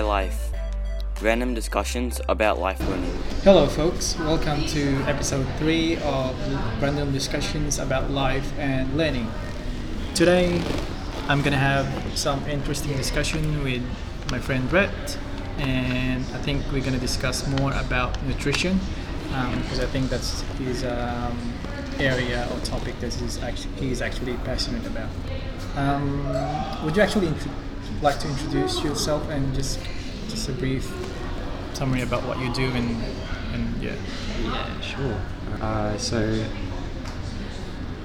[0.00, 0.50] Life?
[1.20, 3.12] Random discussions about life learning.
[3.44, 4.18] Hello, folks.
[4.18, 9.30] Welcome to episode 3 of Random Discussions about Life and Learning.
[10.14, 10.62] Today,
[11.28, 11.86] I'm gonna have
[12.18, 13.82] some interesting discussion with
[14.30, 15.18] my friend Brett,
[15.58, 18.80] and I think we're gonna discuss more about nutrition
[19.62, 21.36] because I think that's his um,
[21.98, 25.08] area or topic that he's actually he's actually passionate about.
[25.76, 26.26] Um,
[26.84, 27.28] would you actually
[28.02, 29.78] like to introduce yourself and just
[30.28, 30.90] just a brief
[31.74, 33.02] summary about what you do and
[33.52, 33.94] and yeah.
[34.42, 35.20] Yeah, sure.
[35.60, 36.46] Uh, so,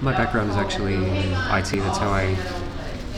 [0.02, 1.72] my background is actually in IT.
[1.72, 2.32] That's how I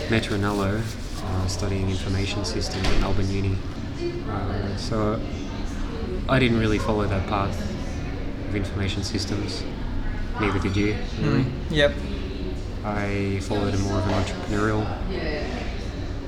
[0.09, 0.81] met Ronaldo,
[1.23, 3.57] uh, studying information system at Melbourne Uni.
[4.29, 5.19] Uh, so,
[6.29, 7.59] I didn't really follow that path
[8.49, 9.63] of information systems.
[10.39, 11.45] Neither did you, really.
[11.69, 11.93] Yep.
[12.83, 14.85] I followed a more of an entrepreneurial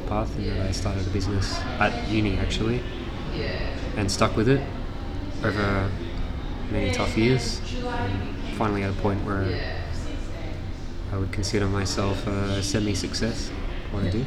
[0.09, 2.81] path, and I started a business at uni actually,
[3.97, 4.61] and stuck with it
[5.43, 5.89] over
[6.71, 7.61] many tough years.
[7.85, 9.45] And finally, at a point where
[11.13, 13.49] I would consider myself a semi-success.
[13.91, 14.25] What I do.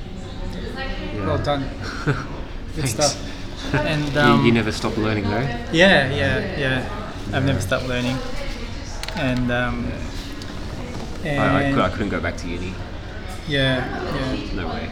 [1.14, 1.26] Yeah.
[1.26, 1.62] Well done.
[2.04, 2.16] Good
[2.74, 2.92] Thanks.
[2.92, 3.14] stuff.
[3.74, 5.46] And You, um, you never stop learning though.
[5.72, 7.12] Yeah, yeah, yeah.
[7.32, 8.18] I've never stopped learning,
[9.14, 9.86] and um,
[11.24, 12.74] and I, I, I couldn't go back to uni.
[13.46, 13.86] yeah,
[14.16, 14.54] yeah.
[14.56, 14.90] No way.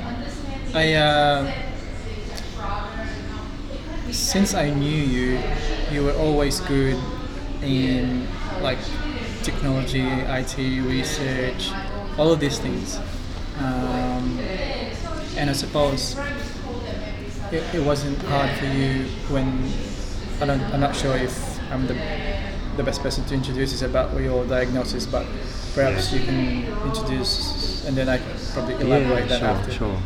[0.74, 1.52] I uh,
[4.10, 5.40] since I knew you,
[5.90, 6.98] you were always good
[7.62, 8.26] in
[8.62, 8.78] like
[9.42, 11.70] technology, IT research,
[12.18, 12.98] all of these things.
[13.58, 14.38] Um,
[15.36, 16.16] and I suppose
[17.52, 19.70] it, it wasn't hard for you when
[20.40, 21.96] I don't, I'm not sure if I'm the
[22.76, 25.26] the best person to introduce is about your diagnosis, but
[25.74, 26.18] perhaps Yeah.
[26.20, 29.72] you can introduce and then I can probably elaborate yeah, that sure, after.
[29.72, 29.98] sure.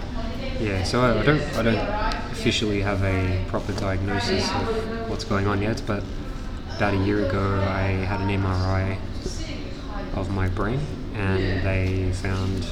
[0.64, 5.46] Yeah, so I, I don't, I don't officially have a proper diagnosis of what's going
[5.46, 6.02] on yet, but
[6.74, 8.98] about a year ago I had an MRI
[10.16, 10.80] of my brain,
[11.12, 12.66] and they found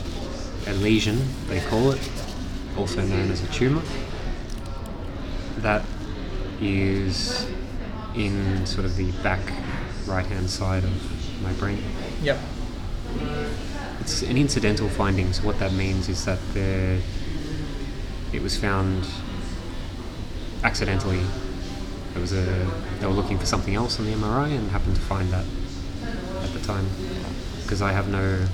[0.66, 2.10] a lesion, they call it,
[2.78, 3.82] also known as a tumor,
[5.58, 5.84] that
[6.62, 7.46] is
[8.14, 9.40] in sort of the back
[10.06, 11.82] right-hand side of my brain.
[12.22, 12.38] Yep.
[14.00, 17.02] It's an incidental finding, so what that means is that the,
[18.32, 19.06] it was found
[20.64, 21.20] accidentally.
[22.14, 22.70] It was a,
[23.00, 25.44] they were looking for something else on the MRI and happened to find that
[26.42, 26.86] at the time.
[27.62, 28.46] Because I have no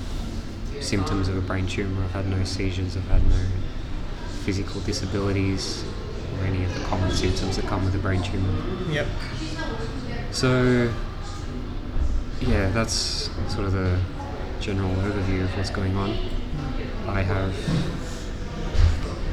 [0.80, 3.44] symptoms of a brain tumor, I've had no seizures, I've had no
[4.44, 5.84] physical disabilities
[6.38, 8.92] or any of the common symptoms that come with a brain tumor.
[8.92, 9.06] Yep.
[10.30, 10.92] So,
[12.40, 13.98] yeah, that's sort of the
[14.60, 16.16] general overview of what's going on.
[17.06, 17.54] I have.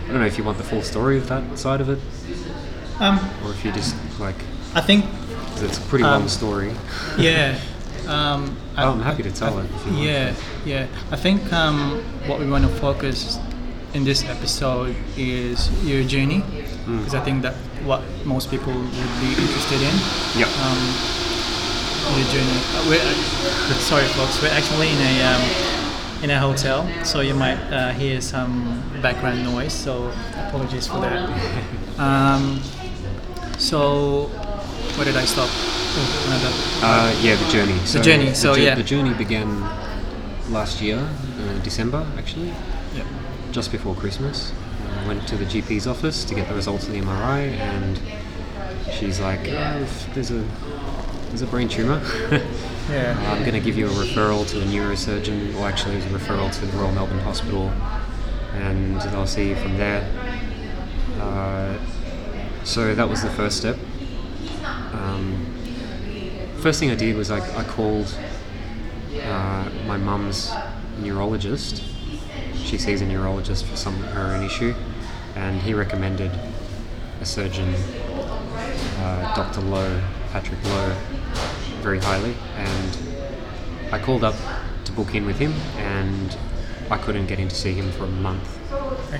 [0.05, 1.99] I don't know if you want the full story of that side of it,
[2.99, 4.35] Um, or if you just like.
[4.73, 5.05] I think.
[5.57, 6.73] it's a pretty Um, long story.
[7.17, 7.57] yeah.
[8.07, 10.03] Um, I- Oh, I'm happy to tell I- it you want.
[10.05, 10.33] Yeah,
[10.63, 10.85] yeah.
[11.11, 13.39] I think um, what we want to focus
[13.95, 16.43] in this episode is your journey,
[16.85, 16.99] Mm.
[16.99, 19.95] because I think that what most people would be interested in.
[20.37, 20.49] Yep.
[20.61, 20.81] Um,
[22.21, 22.59] your journey.
[22.77, 24.37] Uh, We're, uh, sorry, folks.
[24.39, 25.41] We're actually in a um,
[26.25, 29.71] in a hotel, so you might uh, hear some background noise.
[29.71, 30.11] So
[30.47, 31.29] apologies for that.
[31.97, 32.59] Um,
[33.57, 34.25] so
[34.97, 35.47] where did I stop?
[35.49, 36.51] Oh, another.
[36.85, 37.77] Uh, yeah, the journey.
[37.85, 38.75] So journey, so jour- yeah.
[38.75, 39.47] The journey began
[40.49, 42.51] last year, uh, December actually.
[42.97, 43.05] Yeah.
[43.53, 44.51] just before Christmas.
[44.99, 47.97] I went to the GP's office to get the results of the MRI, and
[48.91, 50.43] she's like, oh, there's a
[51.29, 52.01] there's a brain tumor.
[52.89, 53.17] Yeah.
[53.31, 55.55] I'm going to give you a referral to a neurosurgeon.
[55.55, 57.69] Well, actually, it was a referral to the Royal Melbourne Hospital,
[58.53, 60.07] and they'll see you from there.
[61.19, 61.79] Uh,
[62.63, 63.75] so that was the first step.
[64.93, 65.47] Um,
[66.59, 68.15] first thing I did was I, I called
[69.19, 70.51] uh, my mum's
[70.99, 71.83] neurologist.
[72.53, 74.75] She sees a neurologist for some her own issue,
[75.35, 76.31] and he recommended
[77.19, 77.73] a surgeon,
[78.99, 79.61] uh, Dr.
[79.61, 80.01] Lowe,
[80.35, 80.93] Patrick Lowe,
[81.79, 82.35] very highly.
[82.57, 82.97] And
[83.93, 84.35] I called up
[84.83, 86.37] to book in with him, and
[86.91, 88.59] I couldn't get in to see him for a month.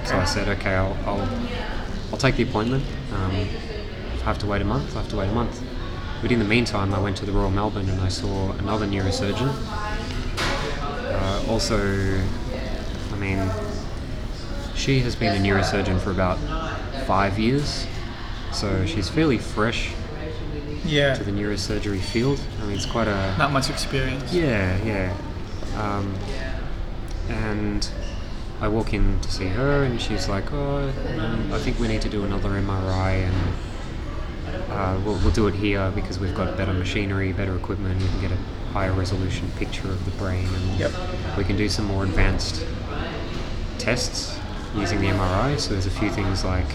[0.04, 1.26] So I said, okay, I'll, I'll,
[2.12, 2.84] I'll take the appointment.
[3.14, 5.64] Um, if I have to wait a month, I have to wait a month.
[6.22, 9.56] But in the meantime, I went to the Royal Melbourne and I saw another neurosurgeon.
[10.38, 11.80] Uh, also,
[13.14, 13.50] I mean,
[14.76, 16.40] she has been a neurosurgeon for about
[17.08, 17.88] five years,
[18.52, 19.94] so she's fairly fresh
[20.86, 21.16] Yeah.
[21.16, 22.40] to the neurosurgery field.
[22.62, 24.32] I mean, it's quite a Not much experience.
[24.34, 25.14] yeah, yeah.
[25.78, 26.14] Um,
[27.30, 27.88] and
[28.62, 32.02] I walk in to see her, and she's like, "Oh, um, I think we need
[32.04, 33.36] to do another MRI, and
[34.72, 38.02] uh, we'll, we'll do it here because we've got better machinery, better equipment.
[38.02, 38.38] We can get a
[38.72, 40.92] higher resolution picture of the brain, and Yep.
[41.38, 42.66] we can do some more advanced
[43.80, 44.38] tests
[44.76, 45.60] using the MRI.
[45.60, 46.66] So there's a few things like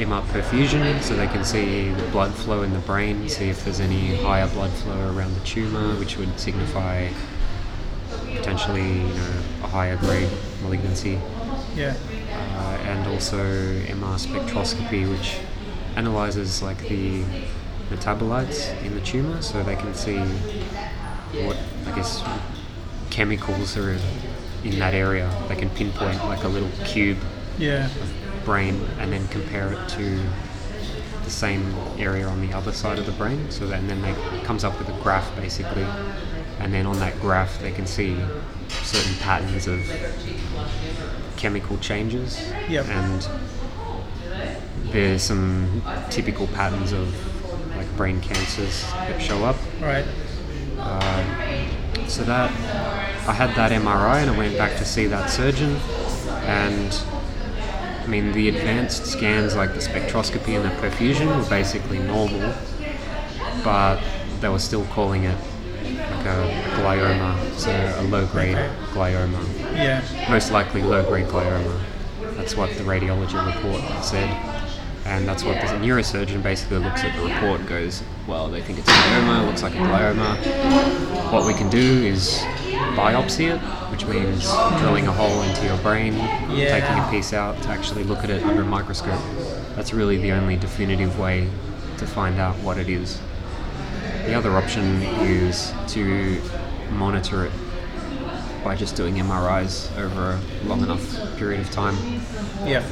[0.00, 3.80] MR perfusion, so they can see the blood flow in the brain, see if there's
[3.80, 7.08] any higher blood flow around the tumor, which would signify
[8.36, 9.32] potentially you know
[9.62, 10.28] a higher grade
[10.62, 11.18] malignancy,
[11.76, 11.94] Yeah.
[12.32, 15.36] uh, and also MR spectroscopy, which
[15.96, 17.22] analyzes like the
[17.90, 20.18] metabolites in the tumor, so they can see
[21.44, 21.56] what
[21.86, 22.22] I guess
[23.10, 23.98] chemicals are
[24.64, 25.30] in that area.
[25.48, 27.18] They can pinpoint like a little cube
[27.58, 27.88] Yeah.
[28.50, 30.20] Brain and then compare it to
[31.22, 33.48] the same area on the other side of the brain.
[33.48, 34.12] So then, then they
[34.42, 35.86] comes up with a graph basically,
[36.58, 38.16] and then on that graph they can see
[38.82, 39.80] certain patterns of
[41.36, 42.52] chemical changes.
[42.68, 42.88] Yep.
[42.88, 43.28] And
[44.90, 45.80] there's some
[46.10, 47.06] typical patterns of
[47.76, 49.56] like brain cancers that show up.
[49.80, 50.04] Right.
[50.76, 52.50] Uh, so that
[53.28, 55.76] I had that MRI and I went back to see that surgeon
[56.48, 57.00] and
[58.10, 62.52] mean the advanced scans like the spectroscopy and the perfusion were basically normal
[63.64, 64.00] but
[64.40, 65.36] they were still calling it
[65.84, 68.70] like a glioma so a low grade Okay.
[68.92, 69.42] glioma
[69.74, 70.02] Yeah.
[70.28, 71.80] most likely low grade glioma
[72.36, 74.28] that's what the radiology report said
[75.06, 78.78] and that's what the neurosurgeon basically looks at the report and goes, well, they think
[78.78, 81.32] it's a glioma, it looks like a glioma.
[81.32, 82.38] What we can do is
[82.94, 83.60] biopsy it,
[84.04, 86.14] which means drilling a hole into your brain,
[86.50, 86.78] Yeah.
[86.80, 89.20] taking a piece out to actually look at it under a microscope.
[89.76, 91.48] That's really the only definitive way
[91.98, 93.18] to find out what it is.
[94.26, 96.40] The other option is to
[96.92, 97.52] monitor it
[98.64, 101.96] by just doing MRIs over a long enough period of time.
[102.64, 102.82] Yeah.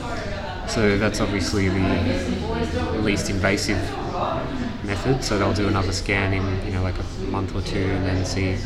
[0.67, 3.79] So that's obviously the least invasive
[4.85, 5.25] method.
[5.25, 8.25] So they'll do another scan in you know like a month or two, and then
[8.25, 8.57] see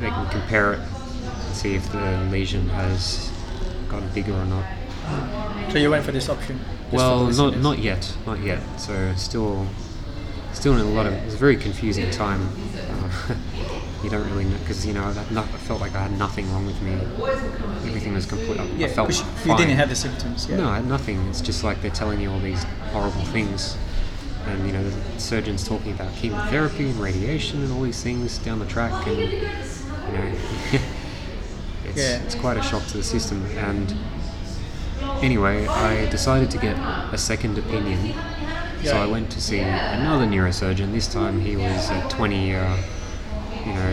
[0.00, 0.80] they can compare it,
[1.56, 3.30] see if the lesion has
[3.88, 4.64] gotten bigger or not.
[5.70, 6.60] So you went for this option.
[6.92, 8.60] well, not not yet, not yet.
[8.78, 9.66] So still,
[10.52, 11.12] still in a lot of.
[11.12, 12.48] It's a very confusing time.
[12.76, 13.34] Uh,
[14.04, 16.18] you don't really know because you know I, had no, I felt like I had
[16.18, 16.92] nothing wrong with me.
[17.88, 18.60] Everything was complete.
[18.60, 18.86] I, Yeah.
[18.86, 19.56] I felt you fine.
[19.56, 20.48] didn't have the symptoms.
[20.48, 20.56] Yeah.
[20.58, 21.26] No, I had nothing.
[21.28, 23.76] It's just like they're telling you all these horrible things.
[24.46, 28.60] And, you know, the surgeons talking about chemotherapy and radiation and all these things down
[28.60, 29.04] the track.
[29.08, 29.40] And, you
[30.12, 30.32] know,
[31.96, 32.22] it's, Yeah.
[32.24, 33.44] it's quite a shock to the system.
[33.56, 33.94] And
[35.22, 36.76] anyway, I decided to get
[37.12, 38.14] a second opinion.
[38.84, 40.92] So I went to see another neurosurgeon.
[40.92, 42.76] This time he was a 20 year,
[43.64, 43.92] you know,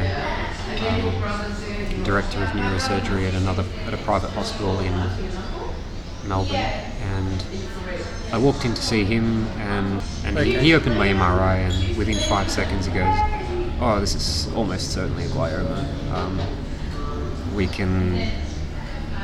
[0.87, 4.93] um, director of neurosurgery at another at a private hospital in
[6.27, 7.43] Melbourne, and
[8.31, 12.15] I walked in to see him, and and he, he opened my MRI, and within
[12.29, 13.15] five seconds he goes,
[13.81, 16.13] "Oh, this is almost certainly a glioma.
[16.13, 16.39] Um,
[17.53, 18.15] we can,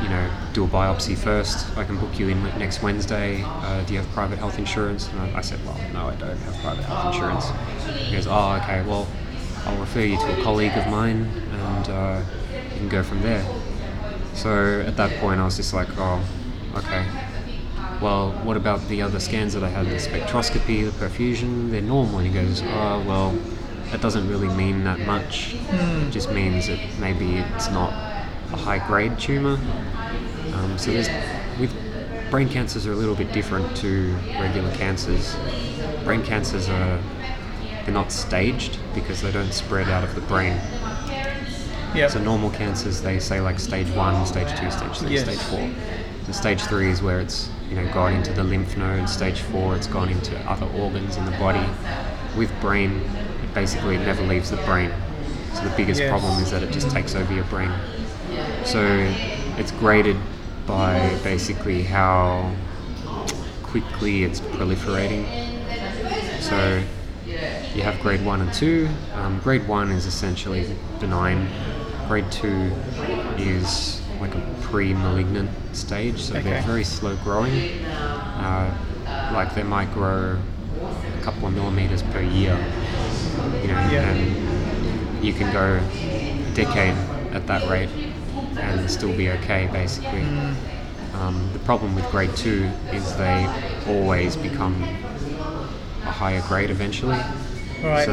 [0.02, 1.78] you know, do a biopsy first.
[1.78, 3.44] I can book you in next Wednesday.
[3.46, 6.38] Uh, do you have private health insurance?" And I, I said, "Well, no, I don't
[6.38, 7.52] have private health insurance."
[8.06, 8.82] He goes, "Oh, okay.
[8.84, 9.08] Well,
[9.66, 12.22] I'll refer you to a colleague of mine, and uh,
[12.74, 13.46] you can go from there."
[14.34, 16.24] So at that point, I was just like, "Oh,
[16.76, 17.06] okay."
[18.02, 19.88] Well, what about the other scans that I had?
[19.88, 22.20] The spectroscopy, the perfusion, they're normal.
[22.20, 23.38] And he goes, oh, well,
[23.92, 25.56] that doesn't really mean that much.
[25.70, 27.92] It just means that maybe it's not
[28.52, 29.58] a high grade tumour.
[30.54, 31.10] Um, so there's,
[31.60, 31.74] with
[32.32, 35.36] brain cancers are a little bit different to regular cancers.
[36.04, 37.00] Brain cancers are
[37.86, 40.60] they're not staged because they don't spread out of the brain.
[41.96, 42.08] Yeah.
[42.08, 45.24] So normal cancers, they say like stage one, stage two, stage three, Yes.
[45.24, 45.70] stage four.
[46.28, 49.12] The stage three is where it's you know gone into the lymph nodes.
[49.12, 51.66] Stage four, it's gone into other organs in the body.
[52.38, 53.02] With brain,
[53.44, 54.92] it basically never leaves the brain.
[55.56, 56.10] So the biggest Yes.
[56.12, 57.72] problem is that it just takes over your brain.
[58.66, 58.82] So
[59.58, 60.18] it's graded
[60.68, 62.54] by basically how
[63.64, 65.26] quickly it's proliferating.
[66.42, 66.84] So
[67.76, 68.90] you have grade one and two.
[69.14, 70.66] Um, grade one is essentially
[71.00, 71.48] benign.
[72.08, 72.72] Grade two
[73.38, 77.84] is like a pre-malignant stage, so they're very slow growing.
[77.86, 78.76] Uh,
[79.34, 80.38] like they might grow
[80.82, 82.58] a couple of millimeters per year.
[83.62, 84.10] You know, Yeah.
[84.10, 86.96] and you can go a decade
[87.34, 87.90] at that rate
[88.60, 90.24] and still be okay, basically.
[91.14, 92.64] Um, the problem with grade two
[92.94, 93.48] is they
[93.88, 94.82] always become
[96.04, 97.20] a higher grade eventually.
[97.84, 98.06] Right.
[98.06, 98.12] So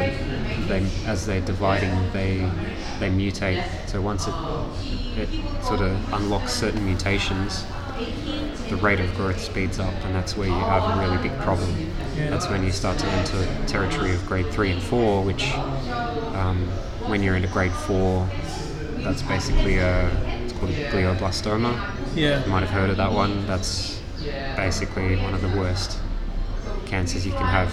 [0.69, 2.51] they, as they're dividing, they
[3.01, 3.65] they mutate.
[3.89, 4.35] So once it,
[5.19, 7.65] it sort of unlocks certain mutations,
[8.69, 11.71] the rate of growth speeds up, and that's where you have a really big problem.
[12.17, 12.31] Yeah.
[12.31, 15.53] That's when you start to enter territory of grade three and four, which
[16.35, 16.69] um,
[17.07, 18.29] when you're into grade four,
[18.99, 20.11] that's basically a
[20.59, 21.91] called glioblastoma.
[22.15, 22.43] Yeah.
[22.45, 23.47] You might have heard of that one.
[23.47, 24.01] That's
[24.57, 25.99] basically one of the worst
[26.87, 27.73] cancers you can have.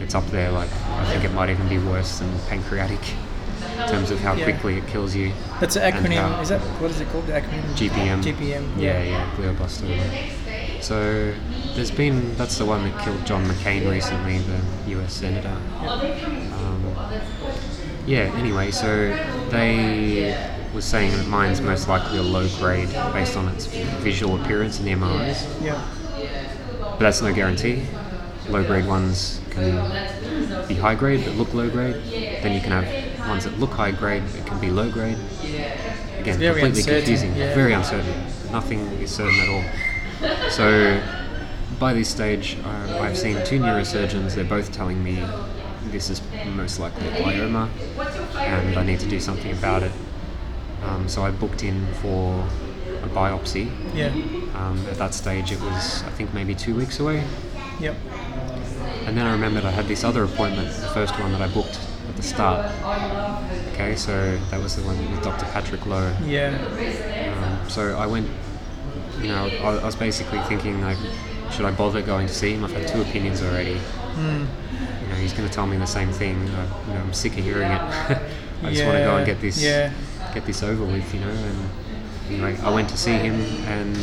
[0.00, 3.00] It's up there, like I think it might even be worse than pancreatic
[3.78, 4.44] in terms of how Yeah.
[4.44, 5.32] quickly it kills you.
[5.60, 6.16] That's an acronym.
[6.34, 7.26] how- Is that what is it called?
[7.26, 7.74] The acronym?
[7.76, 8.22] GBM.
[8.22, 8.64] GBM.
[8.78, 10.02] Yeah, yeah, glioblastoma.
[10.82, 11.32] So
[11.76, 15.12] there's been that's the one that killed John McCain recently, the U.S.
[15.14, 15.56] senator.
[15.80, 16.82] Um,
[18.06, 18.32] yeah.
[18.36, 19.08] Anyway, so
[19.50, 20.36] they
[20.74, 24.84] was saying that mine's most likely a low grade based on its visual appearance in
[24.86, 25.80] the MRIs, Yeah.
[26.80, 27.82] but that's no guarantee.
[28.48, 31.96] Low grade ones can be high grade but look low grade.
[32.42, 35.18] Then you can have ones that look high grade but can be low grade.
[36.18, 37.36] Again, very completely uncertain, confusing.
[37.36, 37.54] yeah.
[37.54, 38.14] Very uncertain.
[38.50, 40.50] Nothing is certain at all.
[40.50, 41.00] So
[41.78, 44.34] by this stage, uh, I've seen two neurosurgeons.
[44.34, 45.20] They're both telling me
[45.92, 46.22] this is
[46.56, 47.68] most likely a glioma,
[48.36, 49.92] and I need to do something about it.
[50.82, 52.40] Um, so I booked in for
[53.04, 53.70] a biopsy.
[53.94, 54.08] Yeah.
[54.56, 57.22] Um, at that stage, it was I think maybe two weeks away.
[57.78, 57.96] Yep.
[59.06, 61.78] And then I remembered I had this other appointment, the first one that I booked
[62.08, 62.66] at the start.
[63.74, 65.44] Okay, so that was the one with Dr.
[65.46, 66.14] Patrick Lowe.
[66.24, 66.56] Yeah.
[67.36, 68.28] Um, so I went,
[69.20, 70.98] you know, I, I was basically thinking, like,
[71.50, 72.64] should I bother going to see him?
[72.64, 73.78] I've had two opinions already.
[74.14, 74.46] Mm.
[75.22, 76.36] He's going to tell me the same thing.
[76.50, 77.80] I, you know, I'm sick of hearing it.
[78.62, 79.92] I just want to go and get this, Yeah.
[80.34, 81.28] get this over with, you know.
[81.30, 81.70] And
[82.28, 83.34] anyway, I went to see him,
[83.66, 83.96] and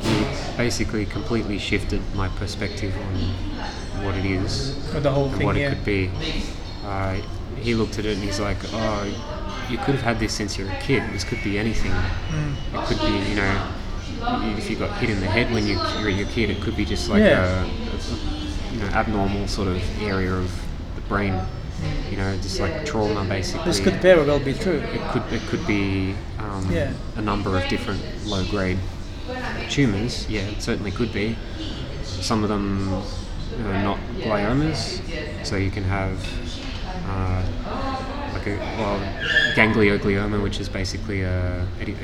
[0.00, 0.24] he
[0.56, 5.46] basically completely shifted my perspective on what it is For the whole and thing.
[5.46, 5.68] what it yeah.
[5.70, 6.10] could be.
[6.84, 7.20] Uh,
[7.56, 9.04] he looked at it and he's like, "Oh,
[9.70, 11.02] you could have had this since you're a kid.
[11.12, 11.90] This could be anything.
[11.90, 12.54] Mm.
[12.74, 13.72] It could be, you know,
[14.56, 16.84] if you got hit in the head when you were a kid, it could be
[16.84, 17.64] just like Yeah.
[17.64, 18.35] a, a,
[18.76, 20.50] you know abnormal sort of area of
[20.94, 21.40] the brain.
[22.10, 23.64] You know, just like trauma basically.
[23.64, 24.78] This could very well be true.
[24.78, 26.92] It could it could be um, Yeah.
[27.16, 28.78] a number of different low grade
[29.70, 30.28] tumors.
[30.28, 31.36] Yeah, it certainly could be.
[32.04, 33.02] Some of them
[33.64, 35.00] are not gliomas,
[35.44, 36.16] so you can have
[37.08, 37.42] uh,
[38.32, 38.98] like a well
[39.54, 41.96] ganglioglioma, which is basically a it-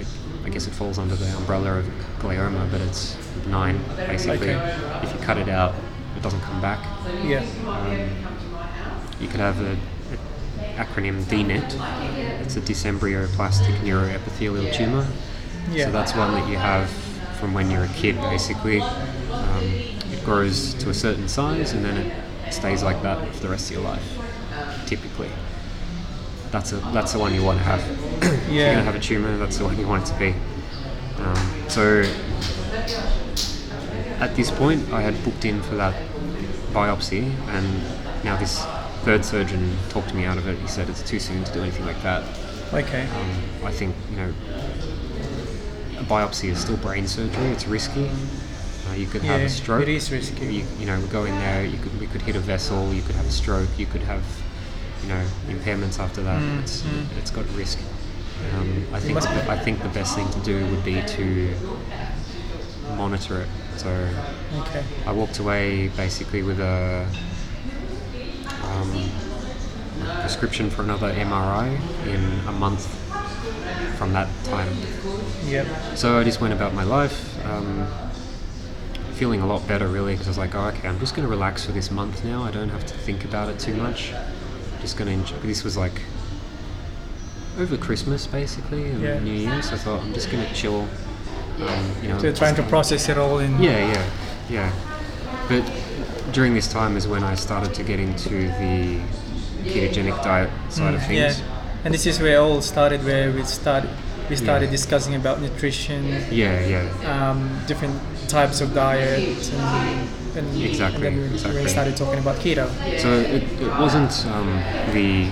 [0.45, 1.87] I guess it falls under the umbrella of
[2.19, 4.51] glioma, but it's benign basically.
[4.51, 5.01] Okay.
[5.03, 5.75] If you cut it out,
[6.17, 6.81] it doesn't come back.
[7.25, 7.45] Yeah.
[7.67, 8.11] Um,
[9.21, 12.43] you could have a, a acronym DNET.
[12.43, 15.07] It's a dysembryoplastic neuroepithelial tumor.
[15.71, 15.87] Yeah.
[15.87, 16.91] So that's one that you have
[17.39, 18.81] from when you're a kid, basically.
[18.81, 19.65] Um,
[20.13, 23.71] it grows to a certain size and then it stays like that for the rest
[23.71, 24.19] of your life,
[24.87, 25.31] typically.
[26.51, 27.81] That's a that's the one you want to have.
[28.21, 28.29] yeah.
[28.31, 30.35] if you're gonna have a tumor, that's the one you want it to be.
[31.19, 32.03] Um, so
[34.23, 35.95] at this point, I had booked in for that
[36.73, 38.65] biopsy, and now this
[39.03, 40.57] third surgeon talked me out of it.
[40.61, 42.23] He said it's too soon to do anything like that.
[42.73, 43.03] Okay.
[43.03, 44.35] Um, I think you know
[45.99, 47.47] a biopsy is still brain surgery.
[47.47, 48.09] It's risky.
[48.89, 49.83] Uh, you could have a stroke.
[49.83, 50.47] it is risky.
[50.47, 51.65] You, you know, we go in there.
[51.65, 52.93] You could we could hit a vessel.
[52.95, 53.71] You could have a stroke.
[53.77, 54.23] You could have
[55.03, 56.41] you know impairments after that.
[56.41, 57.19] Mm, it's mm.
[57.19, 57.81] it's got risk.
[58.55, 61.55] Um, I think I think the best thing to do would be to
[62.97, 63.49] monitor it.
[63.77, 64.09] So
[64.61, 64.85] Okay.
[65.07, 67.07] I walked away basically with a
[68.65, 69.11] um,
[70.21, 72.87] prescription for another MRI in a month
[73.99, 74.69] from that time.
[75.47, 75.67] Yep.
[75.97, 77.87] So I just went about my life, um,
[79.15, 81.31] feeling a lot better really because I was like, oh, okay, I'm just going to
[81.31, 82.43] relax for this month now.
[82.43, 84.13] I don't have to think about it too much.
[84.81, 85.37] Just going to enjoy.
[85.47, 86.03] This was like
[87.59, 89.19] over Christmas basically and Yeah.
[89.21, 90.89] New Year, so I thought I'm just going to chill.
[91.61, 93.61] Um, you know, So trying to process it all in.
[93.63, 94.05] yeah, yeah,
[94.51, 94.73] yeah.
[95.49, 95.65] But
[96.33, 99.01] during this time is when I started to get into the
[99.67, 101.39] ketogenic diet side of Mm, things.
[101.39, 101.85] Yeah.
[101.85, 103.91] And this is where it all started, where we started
[104.31, 104.71] we started Yeah.
[104.79, 106.85] discussing about nutrition, Yeah, yeah,
[107.31, 111.63] um, different types of diet, and, and, Exactly, and then we, exactly.
[111.63, 112.67] we started talking about keto.
[112.99, 114.63] So it, it wasn't um,
[114.95, 115.29] the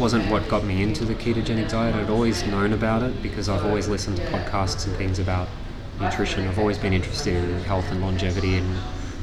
[0.00, 1.94] wasn't what got me into the ketogenic diet.
[1.94, 5.46] I'd always known about it because I've always listened to podcasts and things about
[6.00, 6.48] nutrition.
[6.48, 8.76] I've always been interested in health and longevity and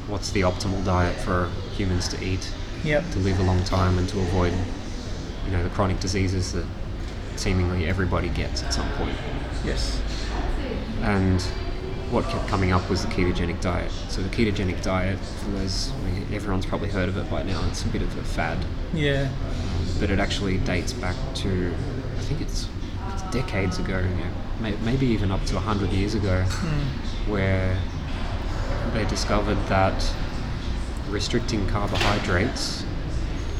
[0.06, 2.48] what's the optimal diet for humans to eat
[2.84, 3.10] Yep.
[3.10, 4.52] to live a long time and to avoid
[5.44, 6.64] you know the chronic diseases that
[7.34, 9.16] seemingly everybody gets at some point.
[9.64, 10.00] Yes.
[11.02, 11.42] and
[12.12, 13.90] what kept coming up was the ketogenic diet.
[14.08, 17.62] So the ketogenic diet, for those, I mean, everyone's probably heard of it by now.
[17.68, 18.56] It's a bit of a fad.
[18.94, 19.28] Yeah.
[19.50, 21.74] Um, but it actually dates back to
[22.16, 22.68] I think it's,
[23.12, 27.30] it's decades ago, yeah, may, maybe even up to hundred years ago, hmm.
[27.30, 27.76] where
[28.92, 30.12] they discovered that
[31.08, 32.84] restricting carbohydrates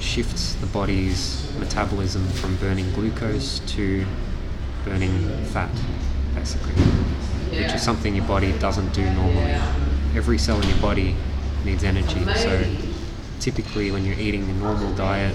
[0.00, 4.04] shifts the body's metabolism from burning glucose to
[4.84, 5.70] burning fat,
[6.34, 6.72] basically,
[7.50, 9.60] which is something your body doesn't do normally.
[10.14, 11.14] Every cell in your body
[11.64, 12.64] needs energy, so
[13.40, 15.34] typically when you're eating a normal diet,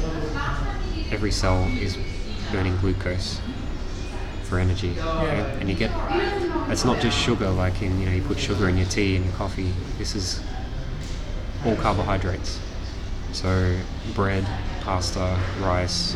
[1.14, 1.98] every cell is
[2.52, 3.40] burning glucose
[4.44, 5.58] for energy, okay?
[5.60, 5.92] and you get
[6.70, 9.26] it's not just sugar like in you know you put sugar in your tea and
[9.26, 9.72] your coffee.
[9.98, 10.42] This is
[11.66, 12.60] all carbohydrates.
[13.32, 13.76] So
[14.14, 14.46] bread,
[14.82, 16.16] pasta, rice,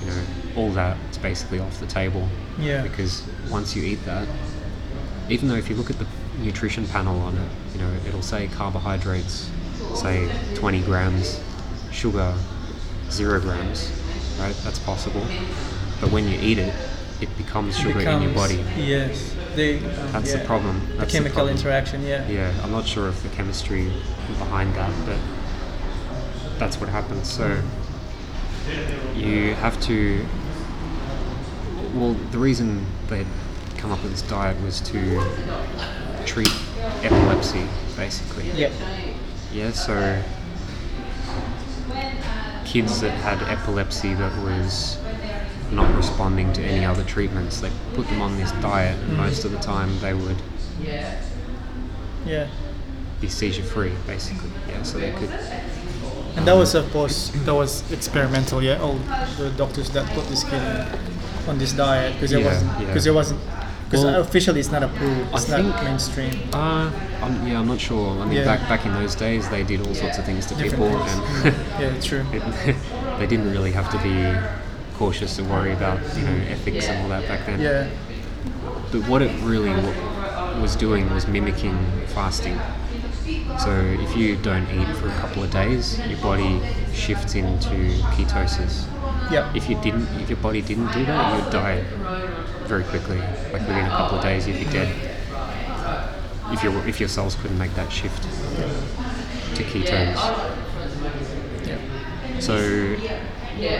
[0.00, 0.22] you know,
[0.56, 2.28] all that is basically off the table.
[2.58, 2.82] Yeah.
[2.82, 4.28] Because once you eat that,
[5.28, 6.06] even though if you look at the
[6.38, 9.50] nutrition panel on it, you know, it'll say carbohydrates,
[9.94, 11.40] say 20 grams,
[11.90, 12.34] sugar,
[13.10, 13.90] zero grams,
[14.38, 14.54] right?
[14.64, 15.22] That's possible.
[16.00, 16.74] But when you eat it,
[17.20, 18.64] it becomes sugar in your body.
[18.76, 19.34] Yes.
[19.54, 20.80] The, um, That's yeah, the problem.
[20.80, 21.56] The That's the chemical problem.
[21.56, 22.26] interaction, yeah.
[22.26, 23.84] Yeah, I'm not sure of the chemistry
[24.38, 25.16] behind that, but
[26.58, 27.30] that's what happens.
[27.30, 27.62] So
[29.14, 30.26] you have to.
[31.94, 33.26] Well, the reason they'd
[33.76, 35.22] come up with this diet was to
[36.26, 36.50] treat
[37.02, 37.64] epilepsy,
[37.96, 38.50] basically.
[38.50, 38.72] Yeah.
[39.52, 40.20] Yeah, so
[42.74, 44.98] kids that had epilepsy that was
[45.70, 49.52] not responding to any other treatments, they put them on this diet, and most of
[49.52, 50.36] the time they would
[52.26, 52.48] Yeah.
[53.20, 54.50] be seizure free, basically.
[54.68, 55.30] Yeah, so they could.
[56.36, 58.60] And that was, of course, that was experimental.
[58.60, 58.98] Yeah, all
[59.38, 60.60] the doctors that put this kid
[61.48, 62.86] on this diet because it Yeah, wasn't yeah.
[62.86, 63.40] because it wasn't
[63.84, 65.32] because Well, officially it's not approved.
[65.32, 66.32] It's I not think- mainstream.
[66.52, 66.90] Uh,
[67.22, 68.20] I'm, yeah, I'm not sure.
[68.20, 68.44] I mean, Yeah.
[68.44, 71.44] back back in those days, they did all sorts of things to Different people, things.
[71.44, 72.24] and Yeah, true.
[72.32, 72.76] it,
[73.18, 74.36] they didn't really have to be
[74.96, 77.60] cautious or worry about you know ethics and all that back then.
[77.60, 77.88] Yeah.
[78.92, 81.76] But what it really w- was doing was mimicking
[82.08, 82.58] fasting.
[83.58, 86.60] So if you don't eat for a couple of days, your body
[86.92, 87.74] shifts into
[88.14, 88.86] ketosis.
[89.32, 89.50] Yeah.
[89.54, 91.80] If you didn't, if your body didn't do that, you'd die
[92.66, 93.18] very quickly.
[93.52, 94.94] Like within a couple of days, you'd be dead.
[96.52, 98.22] If your if your cells couldn't make that shift
[99.56, 100.63] to ketones.
[102.40, 102.96] So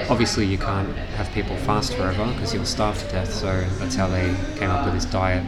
[0.09, 3.33] obviously you can't have people fast forever because you'll starve to death.
[3.33, 5.45] So that's how they came up with this diet,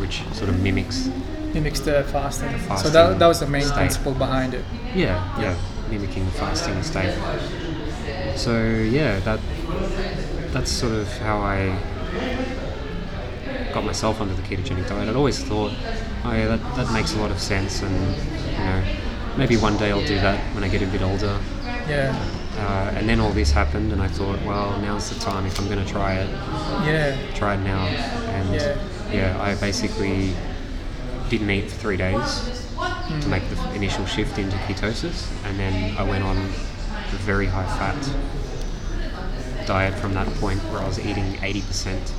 [0.00, 1.08] which sort of mimics.
[1.52, 2.50] Mimics the fasting.
[2.50, 3.74] so fasting that, that was the main state.
[3.74, 4.64] principle behind it.
[4.94, 5.56] Yeah, yeah,
[5.90, 7.14] mimicking the fasting state.
[8.36, 9.40] So yeah, that
[10.52, 11.78] that's sort of how I
[13.72, 15.08] got myself onto the ketogenic diet.
[15.08, 15.72] I'd always thought,
[16.24, 17.94] oh yeah, that, that makes a lot of sense, and
[18.52, 18.84] you know,
[19.36, 21.38] maybe one day I'll do that when I get a bit older.
[21.88, 22.14] Yeah.
[22.58, 25.66] Uh, and then all this happened, and I thought, well, now's the time if I'm
[25.68, 26.28] going to try it,
[26.86, 27.16] Yeah.
[27.34, 27.86] try it now.
[27.86, 28.76] And Yeah.
[29.10, 30.34] yeah, I basically
[31.28, 32.66] didn't eat for three days
[33.20, 37.66] to make the initial shift into ketosis, and then I went on a very high
[37.78, 37.96] fat
[39.66, 42.12] diet from that point where I was eating 80%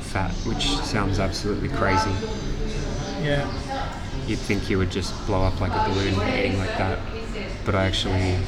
[0.00, 2.10] fat, which sounds absolutely crazy.
[3.22, 3.46] Yeah.
[4.26, 6.98] You'd think you would just blow up like a balloon eating like that,
[7.64, 8.38] but I actually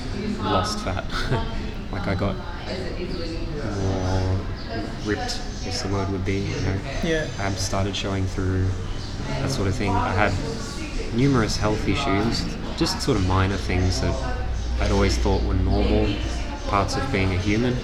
[0.43, 1.05] lost fat.
[1.93, 2.35] like I got
[3.81, 4.41] more
[5.05, 6.39] ripped, guess the word would be.
[6.41, 7.29] You know, Yeah.
[7.39, 8.67] I started showing through
[9.29, 9.91] that sort of thing.
[9.91, 10.33] I had
[11.15, 12.45] numerous health issues,
[12.77, 14.15] just sort of minor things that
[14.81, 16.13] I'd always thought were normal
[16.67, 17.77] parts of being a human.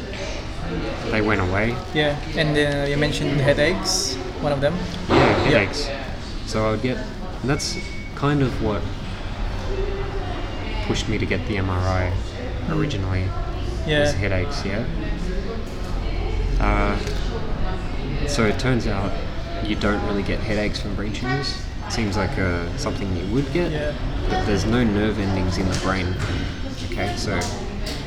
[1.10, 1.76] They went away.
[1.94, 2.18] Yeah.
[2.36, 4.16] And uh, you mentioned headaches.
[4.40, 4.74] One of them.
[5.08, 5.88] Yeah, headaches.
[6.46, 6.98] So I would get,
[7.44, 7.76] and that's
[8.14, 8.80] kind of what
[10.86, 12.10] pushed me to get the MRI
[12.70, 13.28] originally.
[13.86, 14.00] Yeah.
[14.00, 14.86] Was headaches, yeah.
[16.58, 16.98] Uh,
[18.26, 19.12] so it turns out
[19.62, 21.54] you don't really get headaches from brain tumors.
[21.90, 23.94] Seems like uh, something you would get, Yeah.
[24.30, 26.14] but there's no nerve endings in the brain.
[26.90, 27.38] Okay, so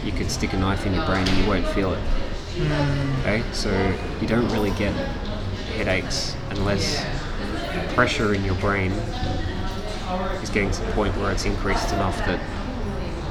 [0.04, 2.02] you could stick a knife in your brain and you won't feel it.
[3.20, 3.70] Okay, so
[4.20, 4.94] you don't really get
[5.76, 7.17] headaches unless the
[7.98, 8.92] pressure in your brain
[10.44, 12.40] is getting to the point where it's increased enough that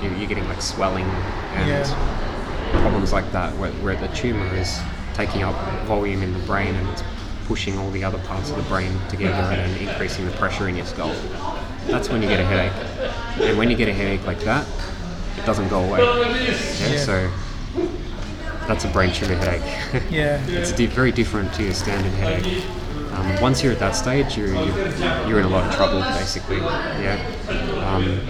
[0.02, 1.06] you- you're getting like swelling
[1.54, 1.84] and Yeah.
[2.82, 4.76] problems like that, where, where the tumor is
[5.14, 5.54] taking up
[5.86, 7.04] volume in the brain and it's
[7.46, 10.84] pushing all the other parts of the brain together and increasing the pressure in your
[10.86, 11.12] skull.
[11.86, 12.72] That's when you get a headache.
[13.48, 14.66] And when you get a headache like that,
[15.38, 16.00] it doesn't go away.
[16.00, 16.98] Yeah, Yeah.
[17.04, 17.30] So
[18.66, 19.62] that's a brain tumor headache.
[20.10, 20.40] Yeah.
[20.48, 22.64] it's di- very different to your standard headache.
[23.16, 26.58] Um, once you're at that stage, you're, you're, you're in a lot of trouble, basically.
[26.58, 27.18] Yeah.
[27.86, 28.20] Um,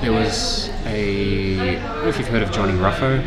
[0.00, 1.58] there was a.
[1.58, 3.20] I don't know if you've heard of Johnny Ruffo.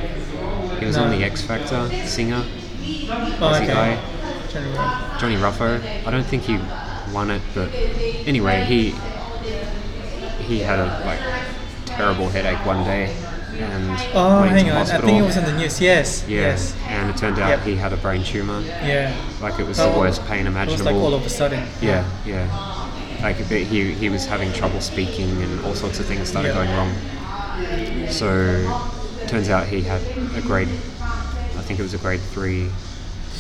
[0.79, 4.01] He was on the X Factor, singer, Oh, Aussie guy.
[4.49, 5.19] Johnny Rock.
[5.19, 6.05] Johnny Ruffo.
[6.07, 6.57] I don't think he
[7.13, 8.91] won it, but anyway, he
[10.43, 11.19] he had a like
[11.85, 13.13] terrible headache one day
[13.59, 14.77] and Oh, went hang into on.
[14.79, 15.05] hospital.
[15.05, 15.79] I think it was in the news.
[15.81, 16.25] Yes.
[16.27, 16.75] yeah, Yes.
[16.87, 17.61] and it turned out Yep.
[17.63, 18.61] he had a brain tumor.
[18.61, 19.13] Yeah.
[19.41, 20.85] Like it was Oh, the worst pain It was imaginable.
[20.85, 21.63] like all of a sudden.
[21.81, 22.47] Yeah, yeah.
[23.21, 26.93] Like he he was having trouble speaking and all sorts of things started going wrong.
[28.09, 28.27] So
[29.27, 30.01] turns out he had
[30.35, 30.67] a grade,
[31.01, 32.69] I think it was a grade three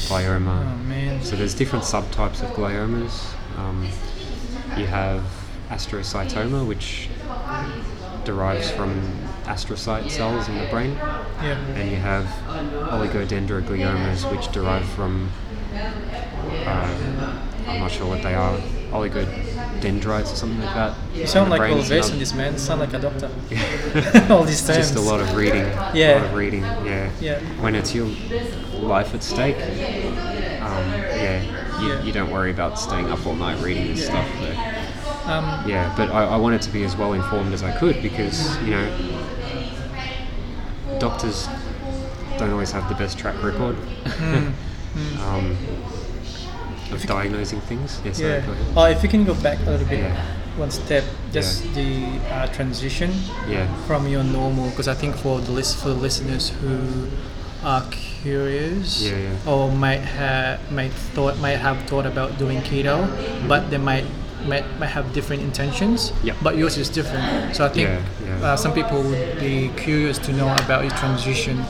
[0.07, 0.61] glioma.
[0.63, 1.21] Oh man.
[1.23, 3.33] So there's different subtypes of gliomas.
[3.57, 3.87] Um,
[4.77, 5.21] you have
[5.69, 7.09] astrocytoma, which
[8.25, 9.01] derives from
[9.45, 10.93] astrocyte cells in the brain,
[11.41, 11.57] Yeah.
[11.75, 12.25] and you have
[12.91, 15.29] oligodendrogliomas, which derive from
[16.65, 17.33] uh,
[17.67, 18.57] I'm not sure what they are,
[18.91, 20.95] oligodendrites or something like that.
[21.13, 22.53] You sound like all versed in this, man.
[22.53, 23.29] You sound like a doctor.
[23.49, 24.27] Yeah.
[24.29, 24.77] all these terms.
[24.77, 25.63] Just a lot of reading.
[25.93, 26.15] Yeah.
[26.15, 26.63] A lot of reading.
[26.63, 27.09] Yeah.
[27.19, 27.39] Yeah.
[27.61, 28.07] When it's your
[28.79, 32.03] life at stake, um, yeah, you, Yeah.
[32.03, 34.27] you don't worry about staying up all night reading this stuff.
[34.39, 34.57] But,
[35.25, 38.57] Um, yeah, but I, I wanted to be as well informed as I could because
[38.61, 38.85] you know,
[41.07, 41.47] doctors
[42.37, 43.75] don't always have the best track record
[45.27, 45.45] um,
[46.91, 47.99] of diagnosing things.
[48.05, 48.13] Yeah.
[48.13, 48.77] Sorry, yeah.
[48.77, 50.15] Oh, if you can go back a little bit, Yeah.
[50.63, 51.89] one step, just the
[52.31, 53.11] uh, transition
[53.49, 53.67] Yeah.
[53.87, 56.77] from your normal, because I think for the list for the listeners who
[57.63, 59.51] are curious Yeah, yeah.
[59.51, 62.97] or might have might thought might have thought about doing keto,
[63.47, 64.05] but they might
[64.45, 66.11] might, might have different intentions.
[66.23, 66.35] Yep.
[66.41, 67.55] But yours is different.
[67.55, 68.01] So I think Yeah,
[68.39, 68.45] yeah.
[68.53, 71.63] Uh, some people would be curious to know about your transition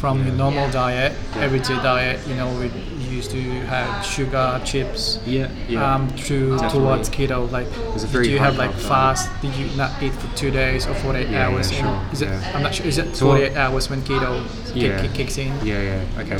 [0.00, 1.42] from your normal diet, Yeah.
[1.42, 2.20] everyday diet.
[2.28, 2.70] You know, we
[3.16, 5.18] used to have sugar, chips.
[5.24, 5.48] Yeah.
[5.68, 5.94] Yeah.
[5.94, 6.78] Um, to Definitely.
[6.80, 7.66] towards keto, like
[8.12, 9.30] did you have like fast?
[9.40, 11.72] Did you not eat for two days or forty eight Yeah, yeah, hours?
[11.72, 12.28] sure, Is it?
[12.28, 12.52] yeah.
[12.54, 12.84] I'm not sure.
[12.86, 15.00] Is it So- forty eight hours when keto kick, Yeah.
[15.00, 15.48] kick, kicks in?
[15.64, 16.38] Yeah, yeah, okay.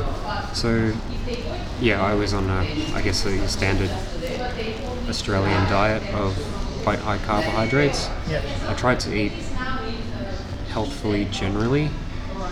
[0.52, 0.92] So,
[1.80, 2.60] yeah, I was on, a,
[2.94, 3.90] I guess, a standard
[5.08, 6.34] Australian diet of
[6.82, 8.08] quite high carbohydrates.
[8.28, 8.42] Yeah.
[8.68, 9.32] I tried to eat
[10.70, 11.88] healthfully generally.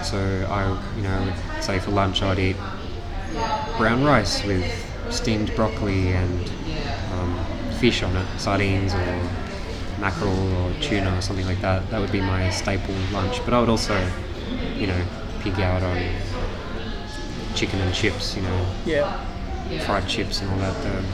[0.02, 0.18] So,
[0.50, 2.56] I, you know, would say for lunch I'd eat
[3.78, 4.64] brown rice with
[5.10, 6.50] steamed broccoli and
[7.12, 7.38] um,
[7.78, 9.30] fish on it, sardines or
[10.00, 11.88] mackerel or tuna or something like that.
[11.90, 13.44] That would be my staple lunch.
[13.44, 13.94] But I would also,
[14.76, 15.04] you know,
[15.40, 15.98] pig out on
[17.54, 19.20] chicken and chips, you know, Yeah.
[19.86, 20.76] fried chips and all that.
[20.86, 21.04] Um,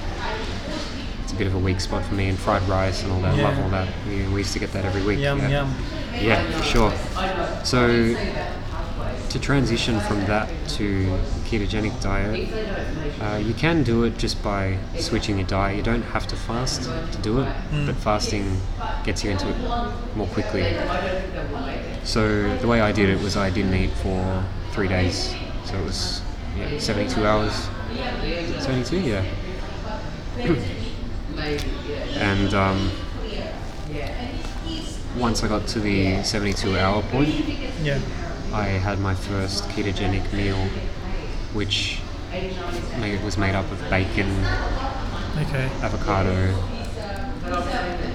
[1.40, 3.34] bit of a weak spot for me, and fried rice and all that.
[3.38, 3.88] Love all that.
[4.06, 5.18] We, we used to get that every week.
[5.20, 5.48] Yum yeah.
[5.48, 5.74] yum.
[6.12, 6.92] Yeah, for sure.
[7.64, 8.14] So,
[9.30, 12.52] to transition from that to ketogenic diet,
[13.22, 15.78] uh, you can do it just by switching your diet.
[15.78, 17.50] You don't have to fast to do it,
[17.86, 18.60] but fasting
[19.02, 19.56] gets you into it
[20.14, 20.76] more quickly.
[22.04, 25.34] So, the way I did it was I didn't eat for three days.
[25.64, 26.20] So, it was
[26.58, 27.70] yeah, 72 hours.
[28.62, 29.00] 72?
[29.00, 29.24] Yeah.
[31.38, 32.90] and um,
[35.18, 37.28] once I got to the 72 hour point,
[37.82, 37.98] Yeah.
[38.52, 40.56] I had my first ketogenic meal,
[41.52, 42.00] which
[42.98, 44.30] made, was made up of bacon,
[45.38, 45.68] Okay.
[45.82, 46.54] avocado,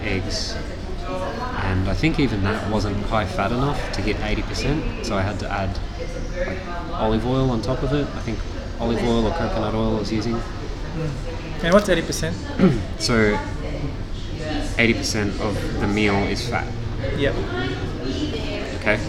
[0.04, 0.56] eggs,
[1.63, 5.39] and I think even that wasn't high fat enough to hit 80%, so I had
[5.39, 5.78] to add
[6.45, 6.60] like,
[6.93, 8.08] olive oil on top of it.
[8.15, 8.39] I think
[8.80, 10.36] olive oil or coconut oil I was using.
[11.65, 12.36] And what's eighty percent?
[12.99, 13.38] So
[14.78, 16.67] 80% of the meal is fat.
[17.17, 17.34] Yep.
[18.82, 18.99] Okay,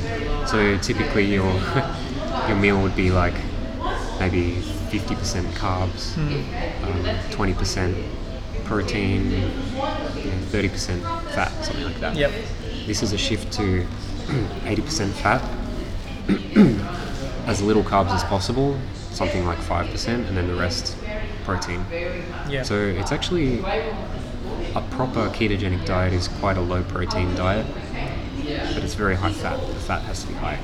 [0.47, 1.45] so typically your
[2.49, 3.35] your meal would be like
[4.21, 8.05] maybe 50% carbs, um, 20%
[8.65, 12.17] protein, you know, 30% fat, something like that.
[12.17, 12.33] Yep.
[12.87, 13.83] This is a shift to
[14.65, 15.43] 80% fat,
[17.49, 18.79] as little carbs as possible,
[19.11, 20.97] something like 5%, and then the rest
[21.47, 21.85] protein.
[22.49, 22.63] Yeah.
[22.65, 23.61] So it's actually
[24.75, 27.67] a proper ketogenic diet is quite a low protein diet,
[28.75, 29.59] but it's very high fat.
[29.67, 30.59] The fat has to be high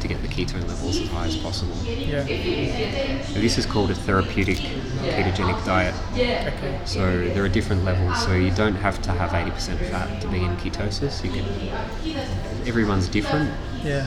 [0.00, 1.76] to get the ketone levels as high as possible.
[1.84, 2.22] yeah.
[2.24, 5.94] Now, this is called a therapeutic ketogenic diet.
[6.14, 6.80] Okay.
[6.86, 7.00] So
[7.34, 8.22] there are different levels.
[8.24, 11.22] So you don't have to have 80% fat to be in ketosis.
[11.24, 12.66] You can.
[12.66, 13.50] Everyone's different.
[13.82, 14.06] Yeah.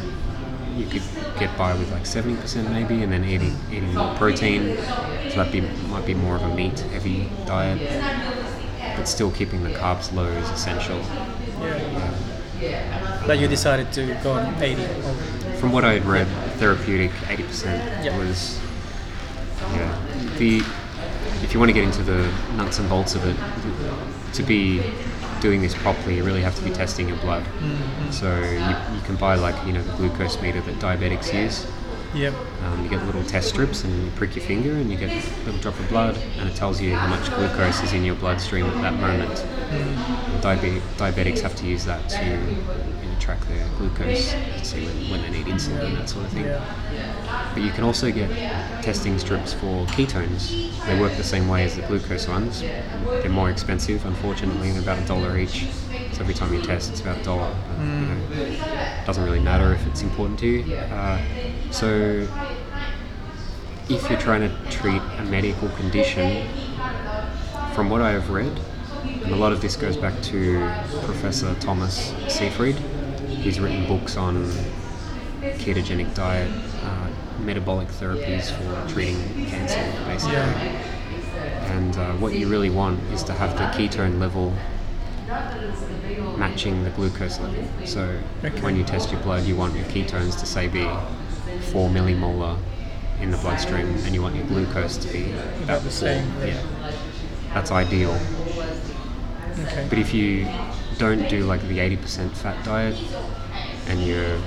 [0.75, 1.03] You could
[1.39, 4.77] get by with like 70% maybe, and then eating eating more protein.
[5.29, 7.79] So that be might be more of a meat heavy diet,
[8.97, 10.99] but still keeping the carbs low is essential.
[12.59, 13.23] Yeah.
[13.27, 14.85] But you decided to go on eighty.
[14.85, 15.13] Oh,
[15.59, 18.17] From what I had read, therapeutic 80% Yeah.
[18.17, 18.59] was
[19.73, 19.95] yeah.
[20.37, 20.57] The
[21.43, 23.35] if you want to get into the nuts and bolts of it,
[24.33, 24.81] to be
[25.43, 27.43] doing this properly, you really have to be testing your blood.
[27.43, 28.11] Mm-hmm.
[28.11, 31.67] So you, you can buy like you know the glucose meter that diabetics use.
[32.15, 32.33] Yep.
[32.63, 35.45] Um, you get little test strips and you prick your finger and you get a
[35.45, 38.65] little drop of blood and it tells you how much glucose is in your bloodstream
[38.67, 39.35] at that moment.
[40.41, 45.45] Diabe- diabetics have to use that to track their glucose see when, when they need
[45.45, 46.43] insulin and that sort of thing.
[46.43, 47.51] Yeah.
[47.53, 48.29] But you can also get
[48.83, 50.51] testing strips for ketones.
[50.85, 52.61] They work the same way as the glucose ones.
[52.61, 55.67] They're more expensive, unfortunately, about a dollar each.
[56.11, 57.55] So every time you test, it's about a dollar.
[57.77, 58.17] But, you know,
[59.01, 60.75] it doesn't really matter if it's important to you.
[60.75, 61.21] Uh,
[61.71, 62.27] so
[63.89, 66.47] if you're trying to treat a medical condition,
[67.73, 68.59] from what I have read,
[69.03, 70.59] and a lot of this goes back to
[71.05, 72.77] Professor Thomas Seyfried.
[73.43, 74.45] He's written books on
[75.41, 76.49] ketogenic diet,
[76.81, 77.07] uh,
[77.41, 80.37] metabolic therapies for treating cancer, basically.
[81.75, 84.53] And uh, what you really want is to have the ketone level
[86.37, 87.65] matching the glucose level.
[87.85, 88.61] So Okay.
[88.61, 90.87] when you test your blood, you want your ketones to say be
[91.71, 92.57] 4 millimolar
[93.21, 95.31] in the bloodstream, and you want your glucose to be
[95.63, 96.25] About the same.
[96.45, 96.61] Yeah,
[97.53, 98.17] that's ideal.
[99.65, 99.85] Okay.
[99.89, 100.47] But if you
[101.03, 102.95] don't do like the 80% fat diet
[103.87, 104.37] and you're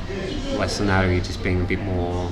[0.59, 2.25] less than that, or you're just being a bit more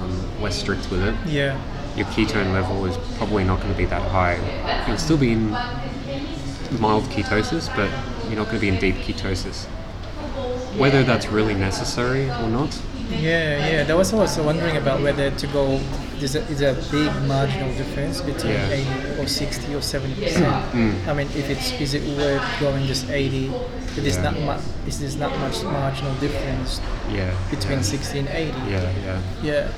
[0.00, 1.56] um, less strict with it, Yeah.
[1.96, 4.36] your ketone level is probably not going to be that high.
[4.88, 5.50] You'll still be in
[6.80, 7.88] mild ketosis, but
[8.26, 9.66] you're not going to be in deep ketosis.
[10.76, 12.76] Whether that's really necessary or not,
[13.10, 13.84] Yeah, yeah.
[13.84, 15.78] That was also wondering about whether to go.
[16.22, 18.70] Is a, is a big marginal difference between Yeah.
[19.16, 20.72] 80 or 60 or 70 percent.
[20.72, 21.06] Mm.
[21.08, 23.46] I mean, if it's is it worth going just 80?
[23.46, 24.22] If there's Yeah.
[24.30, 26.80] not much, is there's not much marginal difference
[27.12, 27.34] yeah.
[27.50, 27.82] between yeah.
[27.82, 28.50] 60 and 80?
[28.70, 29.20] Yeah, yeah.
[29.42, 29.68] Yeah,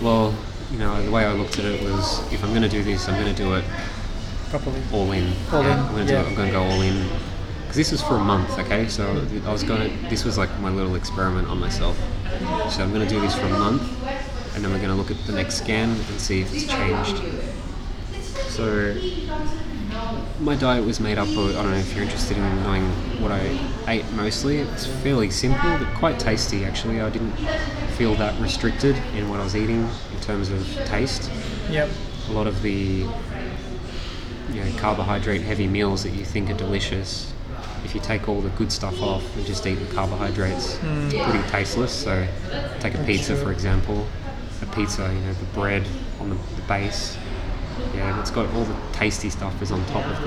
[0.00, 0.34] Well,
[0.70, 3.08] you know, the way I looked at it was if I'm going to do this,
[3.08, 3.64] I'm going to do it
[4.50, 4.80] properly.
[4.92, 5.32] all in.
[5.52, 6.22] All in, I'm going to yeah.
[6.22, 6.30] do it.
[6.30, 7.08] I'm going to go all in.
[7.62, 8.86] Because this was for a month, okay?
[8.88, 9.02] So
[9.46, 11.98] I was going to, this was like my little experiment on myself.
[12.70, 13.82] So I'm going to do this for a month,
[14.56, 17.22] and then we're going to look at the next scan and see if it's changed.
[18.48, 18.96] So
[20.40, 22.84] my diet was made up of, I don't know if you're interested in knowing
[23.20, 24.58] what I ate mostly.
[24.58, 27.00] It's fairly simple, but quite tasty actually.
[27.00, 27.32] I didn't
[27.98, 31.30] feel that restricted in what I was eating in terms of taste
[31.70, 31.90] Yep.
[32.28, 33.06] a lot of the
[34.52, 37.32] you know, carbohydrate heavy meals that you think are delicious,
[37.84, 41.48] if you take all the good stuff off and just eat the carbohydrates, it's pretty
[41.48, 41.92] tasteless.
[41.92, 42.26] So,
[42.80, 43.44] take a pizza true.
[43.44, 44.06] for example.
[44.62, 45.86] A pizza, you know, the bread
[46.20, 47.16] on the, the base,
[47.94, 50.22] yeah, it's got all the tasty stuff is on top of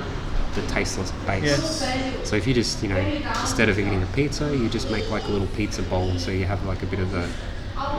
[0.55, 1.43] the, the tasteless base.
[1.43, 2.27] Yes.
[2.29, 5.23] So if you just, you know, instead of eating a pizza, you just make like
[5.25, 6.17] a little pizza bowl.
[6.19, 7.27] So you have like a bit of the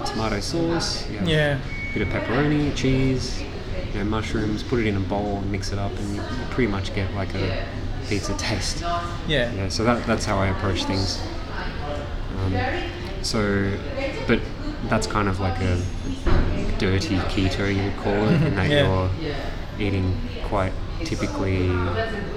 [0.07, 1.59] tomato sauce, you have Yeah.
[1.91, 3.43] a bit of pepperoni, cheese,
[3.93, 6.71] you know, mushrooms, put it in a bowl and mix it up, and you pretty
[6.71, 7.67] much get like a
[8.09, 8.83] pizza taste.
[9.27, 9.53] Yeah.
[9.53, 11.21] Yeah, so that, that's how I approach things.
[12.45, 12.55] Um,
[13.23, 13.73] so,
[14.29, 14.41] but
[14.89, 15.77] that's kind of like a
[16.79, 19.09] dirty keto, you would call it, in that Yeah.
[19.79, 20.73] you're eating quite
[21.05, 21.69] typically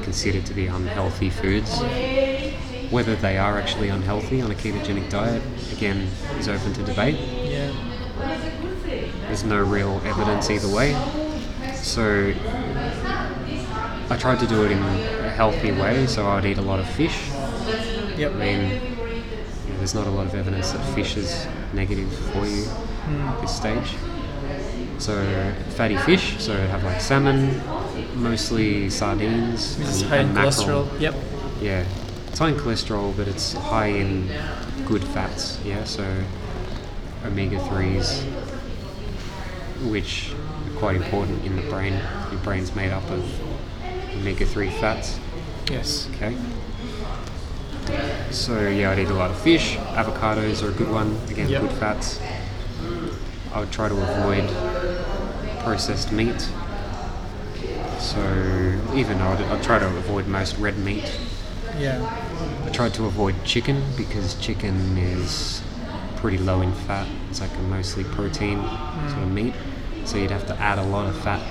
[0.03, 1.81] considered to be unhealthy foods.
[2.91, 7.17] Whether they are actually unhealthy on a ketogenic diet, again, is open to debate.
[7.43, 7.71] Yeah.
[9.27, 10.93] There's no real evidence either way.
[11.75, 12.33] So
[14.09, 16.87] I tried to do it in a healthy way, so I'd eat a lot of
[16.87, 17.29] fish.
[18.15, 18.33] Yep.
[18.33, 22.45] I mean, you know, there's not a lot of evidence that fish is negative for
[22.45, 22.65] you
[23.07, 23.95] at this stage.
[24.99, 27.61] So fatty fish, so have like salmon,
[28.15, 30.85] mostly sardines, and, high in mackerel.
[30.85, 30.99] cholesterol.
[30.99, 31.15] Yep.
[31.61, 31.85] Yeah,
[32.27, 34.29] it's high in cholesterol, but it's high in
[34.85, 35.59] good fats.
[35.65, 36.05] Yeah, so
[37.25, 38.21] omega threes,
[39.89, 41.93] which are quite important in the brain.
[42.31, 43.23] Your brain's made up of
[44.15, 45.19] omega three fats.
[45.69, 46.09] Yes.
[46.15, 46.35] Okay.
[48.33, 49.75] So yeah, I'd eat a lot of fish.
[49.93, 51.15] Avocados are a good one.
[51.29, 51.61] Again, Yep.
[51.61, 52.19] good fats.
[53.53, 54.49] I would try to avoid
[55.63, 56.41] processed meat.
[57.99, 58.19] So
[58.95, 61.09] even though I'd, I'd try to avoid most red meat.
[61.77, 62.01] Yeah.
[62.65, 65.61] I tried to avoid chicken because chicken is
[66.17, 67.07] pretty low in fat.
[67.29, 69.33] It's like a mostly protein sort of mm.
[69.33, 69.53] meat.
[70.05, 71.41] So you'd have to add a lot of fat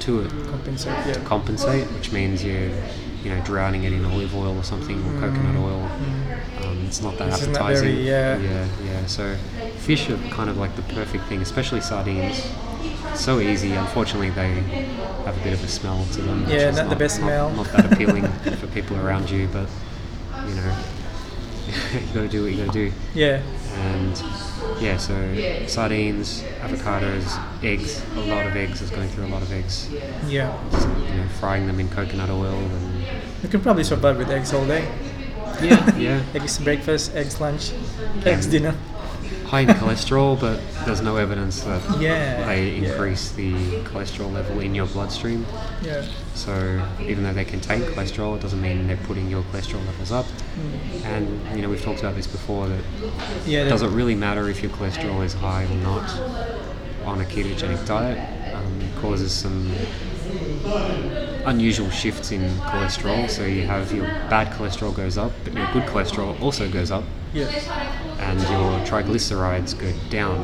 [0.00, 1.04] to it Compensate.
[1.04, 1.24] to Yeah.
[1.26, 2.70] compensate, which means you're,
[3.22, 5.82] you know, drowning it in olive oil or something or coconut oil.
[6.64, 7.88] Um, it's not that not appetizing.
[7.88, 8.38] very, yeah.
[8.38, 9.06] yeah, yeah.
[9.06, 9.36] So
[9.78, 12.50] fish are kind of like the perfect thing, especially sardines.
[13.14, 13.72] So easy.
[13.72, 14.54] Unfortunately, they
[15.24, 16.46] have a bit of a smell to them.
[16.48, 17.50] Yeah, is not the best smell.
[17.50, 18.26] Not, that appealing
[18.60, 19.68] for people around you, but
[20.46, 20.76] you know,
[21.94, 22.92] you got to do what you got to do.
[23.14, 23.42] Yeah.
[23.74, 24.22] And
[24.78, 25.14] yeah, so
[25.66, 28.02] sardines, avocados, eggs.
[28.16, 28.80] A lot of eggs.
[28.80, 29.88] I was going through a lot of eggs
[30.26, 30.52] Yeah.
[30.70, 33.06] just, you know, frying them in coconut oil and
[33.42, 34.86] You can probably survive with eggs all day.
[35.60, 36.22] Yeah, yeah.
[36.34, 37.72] Eggs breakfast, eggs lunch,
[38.24, 38.74] eggs dinner.
[39.52, 42.46] High in cholesterol, but there's no evidence that Yeah.
[42.46, 42.88] they yeah.
[42.88, 43.52] increase the
[43.84, 45.44] cholesterol level in your bloodstream.
[45.82, 46.06] Yeah.
[46.34, 50.24] So even though they contain cholesterol, it doesn't mean they're putting your cholesterol levels up.
[51.04, 52.82] And you know we've talked about this before that
[53.44, 53.66] Yeah.
[53.66, 56.08] it doesn't really matter if your cholesterol is high or not
[57.04, 58.18] on a ketogenic diet.
[58.54, 59.70] Um, causes some
[61.44, 63.28] unusual shifts in cholesterol.
[63.28, 67.04] So you have your bad cholesterol goes up, but your good cholesterol also goes up,
[67.32, 67.46] Yeah.
[68.20, 70.38] and your triglycerides go down,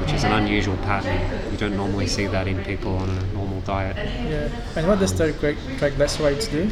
[0.00, 1.20] which is an unusual pattern.
[1.50, 3.96] You don't normally see that in people on a normal diet.
[3.96, 4.48] Yeah.
[4.76, 6.70] And what does the tri- triglycerides do?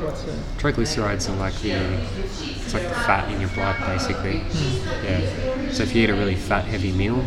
[0.00, 0.24] What's
[0.58, 4.40] Triglycerides are like the it's like the fat in your blood basically.
[4.40, 5.04] Hmm.
[5.06, 5.72] Yeah.
[5.72, 7.24] So if you eat a really fat heavy meal,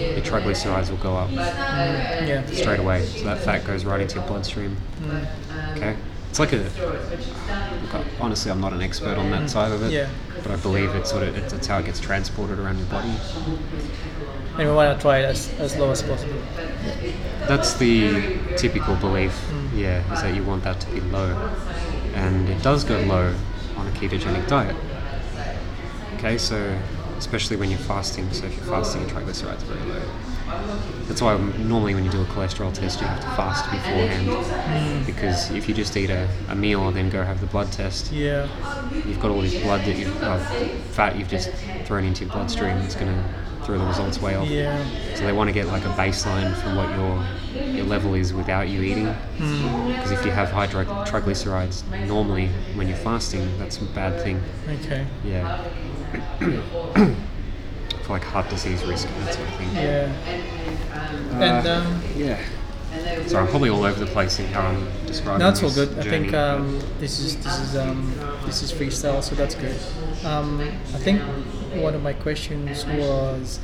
[0.00, 1.36] your triglycerides will go up mm.
[1.36, 2.44] yeah.
[2.46, 3.04] straight away.
[3.04, 4.76] So that fat goes right into your bloodstream.
[5.02, 5.76] Mm.
[5.76, 5.96] Okay.
[6.28, 9.92] It's like a look, honestly I'm not an expert on that side of it.
[9.92, 10.08] Yeah.
[10.42, 13.12] But I believe it's sort of it's, it's how it gets transported around your body.
[14.56, 16.40] And we want to try it as, as low as possible.
[17.46, 19.78] That's the typical belief, mm.
[19.78, 21.34] yeah, is that you want that to be low.
[22.14, 23.34] And it does go low
[23.76, 24.76] on a ketogenic diet.
[26.16, 26.78] Okay, so
[27.20, 30.02] especially when you're fasting, so if you're fasting, your triglycerides are very low.
[31.06, 35.06] That's why normally when you do a cholesterol test, you have to fast beforehand.
[35.06, 38.10] Because if you just eat a, a meal and then go have the blood test,
[38.10, 38.48] Yeah.
[39.06, 40.38] you've got all this blood that you've, uh,
[40.96, 41.50] fat you've just
[41.84, 42.76] thrown into your bloodstream.
[42.78, 43.24] It's going to
[43.64, 44.48] throw the results way off.
[44.48, 44.82] Yeah.
[45.14, 47.24] So they want to get like a baseline from what your
[47.76, 49.14] your level is without you eating.
[49.38, 54.40] Because if you have high tri- triglycerides, normally when you're fasting, that's a bad thing.
[54.82, 55.06] Okay.
[55.24, 55.62] Yeah.
[58.04, 59.72] For like heart disease risk and that sort of thing.
[59.74, 60.12] Yeah.
[61.40, 62.40] And Uh, um, yeah.
[63.26, 65.38] So I'm probably all over the place in how I'm describing.
[65.40, 65.98] No, it's all this good.
[65.98, 68.12] I think um, this is this is um,
[68.46, 69.76] this is freestyle, so that's good.
[70.24, 71.20] Um, I think
[71.74, 73.60] one of my questions was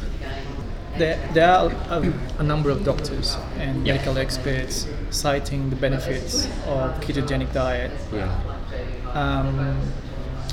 [0.97, 3.95] there there are a, a number of doctors and Yeah.
[3.95, 8.31] medical experts citing the benefits of ketogenic diet, yeah.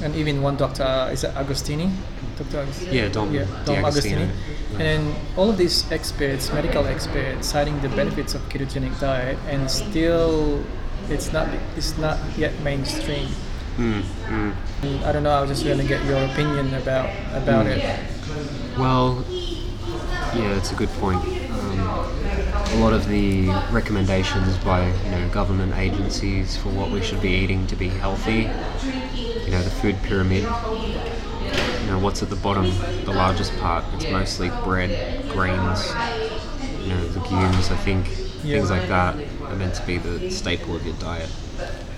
[0.04, 1.90] And even one doctor is it D'Agostino,
[2.38, 2.92] Doctor D'Agostino?
[2.92, 3.76] Yeah, Dom yeah, Dom.
[3.82, 4.30] D'Agostino.
[4.72, 9.70] And then all of these experts, medical experts, citing the benefits of ketogenic diet, and
[9.72, 10.62] still,
[11.10, 13.30] it's not it's not yet mainstream.
[13.78, 15.04] Mm, mm.
[15.04, 15.32] I don't know.
[15.32, 17.82] I was just going to get your opinion about about it.
[18.78, 19.24] Well,
[20.36, 21.24] yeah, it's a good point.
[21.24, 27.22] Um, a lot of the recommendations by you know government agencies for what we should
[27.22, 28.50] be eating to be healthy,
[29.54, 30.44] know, the food pyramid.
[31.82, 32.72] You know, what's at the bottom,
[33.06, 33.84] the largest part?
[33.94, 34.96] It's mostly bread,
[35.28, 35.96] grains,
[36.82, 37.72] you know, legumes.
[37.72, 38.08] I think
[38.44, 38.58] Yeah.
[38.58, 39.16] things like that
[39.50, 41.30] are meant to be the staple of your diet.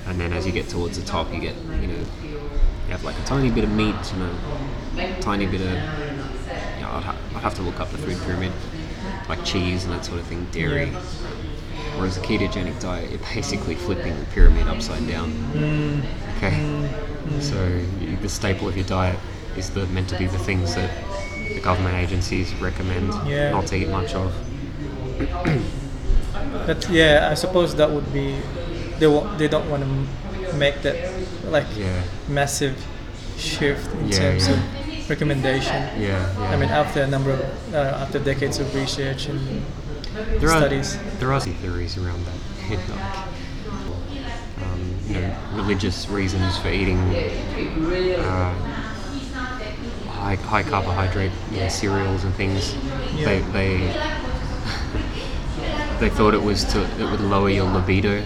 [0.08, 1.94] And then as you get towards the top, you get you know,
[2.88, 4.32] you have like a tiny bit of meat, you know,
[5.22, 8.52] tiny bit of you know, I'd, ha- I'd have to look up the food pyramid,
[9.30, 10.88] like cheese and that sort of thing, dairy.
[10.88, 11.00] Yeah.
[11.96, 15.32] Whereas a ketogenic diet, you're basically flipping the pyramid upside down.
[15.54, 16.02] Mm,
[16.38, 16.60] Okay,
[17.40, 17.58] so
[18.22, 19.20] the staple of your diet
[19.58, 20.90] is the meant to be the things that
[21.54, 23.52] the government agencies recommend Yeah.
[23.52, 24.34] not to eat much of.
[26.68, 28.36] but yeah, I suppose that would be
[29.00, 30.96] they wa- they don't want to make that
[31.46, 32.76] like Yeah, massive
[33.38, 35.76] shift in Yeah, terms of recommendation.
[36.00, 36.52] yeah, yeah.
[36.52, 37.42] I mean, after a number of
[37.74, 39.40] uh, after decades of research and
[40.40, 40.96] there studies.
[40.96, 42.80] Are, there are some theories around that.
[42.92, 43.00] um,
[45.08, 46.98] you know, religious reasons for eating
[48.20, 48.54] uh,
[50.10, 52.76] high, high carbohydrate you know, cereals and things.
[53.16, 53.26] Yeah.
[53.26, 53.78] They they
[56.00, 58.24] they thought it was to it would lower your libido.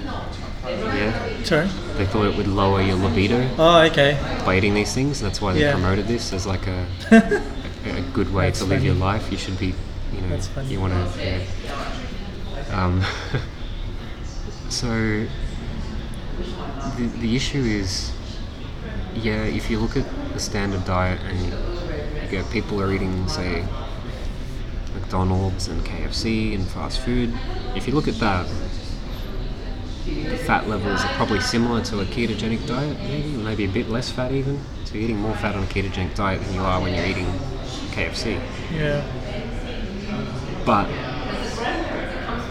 [0.66, 1.68] Yeah, Sorry.
[1.98, 4.18] they thought it would lower your libido Oh, okay.
[4.46, 5.20] by eating these things.
[5.20, 5.74] That's why they Yeah.
[5.74, 7.42] promoted this as like a, a,
[7.98, 9.32] a good way That's to live your life.
[9.32, 9.74] You should be,
[10.14, 10.70] you know, That's funny.
[10.70, 11.24] you want to.
[11.24, 12.84] Yeah.
[12.84, 13.04] Um,
[14.70, 15.26] so
[16.98, 18.12] the, the issue is,
[19.14, 21.54] yeah, if you look at the standard diet and you,
[22.24, 23.66] you go, people are eating, say,
[24.94, 27.34] McDonald's and KFC and fast food.
[27.76, 28.48] If you look at that,
[30.06, 34.10] the fat levels are probably similar to a ketogenic diet, maybe, maybe a bit less
[34.10, 34.60] fat even.
[34.86, 37.28] So you're eating more fat on a ketogenic diet than you are when you're eating
[37.92, 38.42] KFC.
[38.72, 39.04] Yeah.
[40.66, 40.90] But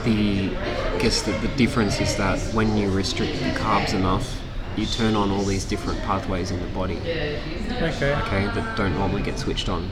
[0.09, 4.41] the I guess the, the difference is that when you restrict the carbs enough,
[4.77, 8.15] you turn on all these different pathways in the body, Okay.
[8.15, 9.91] okay, that don't normally get switched on.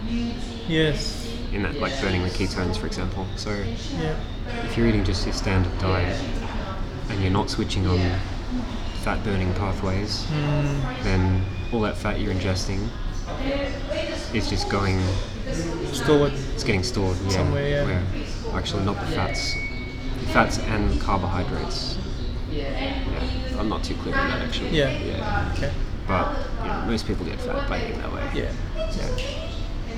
[0.68, 1.22] Yes.
[1.52, 3.26] In that, like burning the ketones, for example.
[3.36, 4.16] So Yeah.
[4.64, 6.18] if you're eating just your standard diet
[7.10, 7.98] and you're not switching on
[9.02, 12.88] fat burning pathways, Mm, then all that fat you're ingesting
[14.34, 15.00] is just going,
[15.92, 16.32] stored.
[16.54, 17.84] it's getting stored yeah, Somewhere, yeah.
[17.84, 18.02] where
[18.58, 19.54] actually not the fats,
[20.32, 21.98] fats and carbohydrates.
[22.50, 24.70] Yeah, I'm not too clear on that actually.
[24.70, 24.98] Yeah.
[24.98, 25.52] Yeah.
[25.54, 25.72] Okay.
[26.06, 28.30] But you know, most people get fat by eating that way.
[28.34, 28.52] Yeah.
[28.76, 29.42] Yeah.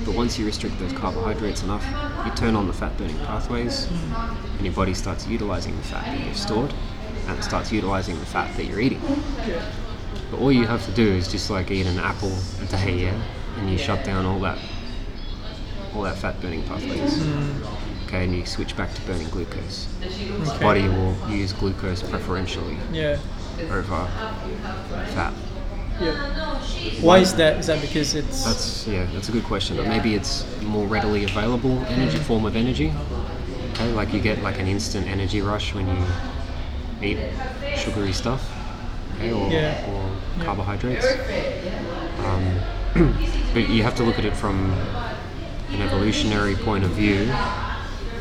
[0.05, 1.85] But once you restrict those carbohydrates enough,
[2.25, 6.25] you turn on the fat burning pathways, and your body starts utilizing the fat that
[6.25, 6.73] you've stored,
[7.27, 9.01] and it starts utilizing the fat that you're eating.
[9.47, 9.63] Yeah.
[10.31, 13.21] But all you have to do is just like eat an apple a day, yeah,
[13.57, 14.57] and you shut down all that,
[15.93, 17.19] all that fat burning pathways.
[17.19, 17.78] Mm.
[18.09, 19.87] Okay, and you switch back to burning glucose.
[20.01, 23.19] The body will use glucose preferentially Yeah.
[23.69, 23.83] over
[25.13, 25.31] fat.
[26.01, 26.15] Yeah.
[27.01, 27.57] Why is that?
[27.57, 29.77] Is that because it's That's yeah, that's a good question.
[29.77, 32.91] But maybe it's more readily available energy form of energy.
[33.73, 36.03] Okay, like you get like an instant energy rush when you
[37.03, 37.19] eat
[37.77, 38.41] sugary stuff,
[39.17, 39.85] okay, or, Yeah.
[39.87, 40.45] or Yeah.
[40.45, 41.05] carbohydrates.
[42.25, 43.13] Um,
[43.53, 44.73] but you have to look at it from
[45.73, 47.31] an evolutionary point of view.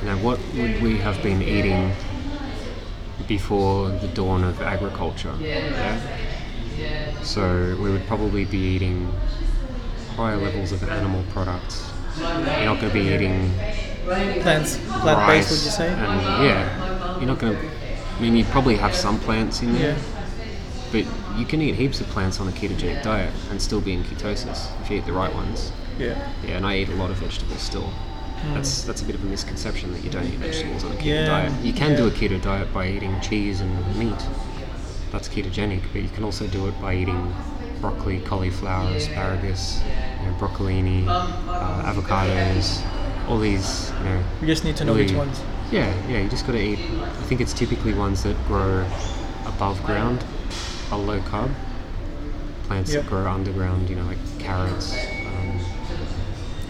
[0.04, 1.92] Now, what would we have been eating
[3.26, 5.34] before the dawn of agriculture?
[5.40, 6.00] Yeah?
[7.22, 9.12] So we would probably be eating
[10.16, 11.90] higher levels of animal products.
[12.18, 12.28] You're
[12.64, 13.52] not going to be eating
[14.42, 15.88] plants plant based, Would you say?
[15.88, 17.70] And yeah, you're not going to.
[18.16, 19.98] I mean, you probably have some plants in there, Yeah.
[20.90, 24.02] but you can eat heaps of plants on a ketogenic diet and still be in
[24.02, 25.70] ketosis if you eat the right ones.
[25.98, 26.32] Yeah.
[26.44, 27.92] Yeah, and I eat a lot of vegetables still.
[28.54, 31.04] That's that's a bit of a misconception that you don't eat vegetables on a keto
[31.04, 31.64] Yeah, diet.
[31.64, 34.16] You can do a keto diet by eating cheese and meat.
[35.10, 37.34] That's ketogenic, but you can also do it by eating
[37.80, 39.80] broccoli, cauliflower, asparagus,
[40.20, 42.82] you know, broccolini, uh, avocados,
[43.28, 44.24] all these, you know.
[44.40, 45.40] We just need to know which ones.
[45.70, 46.78] Yeah, yeah, you just got to eat.
[46.78, 48.86] I think it's typically ones that grow
[49.46, 50.24] above ground,
[50.90, 51.50] are low carb.
[52.64, 53.02] Plants Yep.
[53.02, 54.94] that grow underground, you know, like carrots,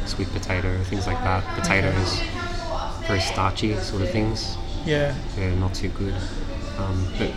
[0.08, 1.44] sweet potato, things like that.
[1.58, 2.20] Potatoes,
[3.06, 4.56] very starchy sort of things.
[4.84, 5.14] Yeah.
[5.36, 6.14] They're not too good.
[6.78, 7.32] Um, but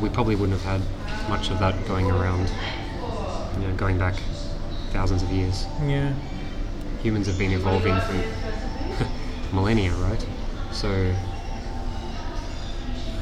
[0.00, 2.50] we probably wouldn't have had much of that going around,
[3.60, 4.14] you know, going back
[4.90, 5.66] thousands of years.
[5.84, 6.12] Yeah.
[7.02, 10.26] Humans have been evolving for millennia, right?
[10.72, 10.88] So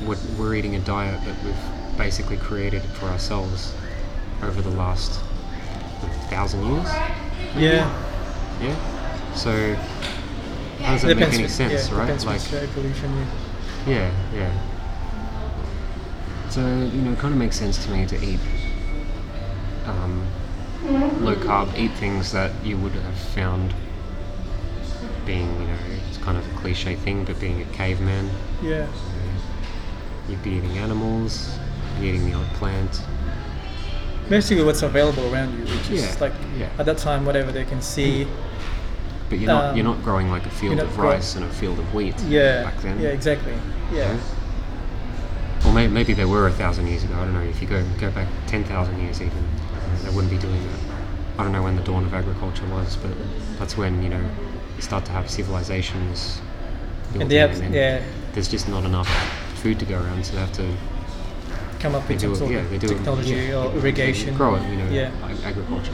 [0.04, 3.74] we're, we're eating a diet that we've basically created for ourselves
[4.42, 5.20] over the last
[6.30, 6.88] thousand years.
[7.56, 8.09] Yeah.
[8.60, 9.34] Yeah.
[9.34, 9.74] So
[10.82, 12.24] how does that make any sense, yeah, right?
[12.24, 13.26] Like, evolution.
[13.86, 13.92] Yeah.
[13.94, 14.52] yeah, yeah.
[16.50, 18.40] So you know, it kind of makes sense to me to eat
[19.86, 20.26] um,
[21.20, 23.72] low carb, eat things that you would have found
[25.24, 25.76] being, you know,
[26.08, 28.28] it's kind of a cliche thing, but being a caveman,
[28.62, 28.86] Yeah.
[30.28, 31.56] you'd be eating animals,
[32.00, 33.00] be eating the odd plant.
[34.28, 36.68] Basically, what's available around you, which is Yeah, like yeah.
[36.78, 38.26] at that time, whatever they can see.
[39.30, 41.48] But you're not Um, you're not growing like a field of grow- rice and a
[41.48, 42.64] field of wheat Yeah.
[42.64, 43.00] back then.
[43.00, 43.08] Yeah.
[43.10, 43.54] Exactly.
[43.94, 44.16] Yeah.
[45.64, 47.14] Or may, maybe they were a thousand years ago.
[47.14, 47.40] I don't know.
[47.48, 50.80] If you go go back ten thousand years, even uh, they wouldn't be doing that.
[51.38, 53.12] I don't know when the dawn of agriculture was, but
[53.58, 54.20] that's when you know
[54.76, 56.40] you start to have civilizations.
[57.14, 58.02] And they building have then yeah
[58.34, 59.08] There's just not enough
[59.62, 60.66] food to go around, so they have to
[61.78, 64.36] come up with some sort Yeah, of they do it- technology yeah, or irrigation.
[64.36, 64.62] grow it.
[64.70, 65.10] You know, Yeah.
[65.44, 65.92] agriculture.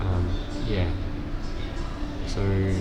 [0.00, 0.28] Um,
[0.68, 0.86] yeah.
[2.36, 2.74] So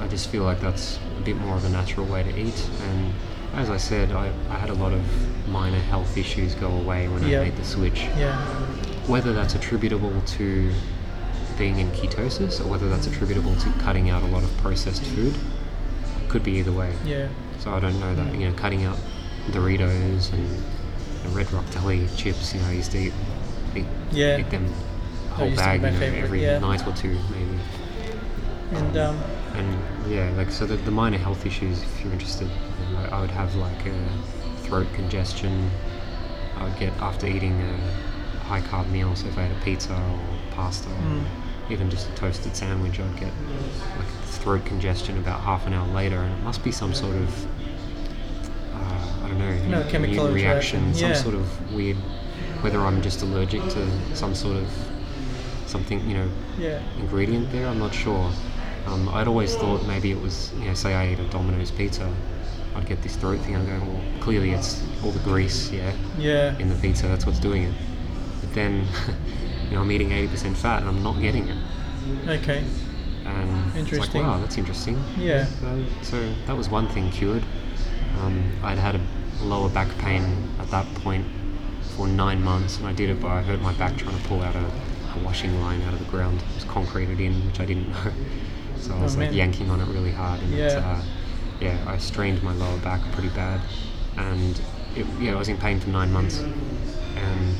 [0.00, 2.66] I just feel like that's a bit more of a natural way to eat.
[2.88, 3.12] And
[3.54, 5.02] as I said, I, I had a lot of
[5.48, 7.40] minor health issues go away when Yeah.
[7.40, 8.00] I made the switch.
[8.16, 8.38] Yeah.
[9.06, 10.72] Whether that's attributable to
[11.58, 15.34] being in ketosis or whether that's attributable to cutting out a lot of processed food,
[16.28, 16.92] could be either way.
[17.04, 17.28] Yeah.
[17.58, 18.98] So I don't know that, you know, cutting out
[19.50, 23.12] Doritos and Red Rock Deli chips, you know, I used to eat,
[23.74, 24.38] eat, Yeah.
[24.38, 24.66] eat them
[25.30, 26.58] a whole used to be bag, you know, every yeah.
[26.60, 27.58] night or two maybe.
[28.72, 29.16] And um,
[29.54, 29.78] And
[30.12, 33.30] yeah, like so the, the minor health issues, if you're interested, you know, I would
[33.30, 34.08] have like a
[34.62, 35.70] throat congestion.
[36.56, 37.76] I would get after eating a
[38.44, 40.20] high carb meal, so if I had a pizza or
[40.52, 41.22] pasta Mm.
[41.22, 43.32] or even just a toasted sandwich, I'd get
[43.98, 47.46] like throat congestion about half an hour later, and it must be some sort of
[48.74, 51.96] uh, I don't know, No, chemical reaction, interaction, some sort of weird.
[52.62, 54.68] Whether I'm just allergic to some sort of
[55.66, 56.80] something, you know, yeah.
[56.98, 57.66] ingredient there.
[57.68, 58.30] I'm not sure.
[58.86, 62.12] Um, I'd always thought maybe it was, you know, say I ate a Domino's pizza,
[62.74, 63.54] I'd get this throat thing.
[63.56, 66.56] and go, well, clearly it's all the grease, yeah, Yeah.
[66.58, 67.06] in the pizza.
[67.08, 67.74] That's what's doing it.
[68.40, 68.86] But then,
[69.70, 71.56] you know, I'm eating 80% fat and I'm not getting it.
[72.28, 72.62] Okay.
[73.24, 74.22] And it's Interesting.
[74.22, 75.02] like, wow, that's interesting.
[75.18, 75.46] Yeah.
[75.46, 77.42] So, so that was one thing cured.
[78.20, 79.00] Um, I'd had a
[79.42, 80.22] lower back pain
[80.60, 81.26] at that point
[81.96, 84.42] for nine months, and I did it by I hurt my back trying to pull
[84.42, 86.40] out a, a washing line out of the ground.
[86.40, 88.12] It was concreted in, which I didn't know.
[88.80, 89.34] So I Oh, was like man.
[89.34, 90.78] yanking on it really hard, and it, Yeah.
[90.78, 91.02] uh,
[91.60, 93.60] yeah, I strained my lower back pretty bad,
[94.16, 94.60] and
[94.94, 96.42] it, yeah, I was in pain for nine months,
[97.16, 97.54] and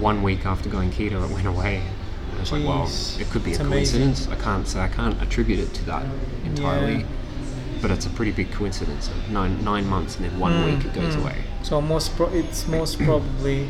[0.00, 1.76] one week after going keto, it went away.
[2.30, 4.00] And I was like, well, it could be It's a amazing.
[4.02, 4.28] coincidence.
[4.38, 6.04] I can't say I can't attribute it to that
[6.44, 7.06] entirely, Yeah.
[7.80, 9.10] but it's a pretty big coincidence.
[9.30, 11.22] Nine nine months and then one Mm, week it goes mm.
[11.22, 11.36] away.
[11.62, 13.68] So most pro- it's most probably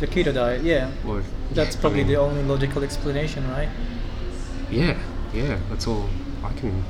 [0.00, 0.62] the keto diet.
[0.62, 0.90] Yeah,
[1.52, 3.68] that's yeah, I probably mean, the only logical explanation, right?
[4.70, 4.98] Yeah,
[5.34, 6.08] yeah, that's all
[6.44, 6.84] I can,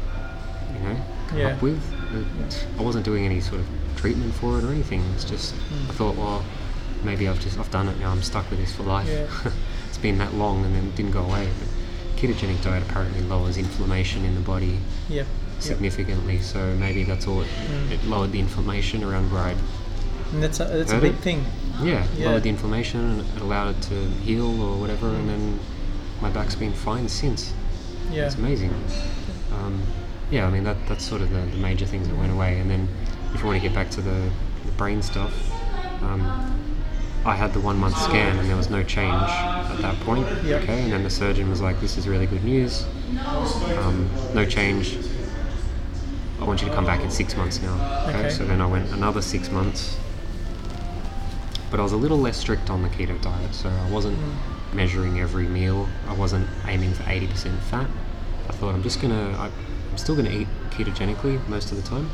[0.74, 0.96] you know,
[1.28, 1.48] come Yeah.
[1.48, 1.80] up with.
[2.14, 3.66] It- I wasn't doing any sort of
[3.96, 5.02] treatment for it or anything.
[5.14, 5.90] It's just Mm.
[5.90, 6.44] I thought, well,
[7.04, 8.10] maybe I've just I've done it now.
[8.10, 9.08] I'm stuck with this for life.
[9.08, 9.26] Yeah.
[9.88, 11.48] it's been that long and then it didn't go away.
[11.58, 14.78] But ketogenic diet apparently lowers inflammation in the body
[15.08, 15.26] Yep.
[15.26, 15.26] Yep.
[15.60, 16.40] significantly.
[16.40, 17.40] So maybe that's all.
[17.42, 17.90] It, Mm.
[17.92, 19.56] it lowered the inflammation around where I'd
[20.32, 21.20] And that's a, that's a big it?
[21.20, 21.44] thing.
[21.82, 22.26] yeah, Yeah.
[22.30, 25.08] lowered the inflammation and it allowed it to heal or whatever.
[25.08, 25.58] And then
[26.20, 27.52] my back's been fine since.
[28.10, 28.26] Yeah.
[28.26, 28.72] It's amazing.
[29.52, 29.82] Um,
[30.30, 32.58] yeah, I mean that that's sort of the, the major things that went away.
[32.58, 32.88] And then
[33.34, 34.30] if you want to get back to the,
[34.64, 35.32] the brain stuff,
[36.02, 36.22] um,
[37.24, 40.26] I had the one month scan and there was no change at that point.
[40.44, 40.62] Yep.
[40.62, 42.84] Okay, and then the surgeon was like, "This is really good news.
[43.78, 44.96] Um, no change.
[46.40, 47.74] I want you to come back in six months now."
[48.08, 48.18] Okay.
[48.18, 48.30] Okay.
[48.30, 49.96] So then I went another six months.
[51.76, 54.32] But I was a little less strict on the keto diet, so I wasn't Mm.
[54.76, 55.86] measuring every meal.
[56.08, 57.86] I wasn't aiming for 80% fat.
[58.48, 59.48] I thought I'm just gonna, I,
[59.90, 62.08] I'm still gonna eat ketogenically most of the time,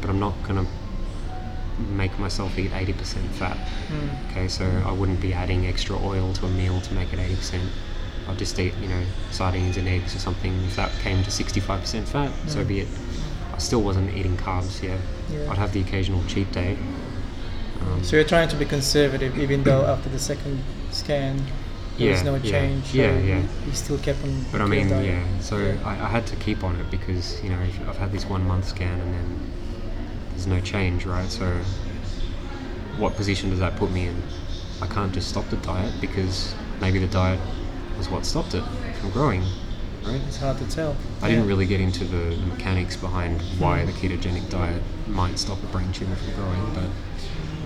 [0.00, 0.66] but I'm not gonna
[1.90, 3.56] make myself eat 80% fat.
[3.90, 4.30] Mm.
[4.30, 7.64] Okay, so I wouldn't be adding extra oil to a meal to make it 80%.
[8.28, 10.54] I'd just eat, you know, sardines and eggs or something.
[10.68, 12.68] If that came to 65% fat, so Mm.
[12.68, 12.88] be it.
[13.52, 14.96] I still wasn't eating carbs, yeah.
[15.28, 15.50] Yeah.
[15.50, 16.76] I'd have the occasional cheat day.
[17.90, 21.42] Um, So you're trying to be conservative, even though after the second scan
[21.98, 22.94] there was no yeah, change.
[22.94, 23.42] yeah, yeah.
[23.66, 24.44] You still kept on.
[24.50, 25.06] But I mean, diet.
[25.06, 25.40] yeah.
[25.40, 25.76] So Yeah.
[25.84, 28.44] I, I had to keep on it because you know if I've had this one
[28.46, 29.52] month scan and then
[30.30, 31.30] there's no change, right?
[31.30, 31.46] So
[32.98, 34.22] what position does that put me in?
[34.80, 37.40] I can't just stop the diet because maybe the diet
[37.98, 38.64] was what stopped it
[39.00, 39.42] from growing,
[40.04, 40.20] right?
[40.26, 40.96] It's hard to tell.
[41.20, 45.62] I didn't really get into the, the mechanics behind why the ketogenic diet might stop
[45.62, 46.88] a brain tumor from growing, but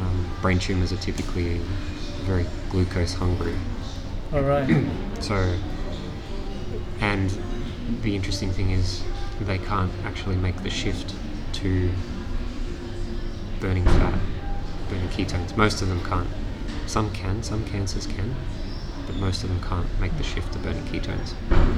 [0.00, 1.60] um, brain tumors are typically
[2.24, 3.54] very glucose hungry.
[4.32, 4.68] All right.
[5.18, 5.56] So,
[7.00, 7.30] and
[8.02, 9.02] the interesting thing is
[9.40, 11.14] they can't actually make the shift
[11.54, 11.90] to
[13.58, 14.20] burning fat,
[14.90, 15.56] burning ketones.
[15.56, 16.28] Most of them can't.
[16.86, 18.36] Some can, some cancers can,
[19.06, 21.32] but most of them can't make the shift to burning ketones.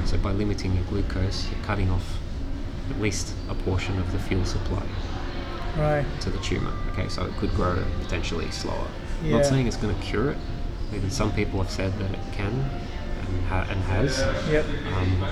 [0.05, 2.19] So by limiting your glucose, you're cutting off
[2.89, 4.83] at least a portion of the fuel supply
[5.79, 6.05] right.
[6.21, 6.73] to the tumor.
[6.91, 8.87] Okay, so it could grow potentially slower.
[9.23, 9.37] Yeah.
[9.37, 10.37] not saying it's going to cure it.
[10.93, 14.19] Even some people have said that it can and, ha- and has.
[14.49, 14.65] Yep.
[14.95, 15.23] Um,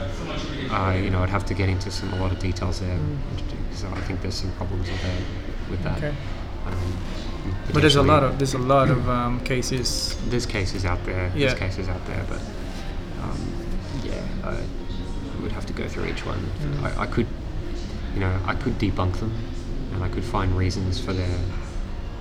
[0.71, 3.17] uh, you know, I'd have to get into some a lot of details there Mm.
[3.69, 5.21] because I think there's some problems with that.
[5.71, 5.97] With that.
[5.97, 6.15] Okay.
[6.67, 6.97] Um,
[7.73, 10.17] But there's a lot of there's a lot of um, cases.
[10.29, 11.31] there's cases out there.
[11.33, 11.47] Yeah.
[11.47, 12.41] There's cases out there, but
[13.23, 13.39] um,
[14.03, 14.57] yeah, I
[15.41, 16.39] would have to go through each one.
[16.39, 16.83] Mm.
[16.83, 17.27] I, I could,
[18.13, 19.31] you know, I could debunk them,
[19.97, 21.37] and I could find reasons for their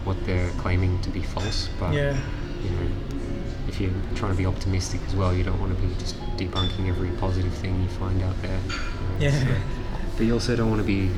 [0.04, 1.68] what they're claiming to be false.
[1.78, 2.16] But Yeah.
[2.64, 2.88] you know,
[3.68, 6.88] if you're trying to be optimistic as well, you don't want to be just debunking
[6.88, 8.58] every positive thing you find out there.
[9.20, 9.40] you know, Yeah.
[9.40, 9.60] so-
[10.16, 11.10] but you also don't want to be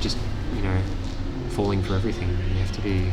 [0.00, 0.16] just,
[0.56, 0.76] you know,
[1.50, 2.30] falling for everything.
[2.54, 3.10] You have to be.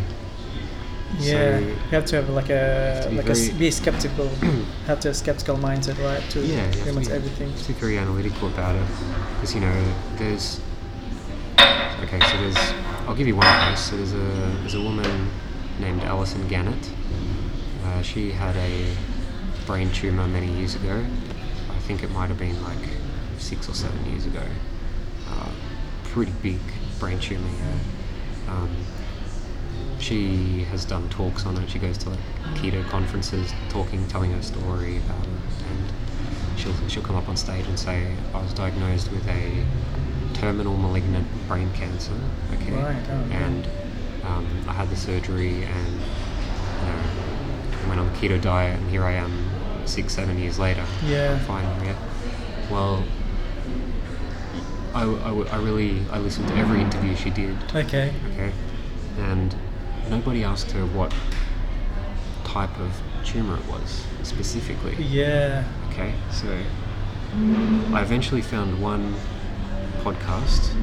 [1.19, 4.29] Yeah, So, you have to have like a be like a be skeptical,
[4.87, 6.21] have to have a skeptical mindset, right?
[6.31, 7.53] To yeah, pretty to much everything.
[7.53, 8.85] to be very analytical about it.
[9.35, 9.73] Because, you know,
[10.17, 10.59] there's.
[12.05, 12.73] Okay, so there's.
[13.07, 13.89] I'll give you one case.
[13.89, 14.17] So there's a,
[14.59, 15.31] there's a woman
[15.79, 16.91] named Alison Gannett.
[17.83, 18.95] Uh, she had a
[19.65, 21.03] brain tumor many years ago.
[21.71, 22.89] I think it might have been like
[23.39, 24.43] six or seven years ago.
[25.27, 25.49] Uh,
[26.03, 26.59] pretty big
[26.99, 28.53] brain tumor, yeah.
[28.53, 28.69] Um,
[29.97, 31.67] she has done talks on it.
[31.71, 32.19] She goes to like
[32.53, 35.29] keto conferences, talking, telling her story about it,
[35.69, 39.65] and she'll she'll come up on stage and say, "I was diagnosed with a
[40.35, 42.13] terminal malignant brain cancer."
[42.53, 43.67] Okay, Right, oh, and
[44.23, 47.01] um, I had the surgery, and you know,
[47.83, 49.49] I went on the keto diet, and here I am,
[49.85, 50.85] six, seven years later.
[51.05, 51.39] Yeah.
[51.83, 51.95] Yeah.
[52.71, 53.03] Well,
[54.93, 57.55] I, I, I really I listened to every interview she did.
[57.73, 58.13] Okay.
[58.33, 58.51] Okay,
[59.19, 59.55] and
[60.09, 61.13] nobody asked her what
[62.43, 64.95] type of tumor it was specifically.
[64.95, 65.65] Yeah.
[65.91, 66.47] Okay, so
[67.93, 69.15] I eventually found one
[70.03, 70.73] podcast,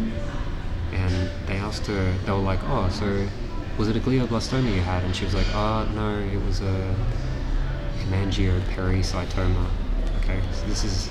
[0.92, 2.14] and they asked her.
[2.24, 3.26] They were like, "Oh, so
[3.78, 5.02] was it a glioblastoma you had?
[5.04, 6.94] And she was like, oh, no, it was a
[8.32, 9.66] hemangiopericytoma.
[10.22, 11.10] Okay, so this is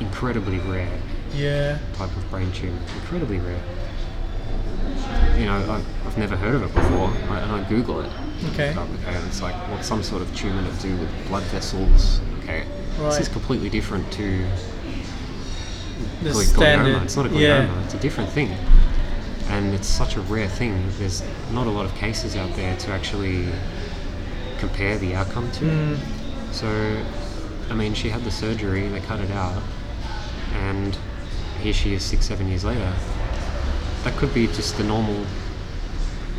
[0.00, 0.90] incredibly rare
[1.34, 1.78] Yeah.
[1.94, 3.60] type of brain tumor, incredibly rare.
[5.38, 8.10] You know, I've, I've never heard of it before, I- and I Google it.
[8.52, 8.74] Okay.
[8.76, 12.20] Oh, okay, and it's like, well, some sort of tumor to do with blood vessels.
[12.42, 12.64] Okay,
[12.98, 13.10] Right.
[13.10, 14.44] this is completely different to
[16.22, 17.02] The standard.
[17.02, 17.40] It's not a glioma.
[17.40, 17.84] Yeah.
[17.84, 18.50] It's a different thing,
[19.48, 20.84] and it's such a rare thing.
[20.98, 23.48] There's not a lot of cases out there to actually
[24.58, 25.64] compare the outcome to.
[25.64, 25.98] Mm,
[26.52, 26.68] So,
[27.70, 29.62] I mean, she had the surgery, they cut it out,
[30.54, 30.96] and
[31.60, 32.92] here she is six, seven years later.
[34.04, 35.24] That could be just the normal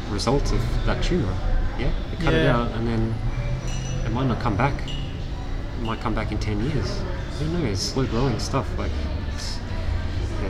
[0.10, 1.34] result of that tumour.
[1.80, 3.16] Yeah, they cut it out, and then
[4.06, 4.74] it might not come back.
[4.90, 7.02] It might come back in 10 years.
[7.40, 7.80] Who knows?
[7.80, 8.68] Slow growing stuff.
[8.78, 8.92] Like,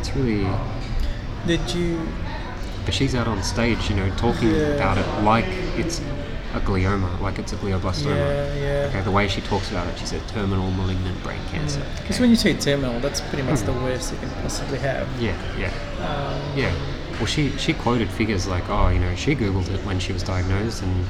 [0.02, 0.47] it's, really.
[1.47, 2.08] Did you?
[2.86, 4.76] But she's out on stage, you know, talking Yeah.
[4.76, 5.45] about it like
[5.78, 5.99] it's
[6.54, 8.16] a glioma, like it's a glioblastoma.
[8.18, 8.88] Yeah, yeah.
[8.89, 11.82] Okay, the way she talks about it, she said terminal malignant brain cancer.
[11.97, 12.22] Because okay?
[12.24, 15.08] when you say terminal, that's pretty much the worst you can possibly have.
[15.22, 15.72] yeah, yeah,
[16.06, 16.74] Um, yeah.
[17.18, 20.24] Well, she she quoted figures like, oh, you know, she googled it when she was
[20.24, 21.06] diagnosed, and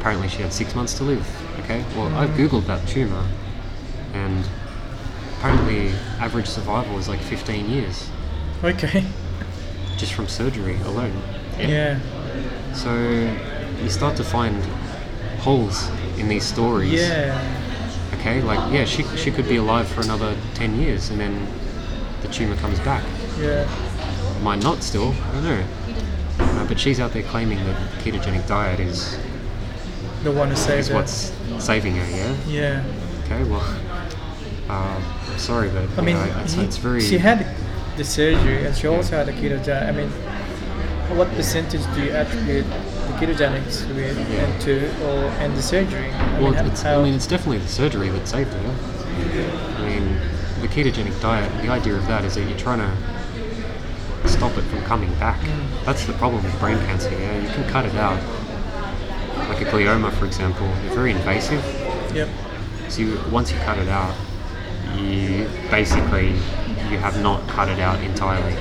[0.00, 1.24] apparently she had six months to live.
[1.60, 2.48] Okay, well, I've Mm.
[2.48, 3.24] googled that tumor,
[4.14, 4.44] and
[5.42, 5.88] apparently
[6.20, 8.08] average survival is like 15 years
[8.62, 9.04] okay.
[9.96, 11.20] just from surgery alone.
[11.58, 11.98] Yeah.
[12.72, 12.94] So
[13.82, 14.62] you start to find
[15.40, 16.92] holes in these stories.
[16.92, 17.36] Yeah.
[18.14, 21.46] Okay, like yeah, she she could be alive for another ten years, and then
[22.22, 23.04] the tumor comes back.
[23.38, 23.68] Yeah.
[24.42, 25.12] Might not still.
[25.12, 25.64] I don't know.
[26.38, 29.18] Uh, but she's out there claiming that the ketogenic diet is
[30.22, 30.94] The one who saved is her.
[30.94, 32.16] what's saving her.
[32.16, 32.36] Yeah.
[32.46, 32.84] Yeah.
[33.24, 33.42] Okay.
[33.44, 33.64] Well,
[34.68, 35.00] uh,
[35.38, 37.00] sorry, but I mean, know, it's, he- it's very.
[37.00, 37.46] she had
[37.96, 39.88] the surgery and she also had a ketogenic.
[39.88, 40.08] I mean,
[41.16, 44.36] what percentage do you attribute the ketogenics with Yeah.
[44.44, 46.10] and to or and the surgery?
[46.10, 48.74] I Well, mean, it's, how, I mean, it's definitely the surgery that saved her.
[49.78, 50.18] I mean,
[50.62, 54.80] the ketogenic diet, the idea of that is that you're trying to stop it from
[54.84, 55.40] coming back.
[55.40, 55.84] Mm.
[55.84, 57.38] That's the problem with brain cancer, yeah?
[57.42, 58.18] You can cut it out.
[59.48, 61.62] Like a glioma, for example, they're very invasive.
[62.14, 62.28] Yep.
[62.88, 64.14] So you, once you cut it out,
[64.96, 66.28] you basically
[66.90, 68.56] you have not cut it out entirely.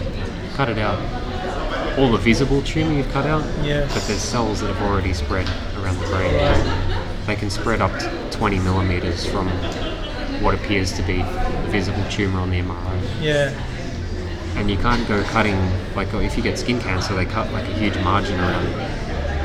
[0.55, 0.99] Cut it out.
[1.99, 3.93] All the visible tumor you've cut out, Yes.
[3.93, 5.47] but there's cells that have already spread
[5.81, 7.25] around the brain.
[7.27, 9.47] They can spread up to 20 millimeters from
[10.41, 11.21] what appears to be
[11.69, 13.01] visible tumor on the MRI.
[13.21, 13.51] Yeah.
[14.55, 15.57] And you can't go cutting
[15.95, 18.67] like if you get skin cancer, they cut like a huge margin around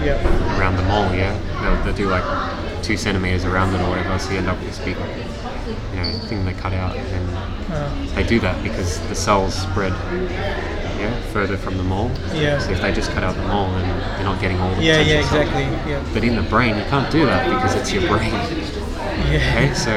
[0.05, 0.25] Yep.
[0.59, 1.13] around the mole.
[1.15, 4.59] Yeah, they'll, they'll do like two centimeters around it or whatever, so you end up
[4.59, 4.97] with this big,
[5.67, 6.97] you know, thing they cut out.
[6.97, 7.37] And
[7.73, 9.93] Uh, they do that because the cells spread,
[11.01, 12.11] yeah, further from the mole.
[12.33, 12.59] Yeah.
[12.59, 13.87] So if they just cut out the mole, then
[14.17, 15.01] you're not getting all the yeah.
[15.01, 15.23] Yeah.
[15.23, 15.49] potential cells.
[15.49, 15.91] Exactly.
[15.93, 16.05] Yeah.
[16.15, 18.33] But in the brain, you can't do that because it's your brain.
[19.17, 19.39] Yeah.
[19.39, 19.95] Okay, so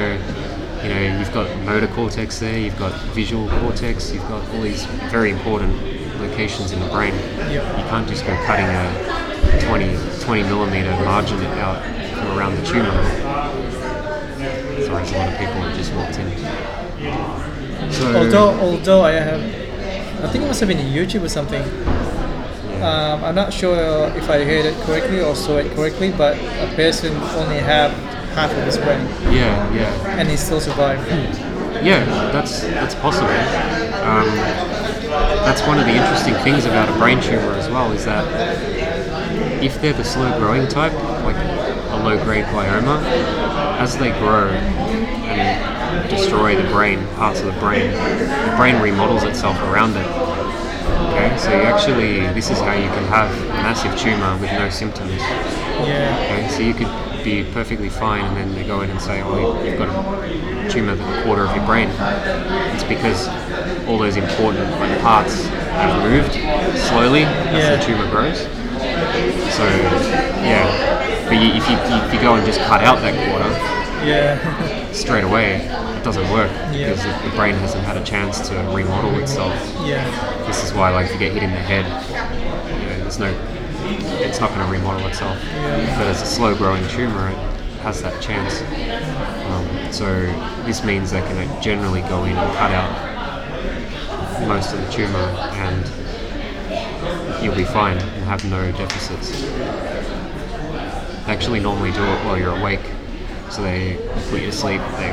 [0.81, 4.85] you know you've got motor cortex there, you've got visual cortex, you've got all these
[5.11, 5.73] very important
[6.21, 7.13] locations in the brain.
[7.37, 7.51] Yep.
[7.51, 11.83] You can't just go cutting a 20, 20 millimeter margin out
[12.15, 12.89] from around the tumor.
[15.09, 17.91] Sorry, there's a lot of people that just walked in.
[17.91, 19.41] So, Although, although I have,
[20.23, 21.63] I think it must have been in YouTube or something.
[22.83, 26.71] Um, I'm not sure if I heard it correctly or saw it correctly, but a
[26.75, 27.91] person only have
[28.35, 30.19] half of his brain yeah, yeah.
[30.19, 31.05] and he still survived.
[31.83, 33.29] Yeah, that's that's possible.
[34.05, 34.27] Um,
[35.43, 38.23] that's one of the interesting things about a brain tumor as well is that
[39.63, 40.93] if they're the slow growing type,
[41.23, 43.01] like a low grade glioma,
[43.79, 44.49] as they grow
[45.39, 50.05] and destroy the brain, parts of the brain, the brain remodels itself around it.
[51.09, 54.69] Okay, so you actually, this is how you can have a massive tumor with no
[54.69, 55.11] symptoms.
[55.87, 56.89] Yeah, Okay, so you could
[57.23, 60.95] be perfectly fine, and then they go in and say, "Oh, you've got a tumor
[60.95, 61.89] that's a quarter of your brain."
[62.73, 63.27] It's because
[63.87, 66.33] all those important like parts have moved
[66.87, 67.75] slowly as Yeah.
[67.75, 68.39] the tumor grows.
[69.55, 69.65] So,
[70.43, 73.49] yeah, but you, if you if you go and just cut out that quarter
[74.07, 74.39] yeah,
[74.91, 76.89] straight away, it doesn't work Yeah.
[76.89, 79.53] because the, the brain hasn't had a chance to remodel itself.
[79.85, 80.03] yeah,
[80.47, 83.29] This is why, like, if you get hit in the head, you know, there's no,
[84.21, 85.37] it's not going to remodel itself.
[85.43, 85.97] Yeah.
[85.97, 87.37] But as a slow-growing tumor, it
[87.81, 88.61] has that chance.
[89.51, 90.05] Um, so
[90.65, 95.85] this means they can generally go in and cut out most of the tumor, and
[97.43, 99.41] you'll be fine and have no deficits.
[101.25, 102.81] They actually normally do it while you're awake.
[103.51, 103.97] So they
[104.29, 105.11] put you to sleep, they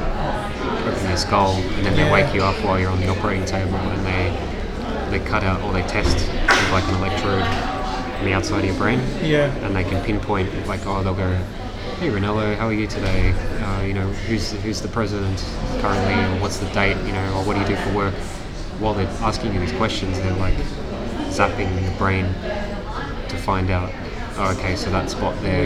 [0.86, 3.76] open your skull, and then they wake you up while you're on the operating table,
[3.76, 8.58] and they they cut out or they test with like an electrode on the outside
[8.60, 9.46] of your brain, Yeah.
[9.64, 11.34] and they can pinpoint like, oh, they'll go,
[12.00, 13.32] "Hey, Ranello, how are you today?
[13.62, 15.42] Uh, you know, who's who's the president
[15.80, 16.96] currently, or what's the date?
[17.06, 18.14] You know, or what do you do for work?"
[18.80, 20.54] While they're asking you these questions, they're like
[21.30, 22.26] zapping your brain
[23.28, 23.90] to find out.
[24.38, 25.64] Oh, okay, so that spot there?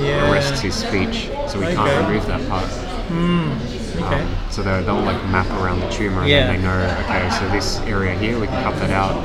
[0.00, 0.30] Yeah.
[0.30, 1.74] arrests his speech, so we Okay.
[1.74, 2.64] can't remove that part.
[2.66, 4.22] Okay.
[4.22, 6.46] Um, so they'll, they'll like map around the tumor and Yeah.
[6.46, 9.16] then they know, okay, so this area here, we can cut that out.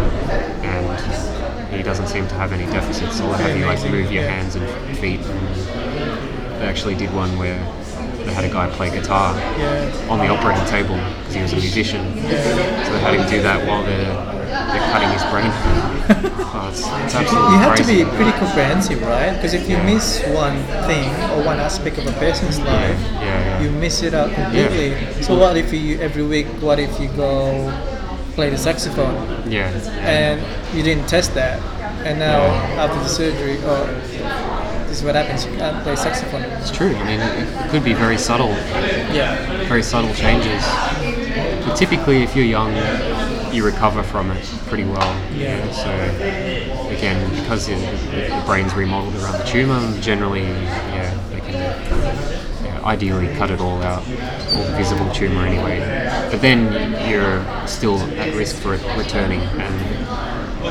[0.64, 3.18] And he doesn't seem to have any deficits.
[3.18, 4.68] So they'll have you like move your hands and
[4.98, 5.22] feet.
[5.22, 7.60] And they actually did one where
[8.26, 10.08] they had a guy play guitar Yeah.
[10.10, 12.02] on the operating table because he was a musician.
[12.16, 12.22] So
[12.94, 14.14] they had him do that while they're,
[14.46, 15.52] they're cutting his brain.
[16.54, 19.34] oh, it's, it's absolutely You have to be pretty comprehensive, right?
[19.34, 20.58] Because if you miss one
[20.88, 23.62] thing or one aspect of a person's life, yeah, yeah.
[23.62, 24.96] you miss it out completely.
[25.24, 26.48] So what if you every week?
[26.62, 27.72] What if you go
[28.36, 29.16] play the saxophone
[29.52, 29.68] Yeah.
[30.00, 30.40] and
[30.76, 31.60] you didn't test that,
[32.06, 32.42] and now
[32.80, 33.86] after the surgery, oh,
[34.92, 35.46] this is what happens.
[35.46, 36.42] You can't play saxophone.
[36.42, 36.94] It's true.
[36.94, 38.50] I mean, it, it could be very subtle
[39.16, 39.66] Yeah.
[39.70, 40.62] very subtle changes.
[41.66, 42.76] But typically, if you're young,
[43.54, 45.16] you recover from it pretty well.
[45.34, 45.72] Yeah.
[45.72, 45.90] So
[46.94, 53.34] again, because the, the brain's remodeled around the tumor, generally, yeah, they can yeah, ideally
[53.38, 55.80] cut it all out, all the visible tumor anyway.
[56.30, 59.80] But then you're still at risk for it returning, and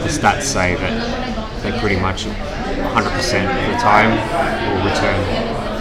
[0.04, 2.26] the stats say that they pretty much
[2.92, 5.20] 100% of the time will return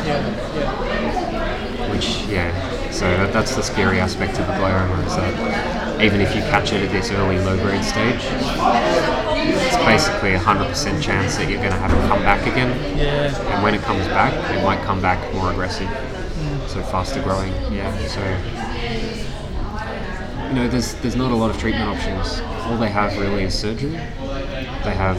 [0.06, 0.22] Yeah.
[0.56, 1.92] Yeah.
[1.92, 2.52] which yeah
[2.92, 6.72] so that, that's the scary aspect of the glioma is that even if you catch
[6.72, 11.72] it at this early low grade stage it's basically a 100% chance that you're going
[11.72, 13.54] to have it come back again Yeah.
[13.54, 16.68] and when it comes back it might come back more aggressive hmm.
[16.68, 18.22] so faster growing yeah so
[20.48, 23.54] you know there's there's not a lot of treatment options all they have really is
[23.58, 25.18] surgery they have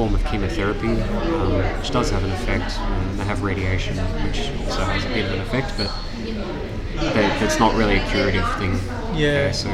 [0.00, 2.78] form of chemotherapy, um, which does have an effect.
[2.78, 5.92] And they have radiation, which also has a bit of an effect, but
[7.12, 8.80] they, it's not really a curative thing.
[9.14, 9.52] Yeah.
[9.52, 9.68] so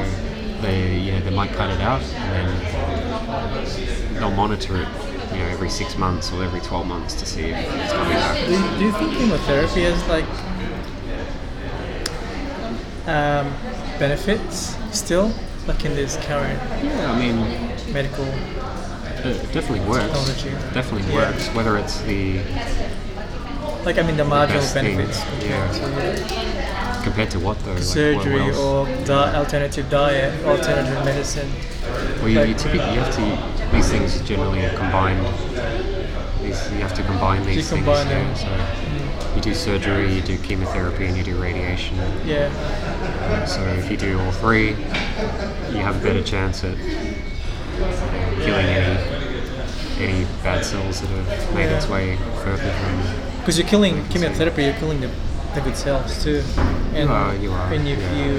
[0.59, 4.87] they, you know, they might cut it out and then they'll monitor it,
[5.31, 8.45] you know, every six months or every 12 months to see if it's coming back.
[8.45, 10.27] Do you, do you think chemotherapy has like
[13.07, 13.47] um,
[13.97, 15.31] benefits still,
[15.67, 17.37] like in this current Yeah, I mean,
[17.93, 18.25] medical?
[19.25, 20.43] It definitely works.
[20.73, 21.31] Definitely Yeah.
[21.31, 21.47] works.
[21.49, 22.39] Whether it's the
[23.85, 27.01] Like I mean the marginal thing, benefits yeah.
[27.03, 27.71] Compared to what though?
[27.73, 31.49] Like, surgery what or di- alternative diet, alternative medicine.
[32.19, 33.71] Well, you, you typically you have to.
[33.75, 35.25] These things generally are combined.
[36.41, 37.69] These, you have to combine these things.
[37.69, 38.35] combine yeah, them.
[38.35, 41.95] So you do surgery, you do chemotherapy, and you do radiation.
[42.25, 44.69] Yeah, So if you do all three,
[45.71, 46.75] you have a better chance at
[48.47, 48.95] killing any
[49.99, 53.39] any bad cells that have made its way further from.
[53.39, 55.09] because you're killing chemotherapy, you're killing the,
[55.55, 56.43] the good cells too.
[56.93, 58.25] And, are, you are, And if yeah.
[58.25, 58.33] you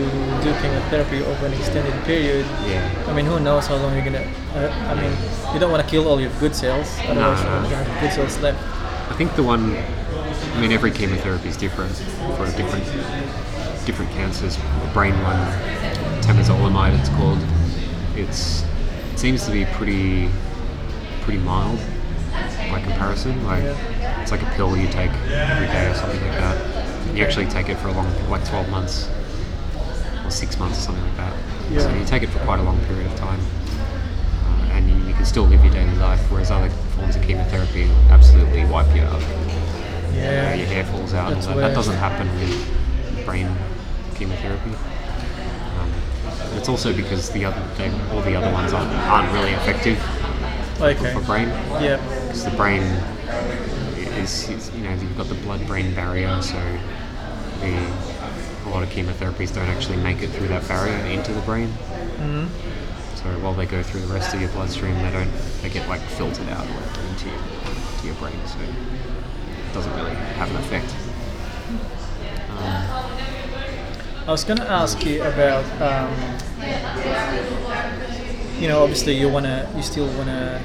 [0.44, 3.04] do chemotherapy over an extended period, Yeah.
[3.08, 4.26] I mean, who knows how long you're gonna.
[4.54, 5.12] Uh, I mean,
[5.52, 7.50] you don't want to kill all your good cells, otherwise no.
[7.62, 8.58] you're gonna have good cells left.
[9.10, 9.76] I think the one,
[10.54, 11.92] I mean, every chemotherapy is different
[12.36, 12.84] for different
[13.84, 14.56] different cancers.
[14.56, 15.40] The brain one,
[16.22, 17.38] temozolomide, it's called.
[18.14, 18.64] It's
[19.18, 20.28] it seems to be pretty
[21.22, 21.76] pretty mild
[22.70, 23.44] by comparison.
[23.44, 24.22] Like Yeah.
[24.22, 27.16] it's like a pill you take every day or something like that.
[27.16, 29.08] You actually take it for a long, like 12 months
[30.24, 31.32] or six months or something like that.
[31.82, 33.40] So you take it for quite a long period of time.
[34.46, 37.90] Uh, and you, you can still live your daily life, whereas other forms of chemotherapy
[38.10, 39.20] absolutely wipe you out.
[39.20, 40.54] You know, Yeah.
[40.54, 41.32] your hair falls out.
[41.32, 41.68] and all that.
[41.68, 43.48] that doesn't happen with brain
[44.14, 44.70] chemotherapy.
[46.56, 49.98] It's also because the other, they, all the other ones aren't, aren't really effective
[50.80, 51.12] Okay.
[51.12, 51.48] for brain.
[51.82, 51.96] Yeah.
[52.26, 52.82] Because the brain
[54.22, 56.58] is, is, you know, you've got the blood-brain barrier, so
[57.60, 57.74] the,
[58.66, 61.68] a lot of chemotherapies don't actually make it through that barrier into the brain.
[61.68, 62.46] hmm
[63.16, 65.30] So while they go through the rest of your bloodstream, they don't,
[65.62, 66.66] they get like filtered out
[67.10, 67.38] into your,
[68.00, 70.94] to your brain, so it doesn't really have an effect.
[72.50, 73.37] Um,
[74.28, 76.12] I was gonna ask you about, um,
[78.60, 80.60] you know, obviously you wanna, you still wanna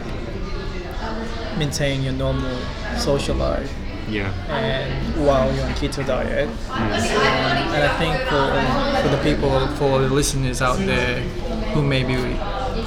[1.58, 2.58] maintain your normal
[2.98, 3.72] social life,
[4.10, 4.34] yeah.
[4.50, 6.50] and while you're on keto diet.
[6.72, 6.92] Um,
[7.76, 8.44] and I think for
[9.02, 11.22] for the people, for the listeners out there
[11.74, 12.18] who may be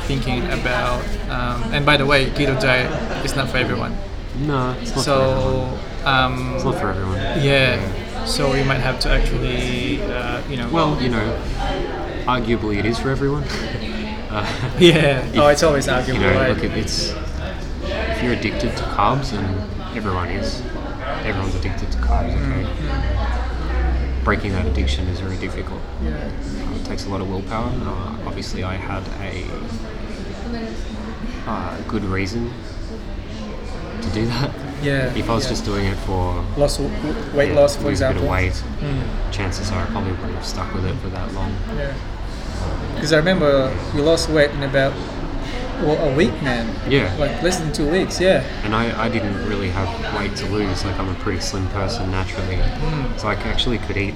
[0.07, 2.91] thinking about, um, and by the way, keto diet
[3.25, 3.97] is not for everyone.
[4.41, 5.79] No, it's not for everyone.
[6.05, 7.17] So, um, It's not for everyone.
[7.43, 9.86] yeah, so you might have to actually,
[10.37, 11.43] uh, you know, Well, you know,
[12.27, 13.45] arguably it is for everyone.
[14.29, 14.45] Uh,
[14.79, 15.31] yeah.
[15.37, 16.49] Oh, it's always you arguable, know, right?
[16.51, 17.15] look, it, it's
[17.85, 19.47] if you're addicted to carbs, and
[19.97, 20.61] everyone is,
[21.25, 22.35] everyone's addicted to carbs.
[22.35, 25.81] Okay, breaking that addiction is very difficult.
[26.03, 26.17] Yeah.
[26.75, 27.69] It takes a lot of willpower.
[27.69, 29.47] Uh, obviously, I had a
[31.49, 32.53] uh, good reason
[34.03, 34.66] to do that.
[34.83, 35.13] Yeah.
[35.15, 35.51] If I was yeah.
[35.51, 38.29] just doing it for loss, weight yeah, loss, for lose a bit example.
[38.29, 39.33] weight, Mm.
[39.33, 41.55] chances are I probably wouldn't have stuck with it for that long.
[41.77, 41.95] Yeah.
[42.95, 44.93] Because I remember you lost weight in about
[45.83, 46.75] well, a week, man.
[46.91, 47.15] Yeah.
[47.19, 48.19] Like less than two weeks.
[48.21, 48.43] Yeah.
[48.65, 50.85] And I, I didn't really have weight to lose.
[50.85, 52.57] Like I'm a pretty slim person naturally,
[53.19, 54.15] so I actually could eat.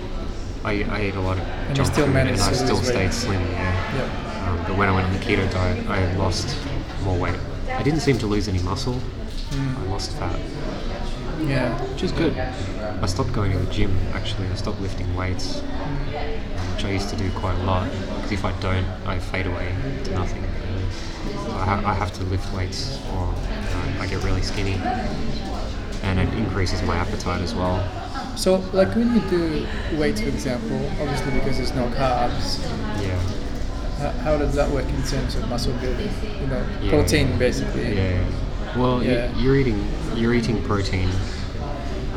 [0.64, 1.68] I, I ate a lot of Mm.
[1.70, 3.12] you junk still food, and I still stayed weight.
[3.14, 3.40] slim.
[3.40, 3.96] Yeah.
[3.96, 4.50] Yeah.
[4.50, 6.54] Um, but when I went on the keto diet, I lost
[7.04, 7.38] more weight.
[7.70, 8.98] I didn't seem to lose any muscle.
[9.50, 9.78] Mm.
[9.86, 10.38] I lost fat,
[11.46, 11.76] Yeah.
[11.92, 12.36] which is good.
[12.38, 13.96] I stopped going to the gym.
[14.14, 15.96] Actually, I stopped lifting weights, um,
[16.74, 17.88] which I used to do quite a lot.
[18.16, 19.74] Because if I don't, I fade away
[20.04, 20.44] to nothing.
[21.44, 24.74] So I, ha- I have to lift weights, or uh, I get really skinny,
[26.02, 27.82] and it increases my appetite as well.
[28.36, 29.66] So, like when you do
[29.98, 32.58] weights, for example, obviously because there's no carbs,
[33.02, 33.18] Yeah.
[33.98, 36.10] how, how does that work in terms of muscle building?
[36.40, 36.90] You know, Yeah.
[36.90, 37.96] protein basically.
[37.96, 38.22] Yeah.
[38.76, 39.30] Well, you- Yeah.
[39.36, 41.08] you're eating you're eating protein.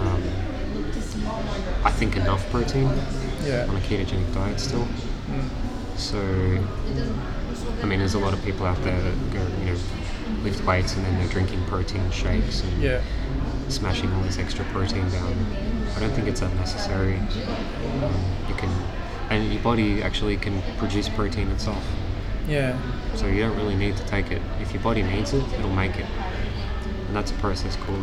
[0.01, 0.21] Um,
[1.85, 2.89] I think enough protein
[3.45, 3.65] Yeah.
[3.69, 4.87] on a ketogenic diet still.
[5.29, 5.49] Mm.
[5.97, 6.17] So,
[7.81, 9.77] I mean, there's a lot of people out there that go, you know,
[10.43, 12.99] lift weights and then they're drinking protein shakes and Yeah.
[13.69, 15.33] smashing all this extra protein down.
[15.95, 17.19] I don't think it's that necessary.
[17.19, 18.11] Um,
[18.49, 18.69] you can,
[19.29, 21.83] and your body actually can produce protein itself.
[22.49, 22.73] Yeah.
[23.15, 24.41] So you don't really need to take it.
[24.61, 26.05] If your body needs it, it'll make it.
[27.13, 28.01] And that's a process called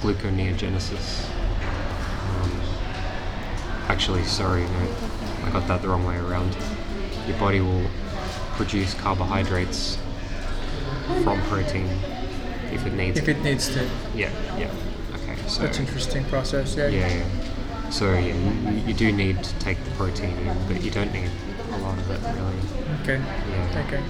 [0.00, 1.30] gluconeogenesis.
[2.40, 2.50] Um,
[3.86, 4.88] actually, sorry, no,
[5.44, 6.56] I got that the wrong way around.
[7.28, 7.88] Your body will
[8.54, 9.96] produce carbohydrates
[11.22, 11.86] from protein
[12.72, 13.88] if it needs If it needs to.
[14.16, 14.74] Yeah, yeah.
[15.14, 16.74] Okay, so That's interesting process.
[16.74, 16.88] Yeah.
[16.88, 17.90] yeah, yeah.
[17.90, 21.30] So yeah, you, you do need to take the protein in, but you don't need
[21.74, 22.56] a lot of it really.
[23.02, 23.24] Okay.
[23.50, 23.84] Yeah.
[23.86, 24.02] Okay.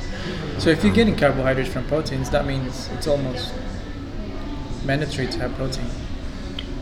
[0.58, 3.52] So if you're getting carbohydrates from proteins, that means it's almost
[4.84, 5.86] mandatory to have protein.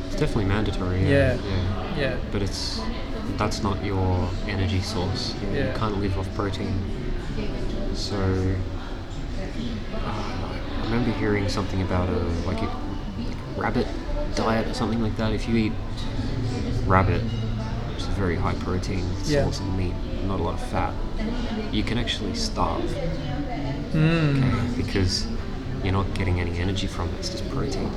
[0.07, 1.03] It's definitely mandatory.
[1.03, 1.35] Yeah.
[1.35, 1.41] Yeah.
[1.45, 1.97] yeah.
[1.99, 2.17] Yeah.
[2.33, 2.81] But it's
[3.37, 5.35] that's not your energy source.
[5.43, 6.73] You, you can't live off protein.
[7.95, 8.17] So
[9.95, 12.71] uh, I remember hearing something about a like a
[13.57, 13.87] rabbit
[14.35, 15.33] diet or something like that.
[15.33, 15.73] If you eat
[16.87, 19.45] rabbit, which is a very high protein Yeah.
[19.45, 19.95] source of meat,
[20.25, 20.95] not a lot of fat,
[21.73, 22.83] you can actually starve.
[23.93, 24.39] Mm.
[24.39, 25.27] Okay, because
[25.83, 27.15] you're not getting any energy from it.
[27.21, 27.91] It's just protein.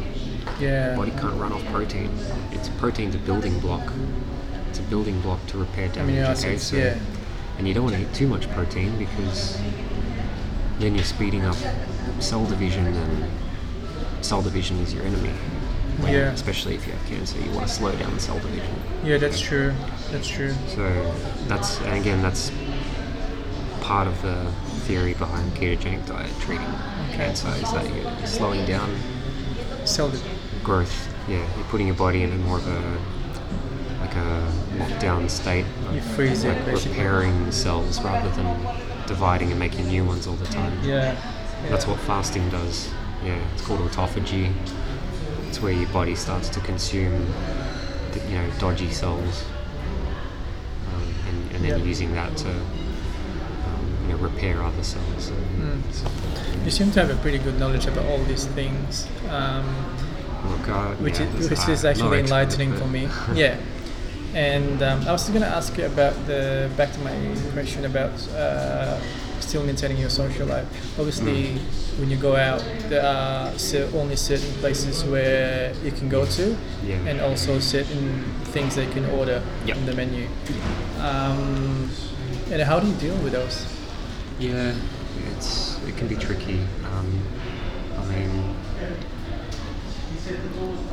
[0.59, 0.87] Yeah.
[0.89, 2.09] Your body can't run off protein.
[2.51, 3.91] It's protein's a building block.
[4.69, 6.15] It's a building block to repair damage.
[6.15, 6.57] Amino okay?
[6.57, 6.97] So- yeah.
[7.57, 9.59] And you don't want to eat too much protein because
[10.79, 11.55] then you're speeding up
[12.19, 13.25] cell division, and
[14.25, 15.29] cell division is your enemy.
[15.99, 16.31] When- Yeah.
[16.31, 18.65] Especially if you have cancer, you want to slow down the cell division.
[19.03, 19.73] Yeah, that's true.
[20.11, 20.53] That's true.
[20.67, 21.13] So
[21.47, 22.51] that's and again that's
[23.93, 24.43] part of the
[24.87, 27.17] theory behind ketogenic diet treating Okay.
[27.17, 28.89] cancer is that you're slowing down
[29.85, 30.11] cell
[30.63, 30.95] growth.
[31.29, 32.81] Yeah, you're putting your body in a more of a
[34.01, 35.65] like a lockdown state.
[35.93, 36.97] You freeze it, like basically.
[36.97, 38.47] repairing cells rather than
[39.05, 40.73] dividing and making new ones all the time.
[40.83, 41.15] Yeah.
[41.69, 42.89] That's what fasting does.
[43.23, 44.51] Yeah, it's called autophagy.
[45.49, 47.27] It's where your body starts to consume,
[48.11, 49.43] the, you know, dodgy cells,
[50.91, 51.85] um, and, and then Yeah.
[51.85, 52.51] using that to,
[54.23, 55.31] repair other cells.
[55.31, 56.65] Mm.
[56.65, 59.65] You seem to have a pretty good knowledge about all these things, um,
[60.45, 63.07] Oh God, which yeah, is which is actually enlightening for me.
[63.33, 63.57] Yeah.
[64.35, 67.15] And um, I was going to ask you about the back to my
[67.53, 68.99] question about uh,
[69.39, 70.65] still maintaining your social life.
[70.99, 71.99] Obviously, Mm.
[71.99, 73.51] when you go out, there are
[73.93, 76.95] only certain places where you can go to, Yeah.
[77.09, 79.77] and also certain things that you can order Yep.
[79.77, 80.27] in the menu.
[80.99, 81.89] Um,
[82.51, 83.65] and how do you deal with those?
[84.39, 84.75] Yeah,
[85.35, 86.59] it's it can be tricky.
[86.85, 87.21] Um,
[87.97, 88.55] I mean,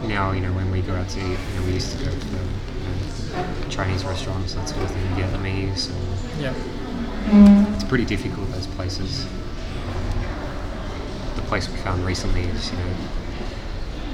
[0.08, 2.10] now you know when we go out to eat, you know, we used to go
[2.10, 7.74] to the you know, Chinese restaurants, that sort of thing, Vietnamese, and Yeah.
[7.74, 9.26] it's pretty difficult those places.
[11.36, 12.84] The place we found recently is you know,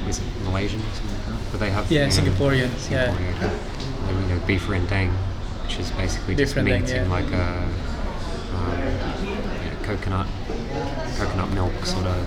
[0.06, 1.50] was it Malaysian or something like that?
[1.50, 3.08] But they have Yeah, you know, Singaporeans, yeah.
[3.08, 5.10] Singaporean, they, you know, beef rendang,
[5.64, 7.02] which is basically Beef just meat yeah.
[7.02, 7.68] in like a
[9.86, 10.26] coconut
[11.16, 12.26] coconut milk sort of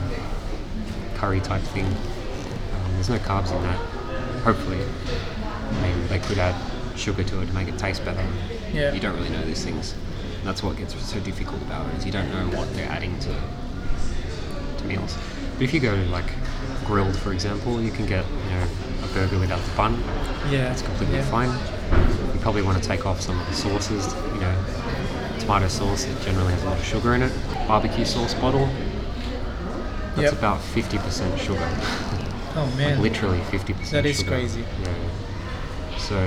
[1.15, 1.85] curry type thing.
[1.85, 3.77] Um, there's no carbs in that.
[4.43, 6.55] Hopefully, I mean they could add
[6.97, 8.25] sugar to it to make it taste better.
[8.71, 8.93] Yeah.
[8.93, 9.93] You don't really know these things.
[10.37, 13.19] And that's what gets so difficult about it is you don't know what they're adding
[13.19, 13.35] to
[14.77, 15.17] to meals.
[15.55, 16.31] But if you go to like
[16.85, 18.67] grilled, for example, you can get you know
[19.03, 20.01] a burger without the bun.
[20.49, 20.71] Yeah.
[20.71, 21.29] It's completely yeah.
[21.29, 21.49] fine.
[22.33, 24.13] You probably want to take off some of the sauces.
[24.33, 24.65] You know,
[25.39, 27.31] tomato sauce it generally has a lot of sugar in it.
[27.67, 28.67] Barbecue sauce bottle.
[30.15, 30.33] That's Yep.
[30.33, 31.67] about fifty percent sugar.
[32.55, 33.01] Oh man.
[33.01, 33.91] Literally fifty percent.
[34.03, 34.63] That is crazy.
[34.83, 35.97] Yeah.
[35.97, 36.17] So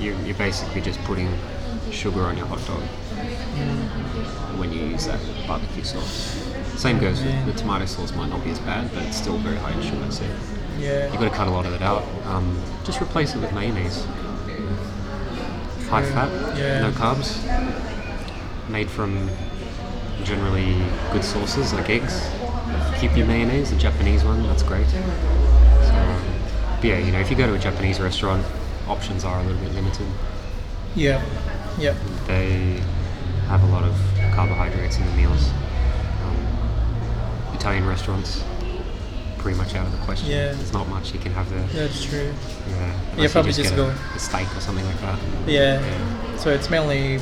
[0.00, 1.28] you, you're basically just putting
[1.90, 2.82] sugar on your hot dog
[4.58, 6.44] when you use that barbecue sauce.
[6.76, 7.46] Same goes Man.
[7.46, 8.12] with the tomato sauce.
[8.14, 10.10] Might not be as bad, but it's still very high in sugar.
[10.10, 10.24] So
[10.78, 11.06] Yeah.
[11.10, 12.04] You've got to cut a lot of it out.
[12.26, 14.04] Um, just replace it with mayonnaise.
[15.90, 16.80] High fat, Yeah.
[16.82, 17.38] no carbs.
[18.68, 19.28] Made from
[20.24, 20.74] generally
[21.12, 22.28] good sources like eggs.
[23.00, 24.86] Keep your mayonnaise, the Japanese one, that's great.
[24.88, 26.20] So,
[26.76, 28.44] but yeah, you know, if you go to a Japanese restaurant,
[28.86, 30.06] options are a little bit limited.
[30.94, 31.24] Yeah.
[31.78, 31.94] Yeah.
[32.26, 32.82] They
[33.46, 33.94] have a lot of
[34.34, 35.48] carbohydrates in the meals.
[36.24, 38.44] Um, Italian restaurants,
[39.38, 40.28] pretty much out of the question.
[40.28, 40.52] Yeah.
[40.52, 41.62] There's not much you can have there.
[41.68, 42.34] That's true.
[42.68, 45.18] Yeah, unless probably just get go- a, a steak or something like that.
[45.46, 45.80] Yeah.
[45.80, 46.36] Yeah.
[46.36, 47.18] So it's mainly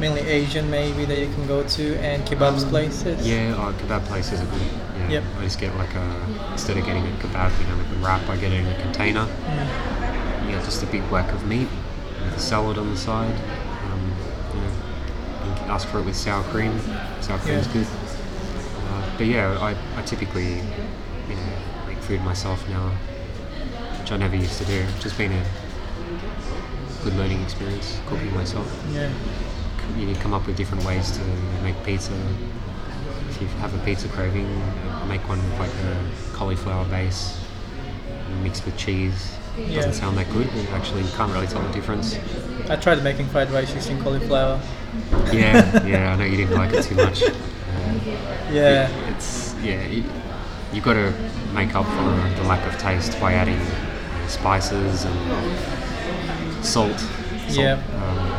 [0.00, 3.26] mainly Asian maybe that you can go to and kebabs places.
[3.26, 4.62] Yeah, uh, kebab places are good.
[4.62, 5.24] Yeah, Yep.
[5.38, 8.28] I just get like a instead of getting a kebab, you know, like a wrap,
[8.28, 9.26] I get it in a container.
[9.26, 10.46] Mm.
[10.46, 11.68] You get just a big whack of meat
[12.24, 13.34] with a salad on the side.
[13.84, 14.12] Um,
[14.54, 14.72] you know,
[15.48, 16.78] you can ask for it with sour cream.
[17.20, 17.72] Sour cream's Yeah.
[17.72, 17.86] good.
[17.86, 21.52] Uh, but yeah, I, I typically, you know,
[21.86, 22.90] make food myself now,
[24.00, 24.74] which I never used to do.
[24.94, 25.44] It's just been a
[27.04, 28.66] good learning experience cooking myself.
[28.92, 29.10] Yeah.
[29.96, 31.20] You come up with different ways to
[31.62, 32.12] make pizza.
[33.30, 34.48] If you have a pizza craving,
[35.08, 37.38] make one with like a cauliflower base
[38.42, 39.34] mixed with cheese.
[39.56, 39.76] Yeah.
[39.76, 42.16] Doesn't sound that good, but actually you can't really tell the difference.
[42.68, 44.60] I tried making fried rice using cauliflower.
[45.32, 47.22] Yeah, yeah, I know you didn't like it too much.
[47.68, 47.92] Uh,
[48.50, 48.88] Yeah.
[49.10, 50.02] it's yeah, you,
[50.72, 51.12] you got to
[51.54, 53.60] make up for the lack of taste by adding
[54.26, 56.98] spices and salt.
[56.98, 57.04] salt
[57.50, 57.74] Yeah.
[57.74, 58.37] um, yeah.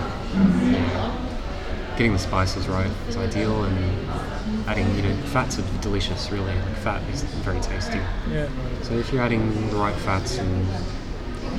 [2.00, 4.10] Getting the spices right is ideal, and
[4.70, 6.32] adding you know fats are delicious.
[6.32, 8.00] Really, like fat is very tasty.
[8.32, 8.48] Yeah.
[8.84, 10.66] So if you're adding the right fats, and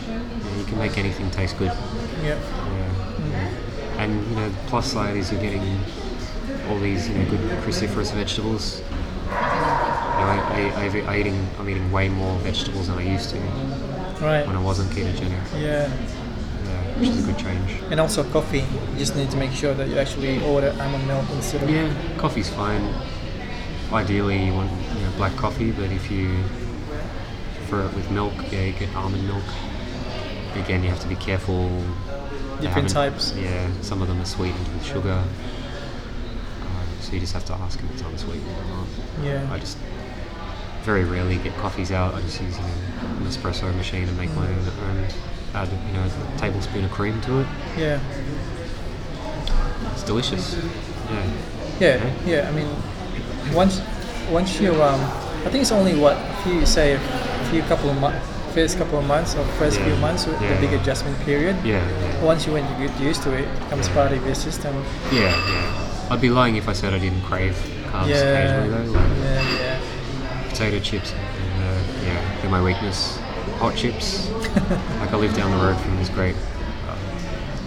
[0.09, 1.70] yeah, you can make anything taste good.
[2.22, 2.38] Yeah.
[3.28, 3.51] Yeah.
[3.99, 5.78] And you know, the plus side is you're getting
[6.70, 8.80] all these you know good cruciferous vegetables.
[8.80, 13.28] You know, I, I, I've, I eating, I'm eating way more vegetables than I used
[13.28, 13.36] to
[14.20, 14.47] Right.
[14.47, 15.61] when I wasn't ketogenic.
[15.61, 15.93] Yeah.
[17.01, 17.80] Which is a good change.
[17.90, 18.59] And also coffee.
[18.92, 21.92] You just need to make sure that you actually order almond milk instead of Yeah,
[22.18, 22.94] coffee's fine.
[23.90, 26.44] Ideally, you want you know black coffee, but if you
[27.57, 29.44] prefer it with milk, yeah, you get almond milk.
[30.57, 31.70] Again, you have to be careful.
[32.61, 33.32] Different types.
[33.34, 35.24] Yeah, some of them are sweetened with sugar.
[36.62, 38.86] Uh, so you just have to ask if it's unsweetened or not.
[39.24, 39.48] Yeah.
[39.51, 39.78] I just
[40.82, 42.14] very rarely get coffees out.
[42.14, 44.59] I just use you know, an espresso machine and make my own.
[44.59, 45.07] own
[45.55, 47.46] add you know a tablespoon of cream to it.
[47.76, 48.01] Yeah.
[49.92, 50.57] It's delicious.
[51.11, 51.30] Yeah.
[51.80, 52.48] Yeah, yeah.
[52.48, 52.68] I mean,
[53.55, 53.80] once
[54.30, 55.01] once you um,
[55.46, 57.01] I think it's only what a few say a
[57.51, 60.55] few couple of months, first couple of months or first few months, with yeah.
[60.55, 61.57] the big adjustment period.
[61.64, 61.80] Yeah.
[61.86, 62.24] yeah.
[62.24, 63.94] Once you when you get used to it, it becomes Yeah.
[63.94, 64.74] part of your system.
[65.12, 66.09] Yeah, yeah.
[66.11, 67.55] I'd be lying if I said I didn't crave
[67.90, 68.92] carbs yeah, occasionally though.
[68.92, 70.48] Like yeah, yeah.
[70.51, 73.20] potato chips, uh, yeah, they're my weakness.
[73.61, 74.31] Hot chips.
[75.01, 76.35] like I live down the road from this great
[76.89, 76.97] uh,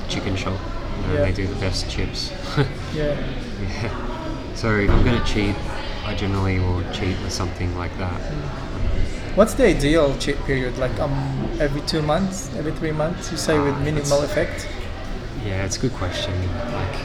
[0.09, 0.59] chicken shop.
[1.01, 1.25] You know, Yeah.
[1.25, 2.31] They do the best chips.
[2.93, 3.17] Yeah,
[3.61, 4.53] yeah.
[4.55, 5.55] So if I'm gonna cheat,
[6.05, 8.19] I generally will cheat with something like that.
[9.35, 10.77] What's the ideal cheat period?
[10.77, 11.13] Like um,
[11.59, 13.31] every two months, every three months?
[13.31, 14.67] You say with Ah, minimal effect.
[15.45, 16.33] Yeah, it's a good question.
[16.73, 16.95] Like,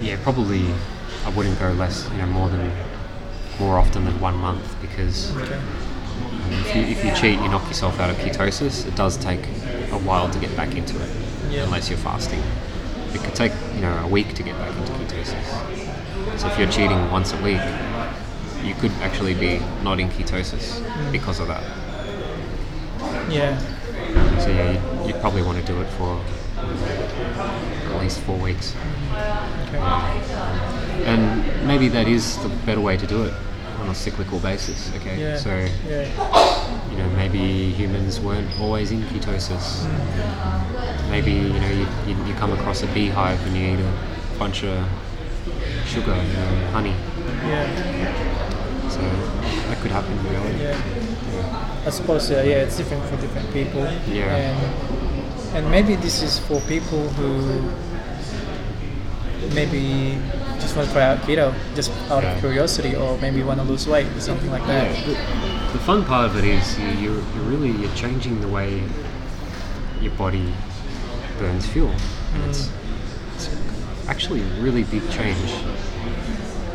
[0.00, 0.64] yeah, probably
[1.24, 2.70] I wouldn't go less, you know, more than
[3.60, 5.58] more often than one month because Okay.
[6.50, 8.86] If you, if you cheat, you knock yourself out of ketosis.
[8.86, 9.44] It does take
[9.90, 11.10] a while to get back into it,
[11.50, 11.64] Yeah.
[11.64, 12.42] unless you're fasting.
[13.12, 16.38] It could take you know a week to get back into ketosis.
[16.38, 17.60] So if you're cheating once a week,
[18.64, 21.12] you could actually be not in ketosis hmm.
[21.12, 21.62] because of that.
[23.30, 23.58] Yeah.
[24.38, 26.22] So yeah, you, probably want to do it for
[26.58, 29.14] at least four weeks, hmm.
[29.68, 31.04] Okay.
[31.04, 33.34] and maybe that is the better way to do it
[33.84, 34.90] on a cyclical basis.
[34.96, 35.36] Okay, Yeah.
[35.36, 36.08] so Yeah.
[36.90, 39.84] you know, maybe humans weren't always in ketosis.
[41.10, 44.64] Maybe you know you, you, you come across a beehive and you eat a bunch
[44.64, 44.76] of
[45.86, 46.94] sugar, you know, honey.
[47.46, 47.68] Yeah.
[48.88, 49.00] So
[49.68, 50.62] that could happen in reality.
[50.62, 51.86] Yeah.
[51.86, 53.84] I suppose uh, yeah, it's different for different people.
[54.08, 54.34] Yeah.
[54.48, 57.30] And and maybe this is for people who
[59.54, 60.18] maybe
[60.64, 62.32] just want to try out keto just out Yeah.
[62.34, 64.86] of curiosity, or maybe want to lose weight or something like that.
[65.06, 68.82] Yeah, the fun part of it is you, you're, you're really you're changing the way
[70.00, 70.52] your body
[71.38, 71.92] burns fuel.
[72.34, 72.70] And it's,
[73.36, 73.48] it's
[74.08, 75.50] actually a really big change.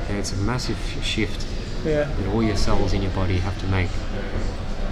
[0.08, 1.46] And it's a massive shift
[1.86, 2.04] Yeah.
[2.04, 3.90] that all your cells in your body have to make.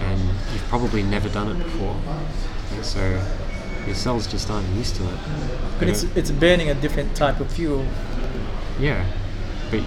[0.02, 0.20] And
[0.54, 1.96] you've probably never done it before.
[2.74, 3.22] And so
[3.86, 5.20] your cells just aren't used to it.
[5.80, 7.86] But it's it's burning a different type of fuel.
[8.80, 9.06] Yeah,
[9.72, 9.82] but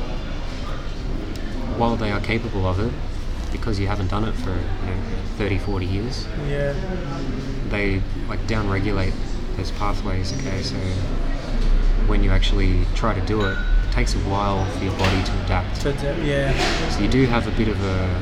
[1.78, 2.92] while they are capable of it,
[3.52, 5.02] because you haven't done it for you know,
[5.38, 6.74] 30, 40 years, Yeah.
[7.68, 9.12] they like down-regulate
[9.56, 10.32] those pathways.
[10.38, 10.76] Okay, so
[12.06, 15.32] when you actually try to do it, it takes a while for your body to
[15.44, 15.76] adapt.
[15.78, 16.52] So the- yeah.
[16.90, 18.20] So you do have a bit of a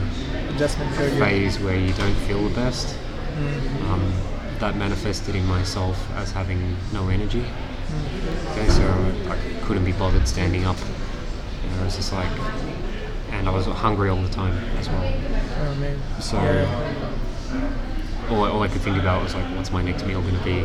[0.54, 1.18] Adjustment period.
[1.18, 2.96] phase where you don't feel the best.
[3.38, 3.90] Mm.
[3.92, 4.12] Um,
[4.58, 7.44] that manifested in myself as having no energy.
[8.52, 8.82] Okay, so
[9.30, 9.36] I
[9.66, 10.76] couldn't be bothered standing up.
[11.64, 12.30] You know, it was just like,
[13.30, 15.12] and I was hungry all the time as well.
[15.60, 15.98] Oh man.
[16.20, 18.30] So Yeah.
[18.30, 20.64] all, all I could think about was like, what's my next meal going to be?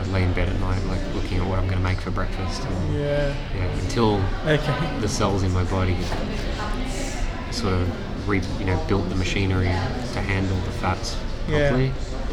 [0.00, 2.10] I'd lay in bed at night, like looking at what I'm going to make for
[2.10, 2.62] breakfast.
[2.64, 3.34] And, Yeah.
[3.54, 5.00] yeah, until Okay.
[5.00, 5.96] the cells in my body
[7.50, 9.66] sort of re, you know built the machinery
[10.12, 11.16] to handle the fats
[11.48, 11.68] Yeah.
[11.68, 11.92] properly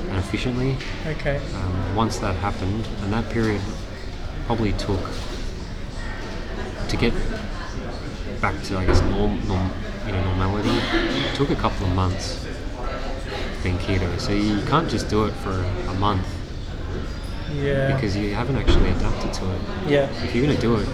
[0.09, 0.77] and efficiently.
[1.05, 1.37] Okay.
[1.55, 3.61] Um, once that happened, and that period
[4.49, 4.99] probably took
[6.87, 7.13] to get
[8.41, 9.69] back to I guess norm, norm
[10.07, 10.71] you know normality.
[10.71, 12.47] It took a couple of months
[13.61, 15.51] being keto, so you can't just do it for
[15.87, 16.25] a month
[17.53, 17.93] Yeah.
[17.93, 19.61] because you haven't actually adapted to it.
[19.87, 20.09] yeah.
[20.23, 20.87] If you're going to do it,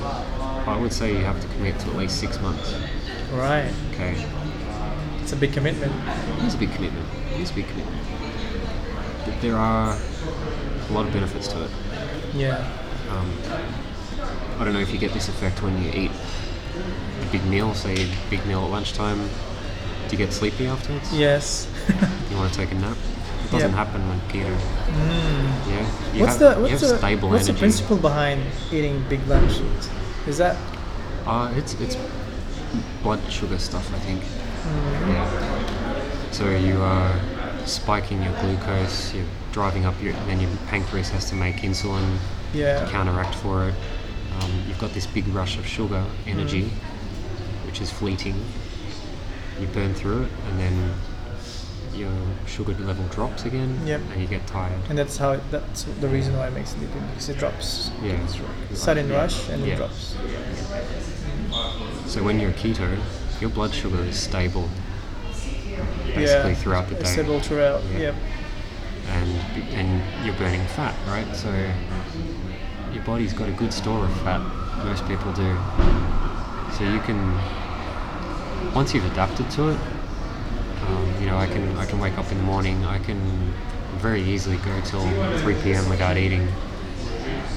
[0.73, 2.75] I would say you have to commit to at least six months.
[3.31, 3.71] Right.
[3.93, 4.15] Okay,
[5.21, 5.93] It's a big commitment.
[6.39, 7.07] it is a big commitment.
[7.35, 8.01] It is a big commitment.
[9.23, 9.95] But there are
[10.89, 11.71] a lot of benefits to it.
[12.33, 12.67] Yeah.
[13.15, 13.31] Um,
[14.59, 16.11] I don't know if you get this effect when you eat
[17.21, 19.19] a big meal, say a big meal at lunchtime.
[20.07, 21.13] Do you get sleepy afterwards?
[21.13, 21.67] Yes.
[22.29, 22.97] You want to take a nap?
[23.45, 23.75] It doesn't Yeah.
[23.85, 24.51] happen when keto.
[24.51, 25.69] Mm.
[25.69, 26.13] Yeah.
[26.13, 28.41] You What's have, the you what's have the stable what's the principle behind
[28.73, 29.89] eating big lunches?
[30.27, 30.57] Is that
[31.25, 31.95] Uh, it's it's
[33.03, 34.21] blood sugar stuff, I think.
[34.21, 35.07] Mm.
[35.13, 36.31] Yeah.
[36.31, 37.13] So you are
[37.65, 39.13] spiking your glucose.
[39.13, 42.17] You're driving up your, then your pancreas has to make insulin
[42.55, 43.75] to counteract for it.
[44.41, 47.65] Um, you've got this big rush of sugar energy, Mm.
[47.65, 48.35] which is fleeting.
[49.59, 50.93] You burn through it, and then
[51.93, 52.11] your
[52.45, 54.01] sugar level drops again, Yep.
[54.11, 54.79] and you get tired.
[54.89, 57.91] and that's how it, that's the reason why it makes sleepy because it drops.
[58.03, 58.17] Yeah.
[58.73, 59.15] Sudden Yeah.
[59.15, 59.73] rush and Yeah.
[59.73, 60.15] it drops.
[62.07, 62.97] So when you're keto,
[63.39, 64.69] your blood sugar is stable
[66.13, 66.55] basically yeah.
[66.55, 67.05] throughout the day.
[67.05, 67.81] Stable throughout.
[67.93, 67.99] Yeah.
[67.99, 68.15] Yep.
[69.07, 69.29] and
[69.73, 71.33] and you're burning fat, right?
[71.35, 71.49] So
[72.95, 74.39] your body's got a good store of fat.
[74.85, 75.55] Most people do.
[76.77, 77.19] So you can
[78.73, 79.79] once you've adapted to it,
[80.87, 82.85] um, you know, I can I can wake up in the morning.
[82.85, 83.19] I can
[83.97, 85.05] very easily go till
[85.39, 85.89] 3 p.m.
[85.89, 86.47] without eating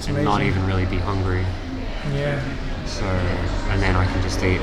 [0.09, 1.45] and not even really be hungry.
[2.13, 2.43] Yeah.
[2.85, 4.61] So and then I can just eat.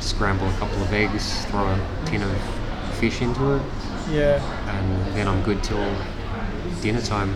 [0.00, 3.62] Scramble a couple of eggs, throw a tin of fish into it,
[4.10, 4.42] Yeah.
[4.68, 5.84] and then I'm good till
[6.82, 7.34] dinner time,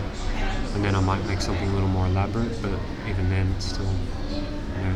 [0.75, 2.61] and then I might make something a little more elaborate.
[2.61, 2.71] But
[3.07, 3.89] even then, it's still,
[4.31, 4.41] you
[4.83, 4.95] know,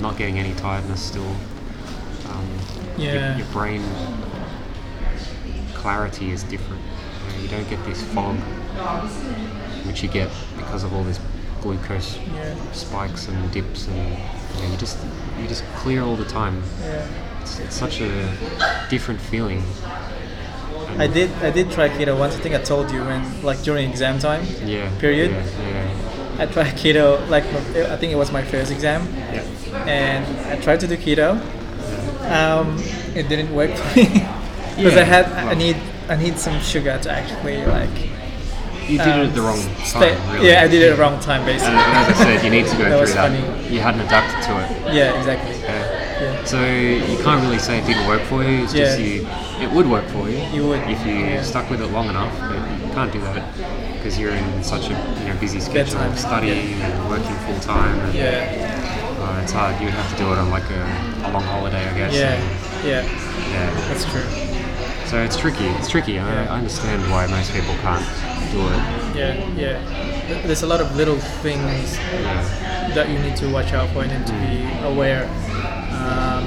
[0.00, 1.00] not getting any tiredness.
[1.02, 1.34] Still,
[2.30, 2.48] um,
[2.96, 3.82] your- your, brain
[5.74, 6.82] clarity is different.
[6.82, 8.36] You, know, you don't get this fog,
[9.86, 11.20] which you get because of all this
[11.60, 12.54] glucose Yeah.
[12.72, 14.98] spikes and dips, and you, know, you just
[15.40, 16.62] you just clear all the time.
[16.82, 17.06] Yeah.
[17.42, 18.32] It's, it's such a
[18.90, 19.62] different feeling.
[20.98, 22.34] And- I did I did try keto once.
[22.36, 24.44] I think I told you when like during exam time.
[24.64, 24.90] Yeah.
[24.98, 25.30] Period.
[25.30, 25.44] Yeah.
[25.70, 26.42] yeah.
[26.42, 27.44] I tried keto like
[27.92, 29.42] I think it was my first exam, Yeah.
[29.86, 31.38] and I tried to do keto.
[32.30, 32.76] Um,
[33.14, 34.04] it didn't work for me
[34.76, 35.76] because I Yeah, had I need
[36.08, 37.96] I need some sugar to actually like.
[38.88, 40.48] You did um, it at the wrong stay- time, really.
[40.48, 41.74] Yeah, I did it at the wrong time basically.
[41.76, 43.28] and as I said, you need to go That through was that.
[43.28, 43.74] funny.
[43.74, 44.94] You hadn't adapted to it.
[44.94, 45.54] Yeah, exactly.
[45.62, 45.97] Okay?
[46.20, 46.44] Yeah.
[46.44, 48.64] So you can't really say it didn't work for you.
[48.64, 49.26] It's just you.
[49.60, 50.38] It would work for you.
[50.54, 51.42] You would, if you yeah.
[51.42, 52.32] stuck with it long enough.
[52.40, 56.12] But you can't do that because you're in such a you know busy schedule, time,
[56.12, 57.98] of studying and working full time.
[58.00, 59.80] And, Yeah, uh, it's hard.
[59.80, 60.82] You'd have to do it on like a,
[61.26, 62.14] a long holiday, I guess.
[62.14, 63.02] yeah, and- yeah.
[63.52, 63.88] yeah.
[63.88, 64.26] That's true.
[65.06, 65.64] So it's tricky.
[65.78, 66.18] It's tricky.
[66.18, 66.52] I, Yeah.
[66.52, 68.04] I understand why most people can't
[68.52, 69.16] do it.
[69.16, 70.42] Yeah, yeah.
[70.46, 72.92] There's a lot of little things Yeah.
[72.94, 75.24] that you need to watch out for and to be aware.
[75.98, 76.44] Um,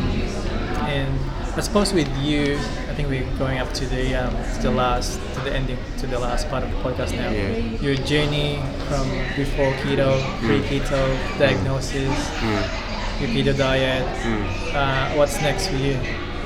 [0.88, 1.20] and
[1.56, 2.56] I suppose with you,
[2.90, 6.08] I think we're going up to the um, to the last to the ending to
[6.08, 7.30] the last part of the podcast now.
[7.30, 7.58] Yeah.
[7.82, 11.02] Your journey from before keto, pre-keto,
[11.38, 13.22] diagnosis, Mm.
[13.22, 14.06] your keto diet.
[14.24, 14.74] Mm.
[14.76, 15.98] Uh, what's next for you?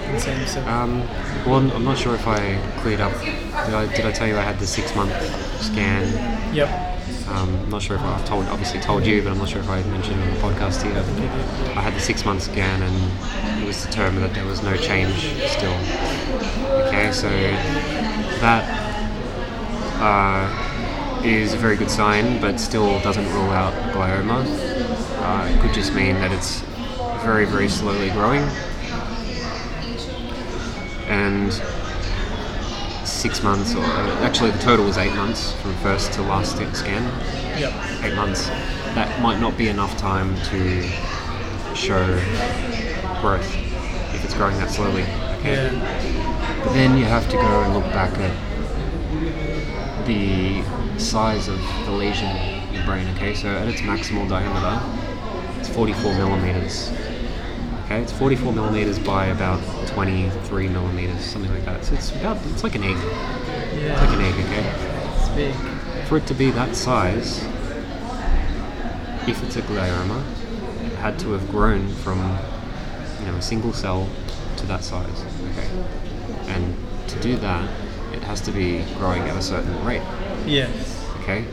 [0.06, 0.68] in terms of?
[0.68, 0.99] Um,
[1.45, 2.40] well, I'm I'm not sure if I
[2.82, 3.14] cleared up.
[3.22, 5.11] Did I, did I tell you I had the six month
[5.61, 6.06] scan?
[6.53, 6.69] yep.
[7.27, 9.69] Um, I'm not sure if I've told, obviously told you, but I'm not sure if
[9.69, 10.97] I mentioned on the podcast here.
[11.76, 15.15] I had the six month scan and it was determined that there was no change
[15.49, 15.73] still.
[16.88, 17.30] Okay, so
[18.41, 18.64] that
[19.99, 24.45] uh, is a very good sign, but still doesn't rule out glioma.
[25.19, 26.61] Uh, it could just mean that it's
[27.23, 28.43] very, very slowly growing.
[31.07, 31.52] And
[33.26, 33.84] six months, or
[34.23, 37.03] actually the total was eight months from first to last scan
[37.60, 37.73] Yep.
[38.03, 38.49] eight months,
[38.93, 40.84] that might not be enough time to
[41.76, 42.06] show
[43.22, 43.52] growth
[44.14, 45.02] if it's growing that slowly.
[45.39, 45.56] Okay.
[45.56, 46.61] Yeah.
[46.64, 50.61] But then you have to go and look back at the
[50.99, 53.07] size of the lesion in your brain.
[53.15, 54.80] Okay, so at its maximal diameter,
[55.60, 56.91] it's 44 millimeters.
[57.85, 59.59] Okay, it's 44 millimeters by about
[59.89, 61.85] 23 millimeters, something like that.
[61.85, 62.97] So it's about it's like an egg.
[62.97, 64.33] It's like an egg.
[64.33, 66.07] Okay It's big.
[66.07, 67.43] for it to be that size,
[69.27, 70.23] if it's a glioma,
[70.85, 72.19] it had to have grown from
[73.19, 74.09] you know a single cell
[74.57, 75.23] to that size.
[75.51, 75.67] Okay,
[76.47, 76.75] and
[77.09, 77.69] to do that,
[78.13, 80.01] it has to be growing at a certain rate.
[80.47, 80.69] Yeah.
[81.21, 81.45] Okay,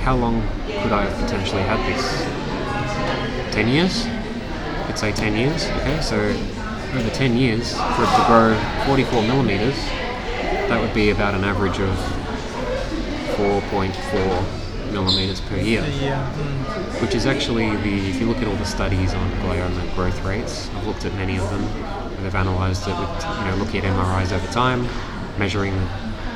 [0.00, 0.42] how long
[0.82, 3.54] could I have potentially had this?
[3.54, 4.06] Ten years?
[4.88, 5.66] I'd say ten years.
[5.66, 8.54] Okay, so over ten years, for it to grow
[8.86, 9.76] 44 millimeters,
[10.68, 11.94] that would be about an average of
[13.36, 16.32] 4.4 millimeters per year, Yeah.
[16.34, 17.02] Mm.
[17.02, 20.70] which is actually the, if you look at all the studies on glioma growth rates,
[20.74, 23.92] I've looked at many of them, and they've analysed it with, you know, looking at
[23.92, 24.86] MRIs over time,
[25.38, 25.74] measuring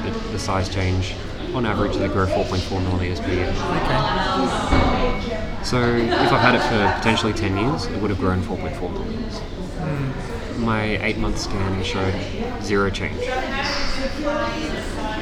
[0.05, 1.15] the, the size change.
[1.55, 3.49] On average, they grow 4.4 millimeters per year.
[3.49, 5.41] Okay.
[5.65, 9.41] So if I've had it for potentially 10 years, it would have grown 4.4 millimeters.
[10.59, 12.15] My eight month scan showed
[12.63, 13.19] zero change.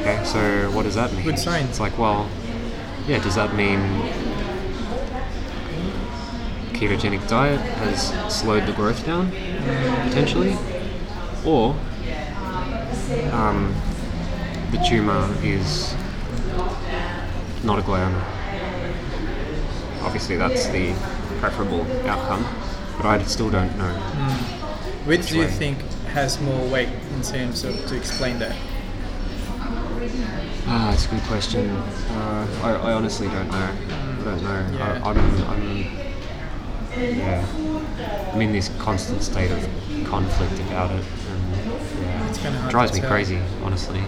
[0.01, 1.25] Okay, so what does that mean?
[1.25, 1.67] Good sign.
[1.67, 2.29] It's like, well,
[3.07, 3.79] yeah, does that mean
[6.73, 10.57] ketogenic diet has slowed the growth down, potentially?
[11.45, 11.75] Or
[13.33, 13.75] um,
[14.71, 15.95] the tumour is
[17.65, 18.23] not a glioma?
[20.03, 20.93] Obviously, that's the
[21.41, 22.47] preferable outcome,
[22.97, 23.93] but I still don't know.
[25.05, 25.79] Which do you think
[26.09, 28.57] has more weight in terms of to explain that?
[30.71, 31.69] Ah, it's a good question.
[31.71, 33.57] Uh, I, I honestly don't know.
[33.57, 34.79] I don't know.
[34.79, 35.01] Yeah.
[35.03, 35.87] I, I'm, I'm,
[37.17, 38.33] yeah.
[38.33, 39.63] I'm in this constant state of
[40.07, 43.11] conflict about it, and yeah, hard drives me tell.
[43.11, 43.41] crazy.
[43.63, 44.03] Honestly,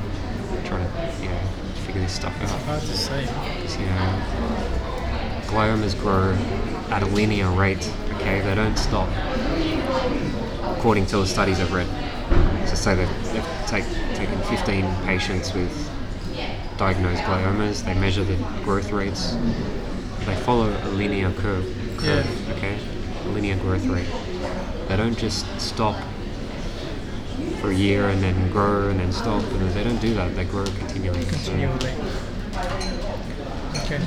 [0.65, 1.40] trying to yeah
[2.01, 2.61] figure this stuff out.
[2.63, 3.23] Hard to say.
[3.79, 4.23] you know,
[5.47, 6.33] gliomas grow
[6.91, 7.91] at a linear rate.
[8.15, 9.09] Okay, they don't stop.
[10.77, 11.89] According to the studies I've read,
[12.69, 15.91] so say they've, they've take, taken 15 patients with
[16.79, 17.85] diagnosed gliomas.
[17.85, 19.37] They measure the growth rates.
[20.25, 21.65] They follow a linear curve.
[21.99, 22.55] curve Yeah.
[22.55, 22.79] Okay,
[23.25, 24.09] a linear growth rate.
[24.89, 25.97] They don't just stop
[27.61, 29.43] for a year and then grow and then stop.
[29.43, 30.35] And they don't do that.
[30.35, 31.23] They grow continually.
[31.23, 31.95] So- Continually.
[33.77, 34.01] Okay.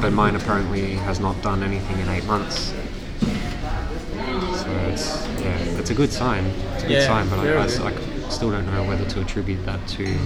[0.00, 2.72] but mine apparently has not done anything in eight months.
[3.20, 6.44] So it's yeah, it's a good sign.
[6.74, 7.92] It's a good Yeah, sign, but I, I.
[7.92, 10.18] I still don't know whether to attribute that to um,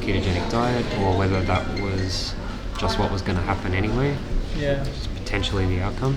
[0.00, 2.34] ketogenic diet or whether that was
[2.78, 4.16] just what was going to happen anyway,
[4.56, 4.84] Yeah.
[4.84, 6.16] just potentially the outcome,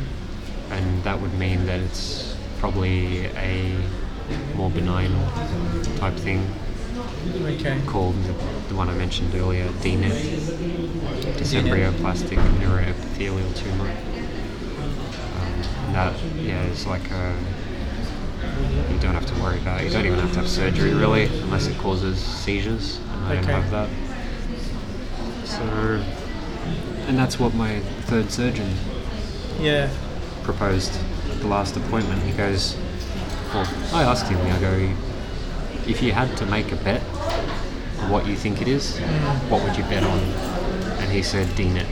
[0.70, 3.76] and that would mean that it's probably a
[4.56, 5.12] more benign
[5.98, 6.48] type thing
[7.46, 7.80] Okay.
[7.88, 8.34] called the,
[8.70, 10.12] the one I mentioned earlier, DNET,
[11.38, 13.90] Dysembryoplastic neuroepithelial tumor.
[15.40, 17.36] Um, and that, yeah, is like a,
[18.92, 19.86] you don't have to worry about it.
[19.86, 23.44] You don't even have to have surgery really, unless it causes seizures, and I don't
[23.46, 23.54] Okay.
[23.54, 23.90] have that.
[25.48, 25.64] So,
[27.08, 28.70] and that's what my third surgeon
[29.60, 29.90] Yeah.
[30.44, 30.94] proposed
[31.32, 32.22] at the last appointment.
[32.24, 32.76] He goes,
[33.56, 34.74] I asked him, I go,
[35.88, 37.02] if you had to make a bet
[38.02, 38.98] on what you think it is,
[39.50, 40.20] what would you bet on?
[41.00, 41.86] And he said DNET.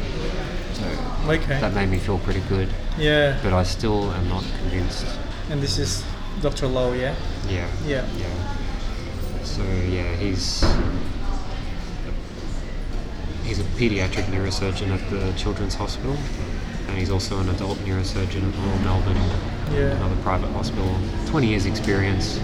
[0.74, 0.84] So
[1.30, 1.60] Okay.
[1.62, 3.38] that made me feel pretty good, Yeah.
[3.44, 5.06] but I still am not convinced.
[5.52, 6.04] And this is
[6.42, 6.68] Dr.
[6.68, 7.14] Low, yeah?
[7.48, 7.68] Yeah.
[7.86, 8.06] Yeah.
[8.18, 8.26] Yeah.
[9.44, 10.64] So yeah, he's
[13.44, 16.16] he's a pediatric neurosurgeon at the Children's Hospital,
[16.92, 19.16] and he's also an adult neurosurgeon at Royal Melbourne,
[19.74, 19.96] Yeah.
[19.96, 20.94] another private hospital.
[21.26, 22.38] Twenty years experience.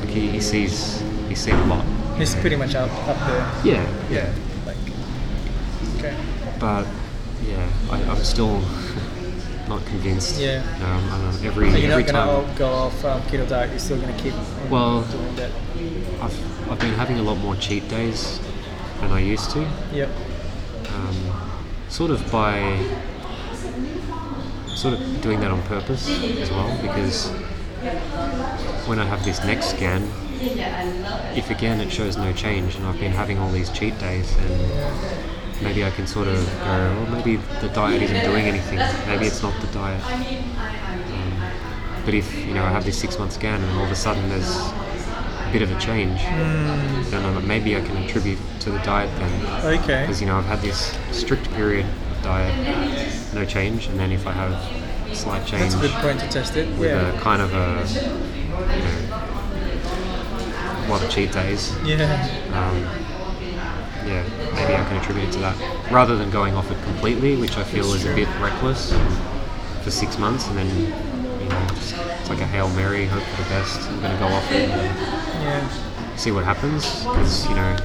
[0.00, 1.84] Like he, he sees he's seen a lot.
[2.16, 3.52] He's pretty much up up there.
[3.64, 4.10] Yeah.
[4.10, 4.34] Yeah.
[4.66, 4.76] Like.
[5.98, 6.16] Okay.
[6.58, 6.86] But
[7.46, 8.58] yeah, I, I'm still
[9.68, 10.40] not convinced.
[10.40, 10.64] Yeah.
[10.82, 12.56] Um, I don't know, every So you're every not gonna time.
[12.58, 13.70] go off um, keto diet.
[13.70, 14.34] You're still gonna keep
[14.68, 15.52] Well- doing that.
[16.20, 18.40] I've, I've been having a lot more cheat days
[19.00, 19.60] than I used to.
[19.92, 20.08] Yep.
[20.92, 21.50] Um,
[21.88, 22.58] sort of by
[24.68, 27.30] sort of doing that on purpose as well because
[28.86, 30.02] when I have this next scan,
[31.36, 35.62] if again it shows no change and I've been having all these cheat days, then
[35.62, 38.78] maybe I can sort of go, well, maybe the diet isn't doing anything.
[39.08, 40.02] Maybe it's not the diet.
[40.04, 41.52] Um,
[42.04, 44.28] but if you know I have this six month scan and all of a sudden
[44.28, 46.20] there's a bit of a change,
[47.10, 50.02] then maybe I can attribute to the diet then Okay.
[50.02, 51.86] because you know I've had this strict period
[52.22, 56.28] diet, no change, and then if I have slight change That's a good point to
[56.28, 56.68] test it.
[56.78, 57.12] with Yeah.
[57.14, 57.86] a kind of a
[58.76, 59.16] you know
[60.88, 62.04] what cheat days, Yeah.
[62.54, 62.82] um,
[64.06, 64.22] yeah,
[64.54, 65.56] maybe I can attribute it to that
[65.90, 68.94] rather than going off it completely, which I feel is a bit reckless
[69.82, 70.68] for six months, and then
[71.42, 73.80] you know just, it's like a hail mary, hope for the best.
[73.82, 74.68] I'm going to go off it.
[74.70, 74.98] And,
[75.42, 75.68] Yeah.
[76.16, 77.76] see what happens because you know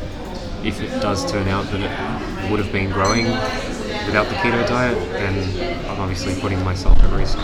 [0.63, 3.25] if it does turn out that it would have been growing
[4.05, 7.37] without the keto diet then I'm obviously putting myself at risk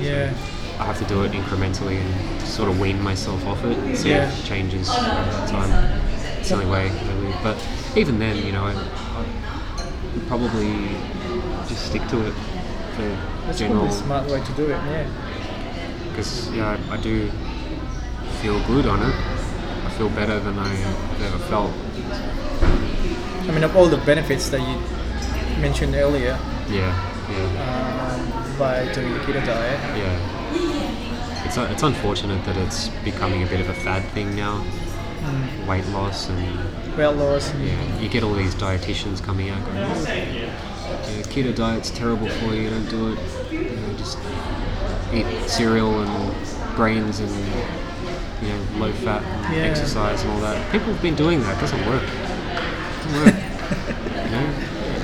[0.00, 0.32] Yeah.
[0.78, 4.10] I have to do it incrementally and sort of wean myself off it and see
[4.10, 4.28] Yeah.
[4.28, 6.00] if it changes over time
[6.38, 7.56] it's the only way really but
[7.96, 9.24] even then you know I, I
[10.14, 10.72] would probably
[11.68, 12.34] just stick to it
[12.96, 13.02] for
[13.46, 14.68] That's general probably a smart way to do it.
[14.70, 15.06] Yeah.
[16.10, 17.30] because yeah, I, I do
[18.42, 19.14] feel good on it.
[19.86, 21.70] I feel better than I've ever felt.
[23.46, 24.78] I mean, of all the benefits that you
[25.60, 26.38] mentioned earlier
[26.68, 26.92] Yeah,
[27.30, 29.80] yeah, um, by doing the keto diet.
[29.96, 31.44] yeah.
[31.44, 34.64] It's it's unfortunate that it's becoming a bit of a fad thing now.
[35.68, 37.52] Weight loss and Weight loss.
[37.56, 42.54] Yeah, you get all these dietitians coming out going, oh, yeah, keto diet's terrible for
[42.54, 42.70] you.
[42.70, 43.18] Don't do it.
[43.52, 44.18] You know, just
[45.12, 46.34] eat cereal and
[46.76, 47.30] grains and
[48.42, 49.62] you know low fat and Yeah.
[49.62, 50.70] exercise and all that.
[50.72, 51.56] People have been doing that.
[51.56, 52.02] It doesn't work.
[52.02, 53.44] It doesn't work.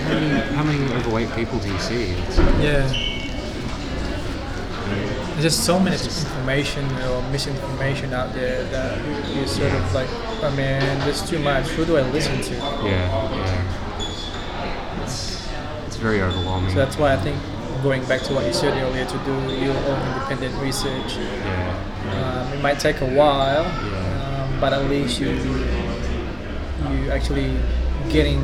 [0.09, 2.13] You know, how many, how many overweight people do you see?
[2.13, 2.87] It's, Yeah.
[5.37, 10.09] There's just so much information or misinformation out there that you, you sort of like,
[10.43, 11.67] oh man, there's too much.
[11.69, 12.55] Who do I listen to?
[12.55, 15.03] yeah, yeah.
[15.03, 15.47] It's,
[15.87, 16.71] it's very overwhelming.
[16.71, 17.37] So that's why I think
[17.83, 21.17] going back to what you said earlier, to do your own independent research.
[21.19, 24.45] yeah, Um, it might take a while, Yeah.
[24.51, 25.29] um, but at least you
[26.91, 27.53] you actually
[28.09, 28.41] getting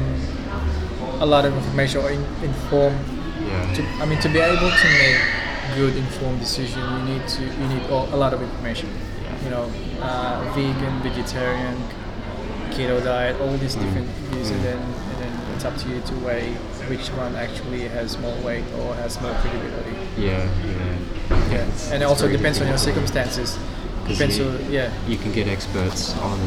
[1.23, 2.99] a lot of information or in, informed.
[3.47, 5.19] yeah, To, I mean, to be able to make
[5.79, 8.89] good informed decision, you need to you need all, a lot of information.
[9.23, 9.45] Yeah.
[9.45, 9.65] You know,
[10.03, 11.77] uh, vegan, vegetarian,
[12.75, 16.15] keto diet, all these different views, and then and then it's up to you to
[16.27, 16.53] weigh
[16.91, 19.95] which one actually has more weight or has more credibility.
[20.19, 20.99] yeah, yeah.
[21.53, 23.59] Yeah, it's- and it also depends on your circumstances.
[24.09, 26.39] Depends you, on yeah, you can get experts on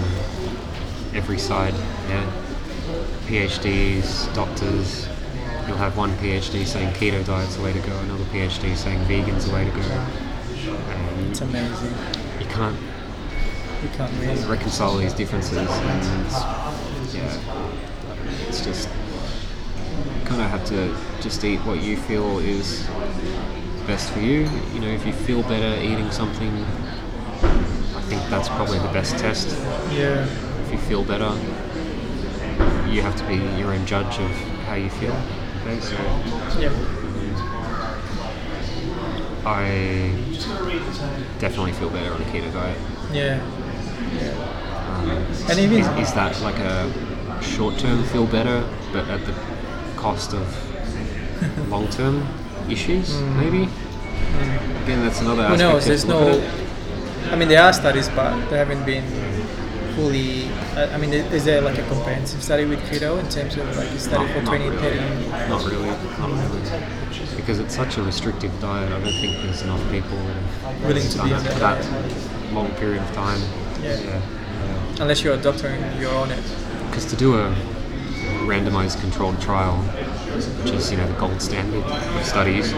[1.15, 1.73] every side.
[2.09, 2.25] Yeah,
[3.25, 5.07] PhDs, doctors.
[5.67, 9.47] You'll have one PhD saying keto diet's the way to go, another PhD saying vegan's
[9.47, 9.81] the way to go.
[9.81, 11.93] And it's amazing.
[12.39, 12.77] you can't
[13.83, 14.43] You can't really.
[14.45, 17.37] reconcile these differences, and it's, yeah,
[18.47, 18.89] it's just
[20.25, 22.87] kind of have to just eat what you feel is
[23.87, 24.47] best for you.
[24.73, 26.53] You know, if you feel better eating something,
[27.95, 29.49] I think that's probably the best test.
[29.91, 30.27] Yeah,
[30.65, 31.31] If you feel better,
[32.95, 34.31] you have to be your own judge of
[34.67, 35.15] how you feel.
[35.67, 35.95] Okay, so
[36.61, 36.71] yeah,
[39.45, 40.13] I
[41.39, 42.77] definitely feel better on a keto diet.
[43.11, 43.39] yeah.
[44.87, 45.09] Um,
[45.49, 46.89] And even- is, is that like a
[47.41, 48.63] short-term feel better,
[48.93, 49.33] but at the
[49.97, 50.45] cost of
[51.69, 52.25] long-term
[52.69, 53.13] issues?
[53.41, 53.67] Maybe.
[54.83, 55.43] Again, that's another.
[55.47, 55.85] Who aspect knows?
[55.85, 56.41] There's no.
[57.31, 59.03] I mean, there are studies, but they haven't been
[59.95, 60.47] fully.
[60.75, 63.89] I I mean, is there like a comprehensive study with keto in terms of like
[63.89, 64.97] a study for Not, 20, not 30?
[64.97, 65.29] really.
[65.49, 65.89] Not really.
[66.19, 67.35] Not really.
[67.37, 68.91] Because it's such a restrictive diet.
[68.91, 70.17] I don't think there's enough people
[70.83, 73.39] Willing to done be it on for that that long period of time.
[73.81, 73.99] Yeah.
[73.99, 74.21] yeah.
[74.99, 76.43] Unless you're a doctor and you're on it.
[76.87, 77.55] Because to do a
[78.45, 79.77] randomized controlled trial,
[80.63, 82.73] which is you know the gold standard of studies,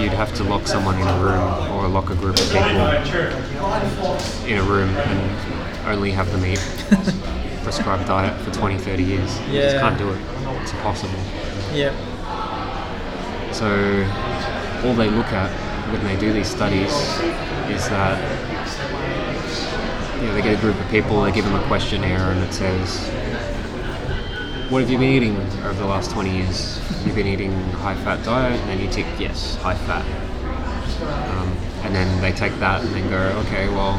[0.00, 2.60] you'd have to lock someone in a room or lock a group of people
[4.46, 6.58] in a room and only have them eat
[6.90, 9.40] a prescribed diet for 20, 30 years.
[9.48, 10.20] You just can't do it.
[10.62, 11.18] It's impossible.
[11.72, 11.92] Yeah,
[13.52, 13.66] So
[14.86, 15.50] all they look at
[15.92, 16.92] when they do these studies
[17.70, 18.18] is that
[20.20, 22.52] you know they get a group of people, they give them a questionnaire, and it
[22.52, 23.08] says
[24.70, 26.80] what have you been eating over the last 20 years?
[27.04, 30.04] You've been eating a high fat diet, and then you tick yes, high fat.
[31.30, 31.48] Um,
[31.84, 33.16] and then they take that and then go,
[33.46, 33.94] okay, well,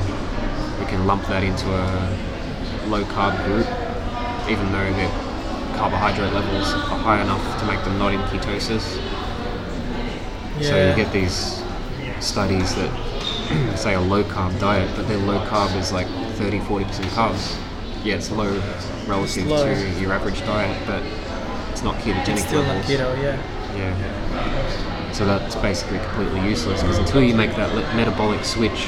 [0.78, 3.66] we can lump that into a low carb group,
[4.50, 5.10] even though their
[5.78, 9.00] carbohydrate levels are high enough to make them not in ketosis.
[10.62, 11.64] So you get these
[12.20, 16.84] studies that say a low carb diet, but their low carb is like 30 40%
[17.16, 17.58] carbs.
[18.08, 18.50] Yeah, it's low
[19.06, 19.66] relative low.
[19.66, 21.04] to your average diet, but
[21.72, 23.36] it's not ketogenic It's still not keto, yeah.
[23.76, 25.12] Yeah.
[25.12, 28.88] So that's basically completely useless because until you make that metabolic switch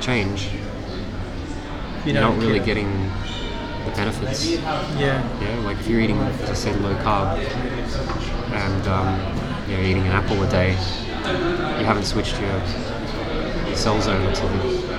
[0.00, 0.48] change,
[2.06, 2.64] You you're not really keto.
[2.66, 3.10] getting
[3.84, 4.46] the benefits.
[4.46, 5.40] Yeah.
[5.40, 7.38] Yeah, like if you're eating, as I said, low carb,
[8.52, 10.70] and um, you're eating an apple a day,
[11.80, 14.94] you haven't switched your, your cells over to the,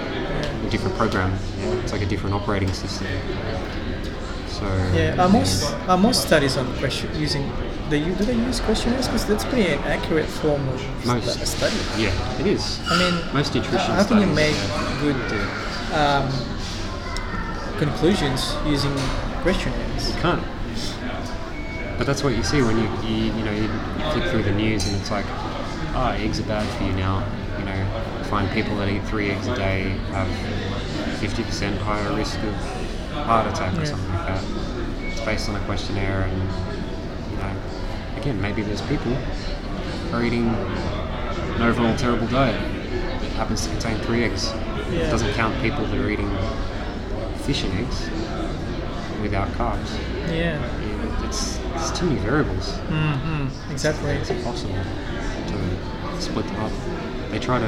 [0.75, 1.31] different program.
[1.83, 3.07] It's like a different operating system.
[4.49, 7.43] So Yeah, are most are most studies on question using
[7.89, 11.29] they do they use questionnaires because that's pretty an accurate form of Most.
[11.29, 11.79] stu- study.
[12.03, 12.79] yeah, it is.
[12.91, 15.03] I mean, Most nutrition how can you make yeah.
[15.05, 15.19] good
[16.01, 16.25] um,
[17.77, 18.95] conclusions using
[19.43, 20.03] questionnaires?
[20.09, 20.43] You can't.
[21.97, 23.67] But that's what you see when you, you you know you,
[24.15, 25.27] you through the news and it's like,
[25.95, 27.23] ah, eggs are bad for you now.
[28.25, 30.27] You know, you find people that eat three eggs a day have
[31.19, 32.53] 50% higher risk of
[33.25, 33.85] heart attack or Yeah.
[33.85, 34.43] something like that.
[35.11, 36.41] It's based on a questionnaire and
[37.31, 37.51] you know,
[38.17, 42.59] again maybe there's people who are eating an overall terrible diet
[43.21, 44.51] that happens to contain three eggs.
[44.91, 45.01] Yeah.
[45.07, 46.29] It doesn't count people that are eating
[47.43, 48.09] fish and eggs
[49.21, 49.97] without carbs.
[50.29, 50.59] Yeah.
[50.59, 52.71] Yeah, It's, it's too many variables.
[52.89, 53.71] Mm-hmm.
[53.71, 54.11] Exactly.
[54.11, 54.75] It's impossible
[55.47, 56.71] to split them up.
[57.35, 57.65] They try to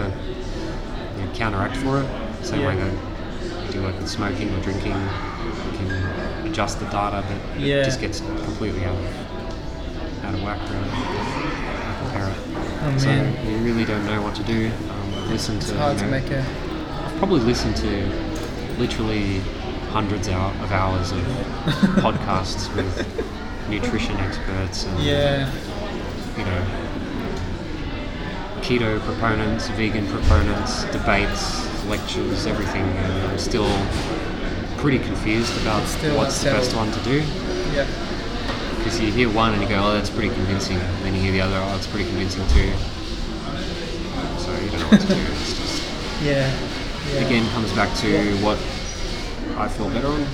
[1.17, 2.07] you know, counteract for it,
[2.45, 2.85] same way Yeah.
[2.85, 4.93] that you do like with smoking or drinking.
[4.93, 7.81] You can adjust the data, but Yeah.
[7.81, 10.89] it just gets completely out of, out of whack, really.
[12.79, 13.45] Oh, so man.
[13.45, 14.67] you really don't know what to do.
[14.89, 16.39] Um, I've listened It's to, hard you to make a
[17.03, 17.89] I've probably listened to
[18.79, 19.39] literally
[19.91, 21.17] hundreds of hours of
[22.05, 23.05] podcasts with
[23.69, 25.51] nutrition experts and yeah.
[26.37, 26.86] you know
[28.67, 33.71] keto proponents, vegan proponents, debates, lectures, everything, and I'm still
[34.75, 37.23] pretty confused about still what's the best one to do.
[37.73, 37.87] Yeah.
[38.75, 40.79] Because you hear one and you go, oh, that's pretty convincing.
[41.01, 42.73] Then you hear the other, oh, that's pretty convincing too.
[44.37, 45.15] So you don't know what to do.
[45.15, 46.53] It's just Yeah.
[47.13, 47.25] yeah.
[47.25, 48.57] again comes back to what
[49.57, 50.25] I feel better on.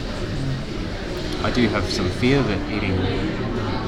[1.45, 2.97] I do have some fear that eating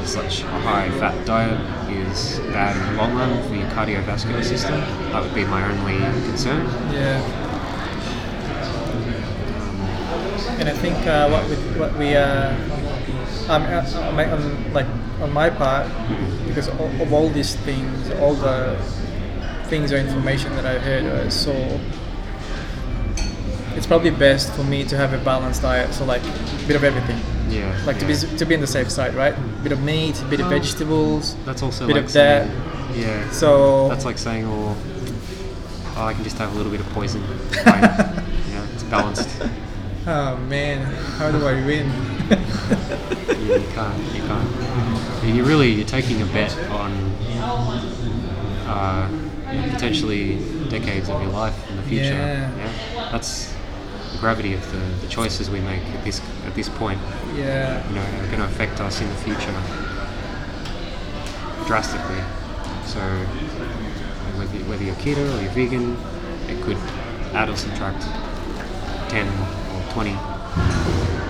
[0.06, 1.60] such a high fat diet
[1.90, 4.80] is bad in the long run for your cardiovascular system.
[5.12, 6.66] That would be my only concern.
[6.94, 7.22] Yeah.
[10.60, 12.56] And I think uh, what we, what we uh,
[13.48, 14.88] uh, my, um, like
[15.22, 15.88] on my part,
[16.48, 18.78] because of, all these things, all the
[19.66, 21.80] things or information that I've heard or saw,
[23.76, 25.94] it's probably best for me to have a balanced diet.
[25.94, 27.20] So like a bit of everything,
[27.50, 27.78] Yeah.
[27.86, 28.14] like yeah.
[28.14, 29.36] to be to be on the safe side, right?
[29.64, 31.36] bit of meat, bit of vegetables.
[31.46, 32.48] That's also bit like of that.
[32.48, 33.30] saying- Yeah.
[33.32, 34.76] So That's like saying, oh,
[35.98, 37.24] oh, I can just have a little bit of poison.
[37.66, 39.30] Yeah, it's balanced.
[40.08, 40.82] oh man,
[41.18, 41.88] how do I win?
[43.42, 44.16] you, you can't.
[44.16, 45.26] You can't.
[45.36, 46.92] You really you're taking a bet on
[48.68, 49.10] uh,
[49.72, 50.38] potentially
[50.70, 52.14] decades of your life in the future.
[52.14, 53.10] Yeah.
[53.12, 53.55] That's
[54.16, 57.00] the gravity of the, the choices we make at this at this point.
[57.36, 57.88] yeah.
[57.90, 59.52] You know, are going to affect us in the future
[61.68, 62.22] drastically.
[62.86, 63.00] So
[64.38, 65.98] whether whether you're keto or you're vegan,
[66.48, 66.78] it could
[67.34, 68.04] add or subtract
[69.10, 69.28] ten
[69.74, 70.12] or twenty,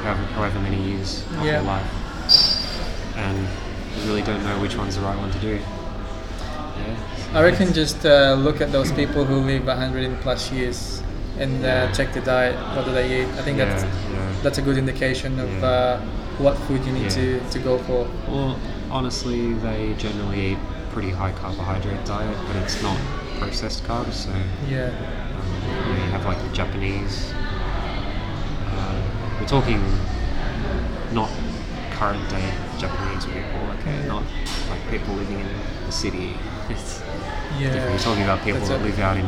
[0.03, 1.53] however, however many years of Yeah.
[1.53, 3.38] your life, and
[3.98, 5.56] you really don't know which one's the right one to do.
[5.56, 6.98] Yeah.
[7.34, 11.02] I reckon just uh, look at those people who live 100 plus years
[11.40, 12.56] and uh, check the diet.
[12.76, 13.28] What do they eat?
[13.38, 14.41] I think that's Yeah, yeah.
[14.44, 15.66] that's a good indication of Yeah.
[15.68, 15.99] uh,
[16.38, 17.40] what food you need Yeah.
[17.40, 18.07] to, to go for.
[18.28, 18.57] Well,
[18.91, 20.57] honestly, they generally eat
[20.91, 22.98] pretty high carbohydrate diet, but it's not
[23.40, 24.14] processed carbs.
[24.14, 24.32] So
[24.70, 24.88] Yeah.
[24.88, 27.34] um, you, know, you have like the Japanese.
[28.78, 29.02] Uh,
[29.40, 29.82] we're talking
[31.14, 31.30] not
[31.91, 32.44] current day
[32.78, 34.07] Japanese people, okay, Yeah.
[34.07, 34.24] not
[34.70, 35.48] like people living in
[35.86, 36.36] the city.
[36.70, 37.02] It's
[37.60, 37.70] Yeah.
[37.74, 37.92] different.
[37.94, 39.28] We're talking about people that live out in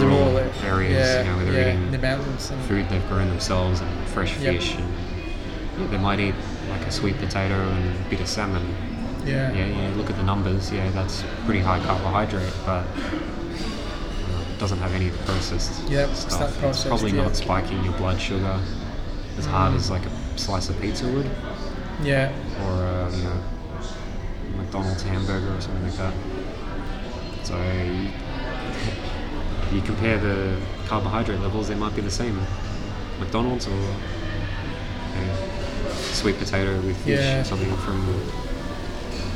[0.00, 3.06] rural, rural areas, yeah, you know, where they're yeah, eating the mountains and food they've
[3.08, 4.54] grown themselves and fresh Yep.
[4.56, 4.88] fish and
[5.80, 6.34] yeah, they might eat
[6.70, 8.62] like a sweet potato and a bit of salmon.
[9.26, 9.52] yeah.
[9.52, 14.78] Yeah, yeah, look at the numbers, yeah, that's pretty high carbohydrate, but uh, it doesn't
[14.78, 16.40] have any of the processed Yep, it's stuff.
[16.40, 17.22] not processed, probably yeah.
[17.24, 18.58] not spiking your blood sugar
[19.38, 21.28] as hard as like a slice of pizza would.
[22.02, 22.32] Yeah.
[22.64, 23.38] or uh, you know
[24.56, 26.14] McDonald's hamburger or something like that.
[27.42, 27.56] So
[29.72, 30.56] you, compare the
[30.86, 32.38] carbohydrate levels, they might be the same.
[33.18, 35.36] McDonald's or you know,
[36.12, 37.42] sweet potato with fish, Yeah.
[37.42, 38.00] something from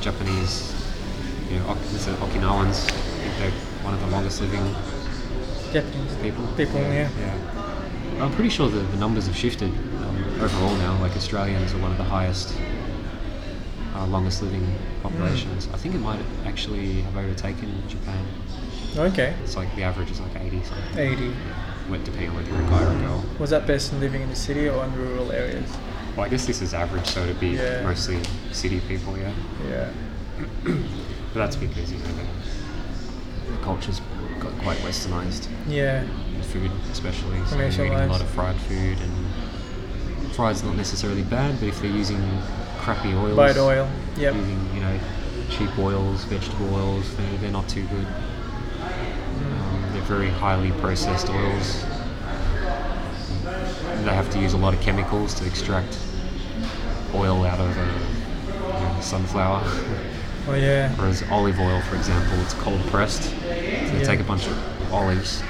[0.01, 0.73] Japanese,
[1.51, 2.89] you know, is it Okinawans.
[2.89, 3.51] I think they're
[3.85, 4.65] one of the longest living
[5.73, 6.47] Japanese people.
[6.57, 6.81] people.
[6.81, 7.09] Yeah.
[7.19, 8.23] Yeah.
[8.25, 10.97] I'm pretty sure the, the numbers have shifted um, overall now.
[11.01, 12.55] Like Australians are one of the highest,
[13.95, 14.67] uh, longest living
[15.03, 15.69] populations.
[15.73, 18.25] I think it might actually have overtaken Japan.
[18.97, 19.35] Okay.
[19.43, 20.99] It's like the average is like 80 something.
[20.99, 21.33] 80.
[21.91, 23.25] Well, depending on whether you're a guy or a girl.
[23.39, 25.71] Was that person living in the city or in rural areas?
[26.17, 27.83] Well, I guess this is average, so it'd be Yeah.
[27.83, 28.21] mostly
[28.53, 29.33] city people, yeah.
[29.69, 29.91] Yeah.
[31.35, 34.01] But that's because you know the, the culture's
[34.39, 35.49] got quite westernized.
[35.67, 36.07] Yeah.
[36.43, 37.45] food especially.
[37.47, 41.81] So you're eating a lot of fried food and fried's not necessarily bad, but if
[41.83, 42.23] they're using
[42.85, 43.89] crappy oils, White oil.
[44.19, 44.35] Yep.
[44.35, 44.99] using you know
[45.51, 48.07] cheap oils, vegetable oils, they're, they're not too good.
[48.83, 51.83] Um, they're very highly processed oils.
[54.05, 55.99] They have to use a lot of chemicals to extract
[57.15, 57.81] oil out of uh,
[58.67, 59.63] you know, sunflower.
[60.47, 60.95] Oh yeah.
[60.97, 63.23] Whereas olive oil, for example, it's cold pressed.
[63.23, 64.03] So they Yeah.
[64.05, 65.43] take a bunch of olives,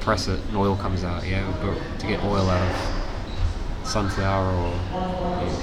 [0.00, 1.24] press it, and oil comes out.
[1.24, 5.62] Yeah, but to get oil out of sunflower or you know,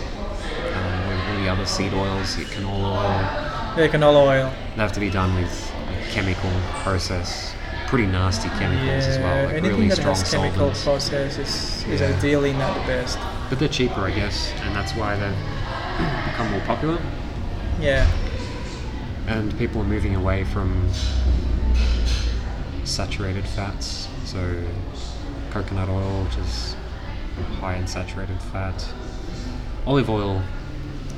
[1.44, 4.54] the other seed oils, your canola oil, Yeah, canola oil.
[4.76, 6.50] they have to be done with a chemical
[6.84, 7.54] process.
[7.88, 9.44] Pretty nasty chemicals as well, Yeah.
[9.46, 10.84] like Anything really that strong has chemical solvents.
[10.84, 12.08] process is, is Yeah.
[12.16, 13.20] ideally not the best.
[13.50, 16.98] But they're cheaper, I guess, and that's why they've become more popular.
[17.80, 18.08] Yeah.
[19.28, 20.86] and people are moving away from
[22.84, 24.08] saturated fats.
[24.26, 24.62] So,
[25.52, 26.76] coconut oil, which is
[27.62, 28.86] high in saturated fat.
[29.88, 30.42] Olive oil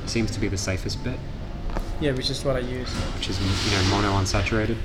[0.10, 1.18] seems to be the safest bet,
[2.00, 2.90] Yeah, which is what I use.
[3.16, 4.78] which is you know mono unsaturated,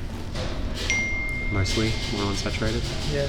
[1.53, 2.83] mostly monounsaturated.
[3.13, 3.25] Yeah.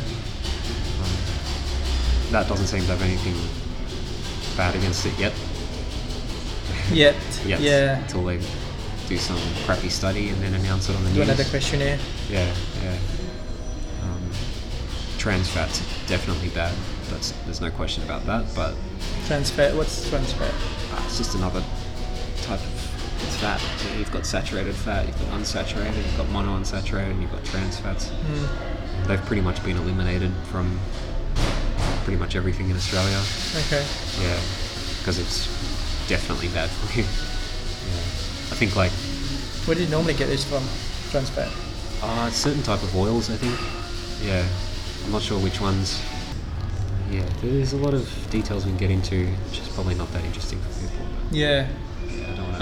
[1.02, 3.36] Um, that doesn't seem to have anything
[4.58, 5.34] bad against it yet.
[6.92, 7.16] Yet.
[7.46, 8.00] Yet, Yeah.
[8.02, 8.40] Until they
[9.08, 11.14] do some crappy study and then announce it on the news.
[11.18, 11.30] Do news.
[11.30, 12.00] another questionnaire.
[12.30, 12.54] Yeah,
[12.84, 12.98] yeah.
[14.04, 14.22] Um,
[15.18, 16.74] trans fat's definitely bad.
[17.10, 18.46] That's there's no question about that.
[18.56, 18.76] But
[19.28, 19.76] Trans fat.
[19.76, 20.54] What's trans fat?
[20.94, 21.62] uh, it's just another
[23.42, 23.60] fat.
[23.84, 27.44] You know, you've got saturated fat, you've got unsaturated, you've got monounsaturated, and you've got
[27.44, 28.10] trans fats.
[28.10, 29.08] Mm.
[29.08, 30.80] They've pretty much been eliminated from
[32.04, 33.20] pretty much everything in Australia.
[33.66, 33.84] Okay.
[34.22, 34.40] Yeah,
[35.00, 35.48] because it's
[36.08, 37.04] definitely bad for you.
[37.04, 38.54] Yeah.
[38.54, 38.92] I think like
[39.66, 40.64] Where do you normally get this from?
[41.10, 41.50] Trans fat.
[42.04, 43.58] Uh, certain type of oils, I think.
[44.24, 44.46] Yeah,
[45.06, 46.00] I'm not sure which ones.
[47.10, 50.24] Yeah, there's a lot of details we can get into, which is probably not that
[50.26, 51.06] interesting for people.
[51.32, 51.68] Yeah.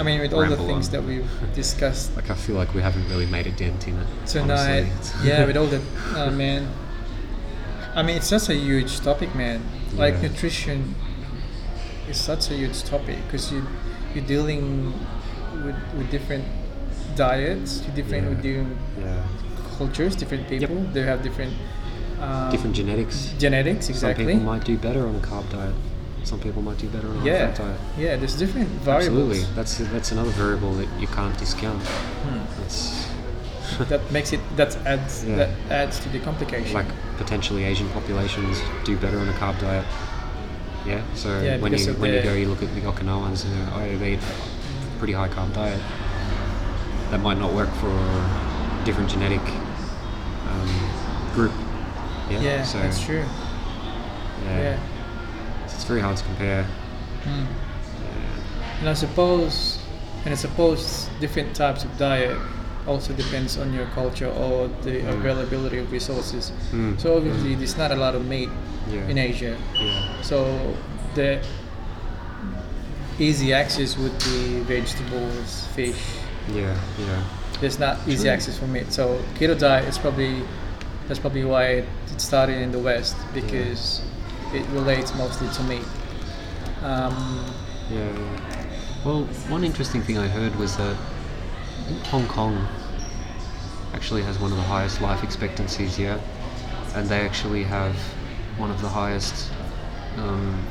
[0.08, 0.92] Yeah, I, don't wanna I mean, with all the things on.
[0.92, 4.06] that we've discussed like, I feel like we haven't really made a dent in it
[4.26, 4.90] tonight.
[5.22, 5.80] yeah, with all the
[6.16, 6.68] oh man.
[7.94, 9.62] I mean, it's such a huge topic, man.
[9.94, 10.28] Like Yeah.
[10.28, 10.94] nutrition
[12.08, 13.62] is such a huge topic because you
[14.14, 14.92] you're dealing
[15.64, 16.44] with, with different
[17.16, 19.22] diets, you're different with different yeah,
[19.78, 20.76] cultures, different people.
[20.92, 21.52] They have different
[22.20, 23.32] um, different genetics.
[23.38, 23.88] genetics.
[23.88, 24.24] exactly.
[24.24, 25.74] Some people might do better on a carb diet.
[26.24, 27.80] Some people might do better on a yeah, fat diet.
[27.98, 28.16] yeah.
[28.16, 31.82] There's different variables Absolutely, that's that's another variable that you can't discount.
[31.82, 32.60] Hmm.
[32.60, 33.08] That's
[33.88, 35.36] that makes it that adds Yeah.
[35.36, 36.74] that adds to the complication.
[36.74, 36.86] like
[37.16, 39.84] potentially Asian populations do better on a carb diet.
[40.86, 43.76] Yeah, so Yeah, when you when you go, you look at the Okinawans and uh,
[43.76, 44.20] oh, they eat
[44.98, 45.80] pretty high carb diet.
[47.10, 49.40] That might not work for a different genetic
[50.48, 50.70] um,
[51.34, 51.52] group.
[52.30, 53.24] Yeah, yeah, so that's true.
[54.44, 54.78] Yeah, Yeah.
[55.90, 56.62] Very hard to compare.
[57.24, 57.44] Hmm.
[57.44, 58.78] Yeah.
[58.80, 59.80] And I suppose,
[60.24, 62.36] and I suppose different types of diet
[62.86, 65.08] also depends on your culture or the Mm.
[65.18, 66.52] availability of resources.
[66.72, 66.94] Mm.
[67.00, 68.48] So obviously, there's not a lot of meat
[68.88, 69.08] Yeah.
[69.10, 69.56] in Asia.
[69.74, 70.22] Yeah.
[70.22, 70.46] So
[71.16, 71.40] the
[73.18, 76.00] easy access would be vegetables, fish.
[76.54, 77.22] Yeah, yeah.
[77.60, 78.32] There's not easy True.
[78.32, 78.92] access for meat.
[78.92, 80.42] So keto diet is probably
[81.08, 81.84] that's probably why it
[82.14, 84.00] it started in the West because
[84.52, 85.84] it relates mostly to meat.
[86.82, 87.44] Um,
[87.90, 88.66] Yeah, yeah.
[89.04, 90.96] Well, one interesting thing I heard was that
[92.06, 92.66] Hong Kong
[93.94, 96.20] actually has one of the highest life expectancies here,
[96.94, 97.94] and they actually have
[98.58, 99.50] one of the highest
[100.18, 100.62] um,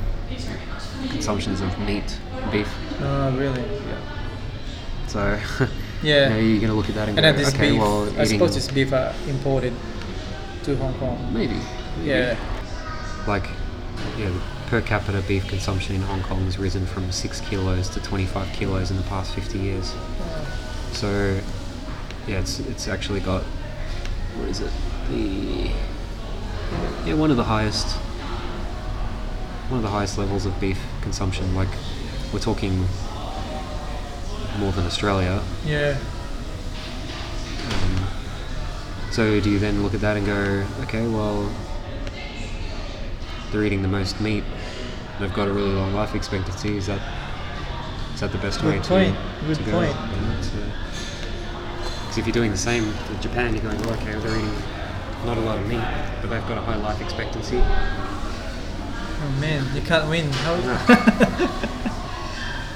[1.10, 2.18] consumptions of meat,
[2.52, 2.72] beef.
[3.02, 3.62] oh, really?
[3.62, 5.08] Yeah.
[5.08, 5.40] So,
[6.04, 6.30] Yeah.
[6.30, 8.24] you know, you're going to look at that and, And go, okay, beef, well, I
[8.26, 9.74] suppose this beef are imported
[10.64, 11.34] to Hong Kong.
[11.34, 11.56] maybe,
[11.98, 12.10] maybe.
[12.10, 12.38] Yeah,
[13.28, 13.48] like
[14.18, 18.00] yeah, the per capita beef consumption in Hong Kong has risen from 6 kilos to
[18.02, 19.94] 25 kilos in the past 50 years.
[20.92, 21.40] So,
[22.28, 23.44] yeah, it's, it's actually got,
[24.36, 24.72] what is it?
[25.10, 25.72] The,
[27.06, 27.98] yeah, one of the highest,
[29.70, 31.56] one of the highest levels of beef consumption.
[31.56, 31.70] Like,
[32.32, 32.86] we're talking
[34.60, 35.42] more than Australia.
[35.66, 35.98] Yeah.
[37.72, 38.08] Um,
[39.12, 41.52] so do you then look at that and go, okay, well,
[43.52, 44.44] they're eating the most meat.
[45.20, 46.78] They've got a really long life expectancy.
[46.78, 47.02] Is that
[48.14, 49.72] is that the best Good way point, to, good to go?
[49.72, 49.96] point.
[52.02, 54.54] Because if you're doing the same in Japan, you're going, well, okay, they're eating
[55.26, 55.84] not a lot of meat,
[56.22, 57.62] but they've got a high life expectancy.
[59.22, 60.30] Oh man, you can't win.
[60.32, 60.56] How?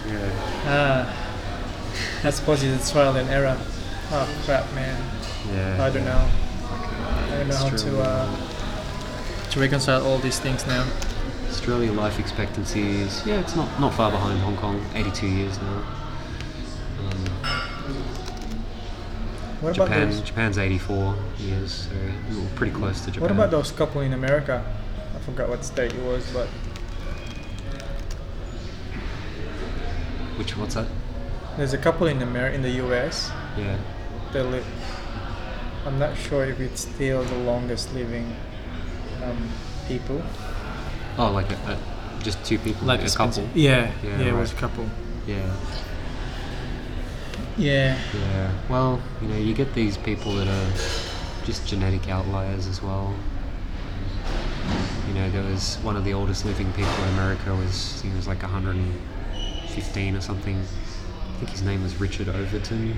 [0.05, 0.29] Yeah,
[0.65, 3.57] ah, I suppose it's trial and error.
[4.11, 5.01] Oh crap, man.
[5.53, 5.81] yeah.
[5.83, 6.29] I don't know.
[6.69, 8.37] I don't know how to uh,
[9.53, 10.83] to reconcile all these things now.
[11.47, 15.83] Australia life expectancy is yeah, it's not not far behind Hong Kong, 82 years now.
[16.99, 17.25] Um,
[19.61, 20.21] What Japan, those?
[20.21, 21.91] Japan's 84 years, so
[22.31, 23.21] we're pretty close to Japan.
[23.21, 24.63] What about those couple in America?
[25.15, 26.47] I forgot what state it was, but
[30.37, 30.87] Which what's that?
[31.57, 33.31] there's a couple in Amer- in the U.S.
[33.55, 33.77] Yeah.
[34.31, 34.65] They live.
[35.85, 38.35] I'm not sure if it's still the longest living
[39.23, 39.49] um,
[39.87, 40.21] people.
[41.17, 43.47] Oh, like a, a, just two people, like a couple.
[43.53, 44.85] Yeah, Yeah, yeah, it was a couple.
[45.27, 45.55] Yeah.
[47.57, 48.51] Yeah, Yeah.
[48.69, 50.73] Well, you know, you get these people that are
[51.45, 53.13] just genetic outliers as well.
[55.07, 58.27] You know, there was one of the oldest living people in America was he was
[58.27, 60.57] like 115 or something.
[60.57, 62.97] I think his name was Richard Overton.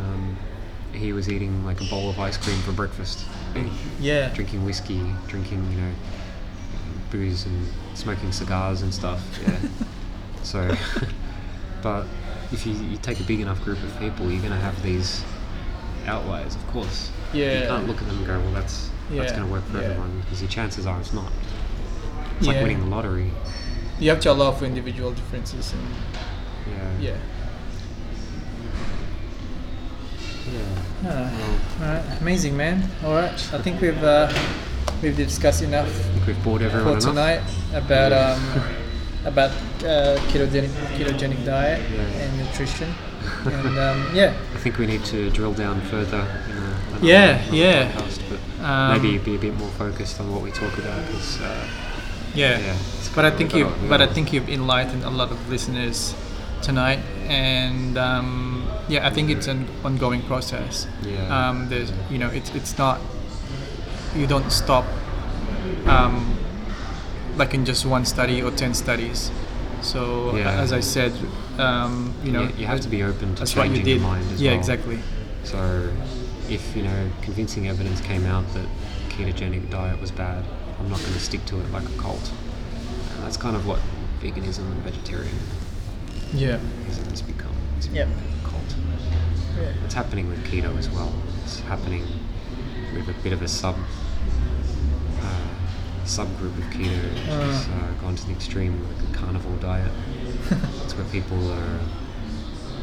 [0.00, 0.36] Um,
[0.92, 3.26] he was eating like a bowl of ice cream for breakfast,
[4.00, 5.92] yeah, drinking whiskey, drinking you know
[7.10, 9.22] booze and smoking cigars and stuff.
[9.42, 9.56] Yeah.
[10.42, 10.76] so,
[11.82, 12.06] but
[12.52, 15.24] if you, you take a big enough group of people, you're going to have these
[16.06, 17.10] outliers, of course.
[17.32, 17.62] Yeah.
[17.62, 19.88] You can't look at them and go, well, that's that's going to work for yeah.
[19.88, 21.30] everyone because your chances are it's not.
[22.38, 22.54] It's Yeah.
[22.54, 23.30] like winning the lottery.
[24.00, 25.82] you have to allow for individual differences and
[26.66, 27.10] Yeah.
[27.12, 27.16] yeah.
[30.52, 30.60] Yeah.
[31.06, 32.82] Ah, Well, all right, amazing, man.
[33.04, 34.28] All right, I think we've uh,
[35.02, 37.14] we've discussed enough I think we've bored everyone for enough.
[37.14, 37.42] tonight
[37.74, 38.40] about um,
[39.24, 39.50] about
[39.84, 42.22] uh, ketogenic ketogenic diet Yeah.
[42.22, 42.92] and nutrition,
[43.46, 46.60] and um, yeah, I think we need to drill down further in a,
[46.90, 47.92] another, Yeah, another yeah.
[47.92, 51.40] podcast, but Um, maybe be a bit more focused on what we talk about because
[51.40, 51.66] uh,
[52.34, 52.58] yeah.
[52.58, 52.76] Yeah,
[53.14, 56.14] But I think you but I think you've enlightened a lot of listeners
[56.62, 56.98] tonight,
[57.28, 60.86] and um, yeah, I think it's an ongoing process.
[61.02, 61.48] Yeah.
[61.48, 63.00] Um, there's you know it's it's not
[64.16, 64.84] you don't stop
[65.86, 66.36] um,
[67.36, 69.30] like in just one study or ten studies.
[69.82, 70.60] So Yeah.
[70.60, 71.12] as I said,
[71.58, 74.00] um, you know you, you have to be open to that's what you changing did.
[74.00, 74.60] your mind as yeah, well.
[74.60, 74.98] exactly.
[75.44, 75.90] So,
[76.48, 78.66] if you know convincing evidence came out that
[79.10, 80.42] ketogenic diet was bad,
[80.78, 82.32] I'm not going to stick to it like a cult.
[83.14, 83.78] And that's kind of what
[84.22, 85.38] veganism and vegetarianism
[86.32, 86.58] Yeah.
[87.10, 87.52] has become.
[87.76, 88.08] It's Yep.
[89.58, 89.74] A.
[89.84, 91.12] It's happening with keto as well.
[91.44, 92.06] It's happening
[92.94, 93.76] with a bit of a sub
[95.20, 97.70] uh, subgroup of keto, which has Uh.
[97.72, 99.92] uh, gone to the extreme, like the carnivore diet.
[100.84, 101.80] it's where people are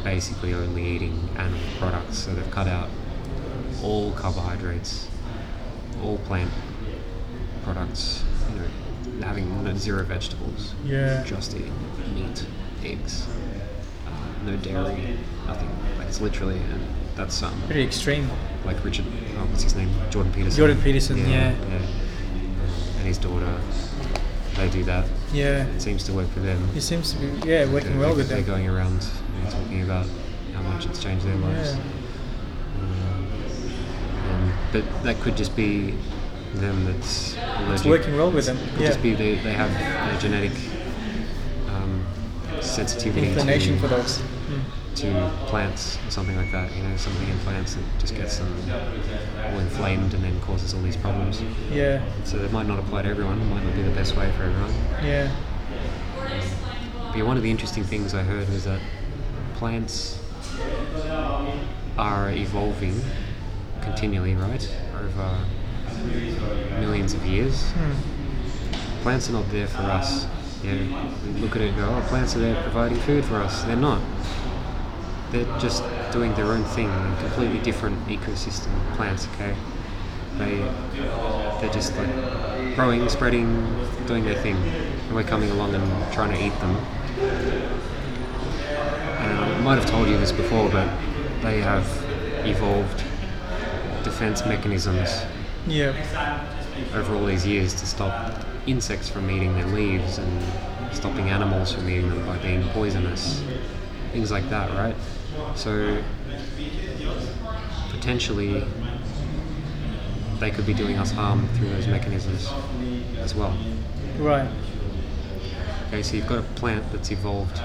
[0.04, 2.88] basically only eating animal products, so they've cut out
[3.82, 5.08] all carbohydrates,
[6.02, 6.50] all plant
[7.64, 8.24] products.
[8.50, 11.22] You know, having zero vegetables, Yeah.
[11.24, 11.72] just eating
[12.14, 12.44] meat,
[12.84, 13.51] eggs, uh,
[14.44, 15.16] no dairy,
[15.46, 15.68] nothing.
[15.98, 16.86] Like it's literally, and
[17.16, 18.28] that's um, Pretty extreme.
[18.64, 19.04] like Richard,
[19.36, 19.90] oh, what's his name?
[20.10, 20.56] Jordan Peterson.
[20.56, 21.50] Jordan Peterson, yeah.
[22.98, 23.60] And his daughter,
[24.56, 25.06] they do that.
[25.32, 25.64] Yeah.
[25.66, 26.68] It seems to work for them.
[26.74, 28.38] He seems to be yeah working They're- well with them.
[28.38, 29.02] they're going around
[29.38, 30.06] you know, talking about
[30.54, 31.74] how much it's changed their lives.
[31.74, 31.82] Yeah.
[34.30, 35.94] Um, but that could just be
[36.54, 37.72] them that's allergic.
[37.74, 38.58] It's working well with them.
[38.72, 38.86] Could Yeah.
[38.88, 40.52] just be they, they have a genetic
[41.68, 42.04] um,
[42.60, 44.22] sensitivity Inclination to, for those.
[44.96, 46.74] To plants or something like that.
[46.76, 48.54] You know, something in plants that just gets them
[49.46, 51.42] all inflamed and then causes all these problems.
[51.70, 52.04] Yeah.
[52.24, 53.40] So it might not apply to everyone.
[53.40, 54.74] It might not be the best way for everyone.
[55.02, 55.34] Yeah.
[57.08, 58.80] But yeah, one of the interesting things I heard was that
[59.54, 60.18] plants
[61.98, 63.00] are evolving
[63.82, 64.76] continually, right?
[64.94, 65.38] Over
[66.80, 67.70] millions of years.
[67.72, 69.02] Hmm.
[69.02, 70.26] Plants are not there for us.
[70.62, 73.36] You know, we look at it and go, oh, plants are there providing food for
[73.36, 73.64] us.
[73.64, 74.00] They're not.
[75.32, 75.82] They're just
[76.12, 78.68] doing their own thing, a completely different ecosystem.
[78.96, 79.54] Plants, okay?
[80.38, 80.56] They
[81.60, 83.48] they're just like growing, spreading,
[84.06, 86.76] doing their thing, and we're coming along and trying to eat them.
[89.20, 90.88] And I might have told you this before, but
[91.42, 91.86] they have
[92.44, 93.02] evolved
[94.04, 95.22] defense mechanisms
[95.66, 95.92] Yeah.
[96.94, 98.12] over all these years to stop
[98.66, 100.42] insects from eating their leaves and
[100.92, 103.42] stopping animals from eating them by being poisonous.
[104.12, 104.96] Things like that, right?
[105.54, 106.02] So
[107.90, 108.64] potentially
[110.40, 112.52] they could be doing us harm through those mechanisms
[113.22, 113.56] as well.
[114.18, 114.48] Right.
[115.88, 117.60] Okay, so you've got a plant that's evolved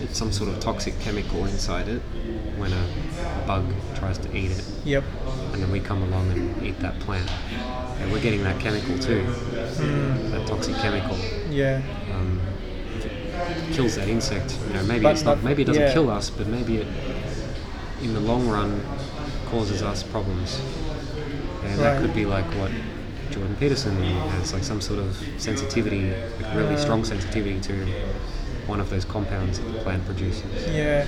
[0.00, 2.00] it's some sort of toxic chemical inside it
[2.56, 2.84] when a,
[3.46, 3.64] bug
[3.94, 5.02] tries to eat it Yep.
[5.54, 7.30] and then we come along and eat that plant.
[8.00, 9.24] And we're getting that chemical too,
[10.30, 11.16] that toxic chemical.
[11.50, 11.80] Yeah.
[12.12, 12.37] Um,
[13.72, 15.92] kills that insect, you know, maybe But it's not, maybe it doesn't yeah.
[15.92, 16.86] kill us, but maybe it,
[18.02, 18.80] in the long run,
[19.46, 20.60] causes us problems.
[21.64, 22.70] And that could be like what
[23.30, 27.86] Jordan Peterson has, like some sort of sensitivity, like really strong sensitivity to
[28.66, 30.66] one of those compounds that the plant produces.
[30.66, 31.06] Yeah.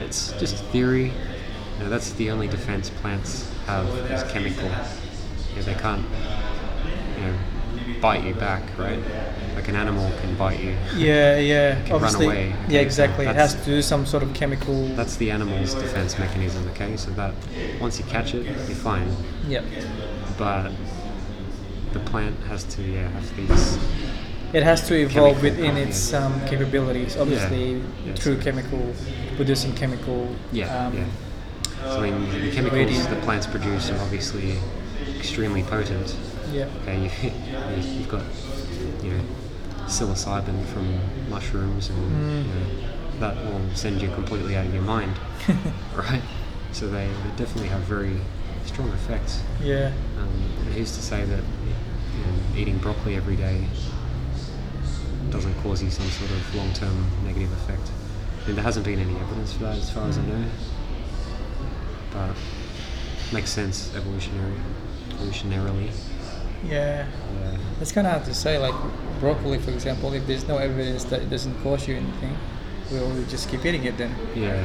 [0.00, 1.12] It's just theory.
[1.78, 4.64] You know, that's the only defense plants have is chemical.
[4.64, 6.04] You know, they can't,
[7.16, 9.00] you know, bite you back, right?
[9.66, 10.76] Like an animal can bite you.
[10.94, 11.82] Yeah, yeah.
[11.86, 12.54] Can run away.
[12.68, 13.26] Yeah, exactly.
[13.26, 14.86] It has to do some sort of chemical.
[14.94, 16.96] That's the animal's defense mechanism, okay?
[16.96, 17.34] So that
[17.80, 19.08] once you catch it, you're fine.
[19.48, 19.64] Yep.
[20.38, 20.70] But
[21.92, 23.76] the plant has to, yeah, have these.
[24.52, 27.16] It has to evolve within its um, capabilities.
[27.16, 28.94] Obviously, Yeah, through so- chemical,
[29.34, 30.28] producing chemical.
[30.52, 31.06] Yeah, um, yeah.
[31.82, 33.10] So I mean, the chemicals Ingredient.
[33.10, 34.58] that plants produce are obviously
[35.18, 36.16] extremely potent.
[36.52, 36.68] Yeah.
[36.82, 38.22] Okay, you, you've got
[39.02, 39.24] you know
[39.86, 40.98] psilocybin from
[41.30, 42.44] mushrooms, and Mm.
[42.44, 42.66] you know,
[43.20, 45.18] that will send you completely out of your mind,
[45.96, 46.22] right?
[46.72, 48.16] So they, they definitely have very
[48.66, 49.40] strong effects.
[49.62, 49.92] Yeah.
[50.18, 51.38] Um, used to say that
[52.14, 53.64] you know, eating broccoli every day
[55.30, 57.90] doesn't cause you some sort of long-term negative effect.
[58.42, 60.44] I mean, there hasn't been any evidence for that, as far as I know,
[62.12, 62.34] but
[63.32, 64.54] makes sense evolutionary,
[65.10, 65.90] evolutionarily.
[66.68, 67.06] Yeah.
[67.40, 67.56] Yeah.
[67.80, 68.58] It's kind of hard to say.
[68.58, 68.74] Like
[69.20, 72.36] broccoli, for example, if there's no evidence that it doesn't cause you anything,
[72.90, 74.14] we'll just keep eating it then.
[74.34, 74.64] Yeah.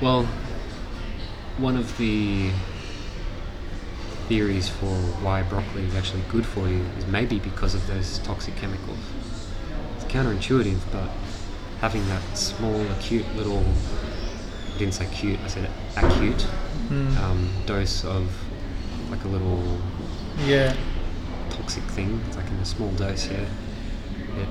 [0.00, 0.26] Well,
[1.58, 2.50] one of the
[4.28, 4.94] theories for
[5.24, 8.98] why broccoli is actually good for you is maybe because of those toxic chemicals.
[9.96, 11.08] It's counterintuitive, but
[11.80, 13.64] having that small, acute little
[14.74, 16.46] I didn't say cute, I said acute
[16.88, 17.18] Mm.
[17.18, 18.30] um, dose of
[19.10, 19.62] like a little
[20.46, 20.74] Yeah.
[21.58, 22.20] Toxic thing.
[22.28, 23.46] It's like in a small dose here.
[24.36, 24.48] It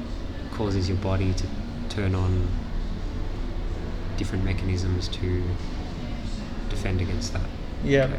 [0.53, 1.45] causes your body to
[1.89, 2.47] turn on
[4.17, 5.43] different mechanisms to
[6.69, 7.41] defend against that.
[7.83, 8.05] Yeah.
[8.05, 8.15] Okay.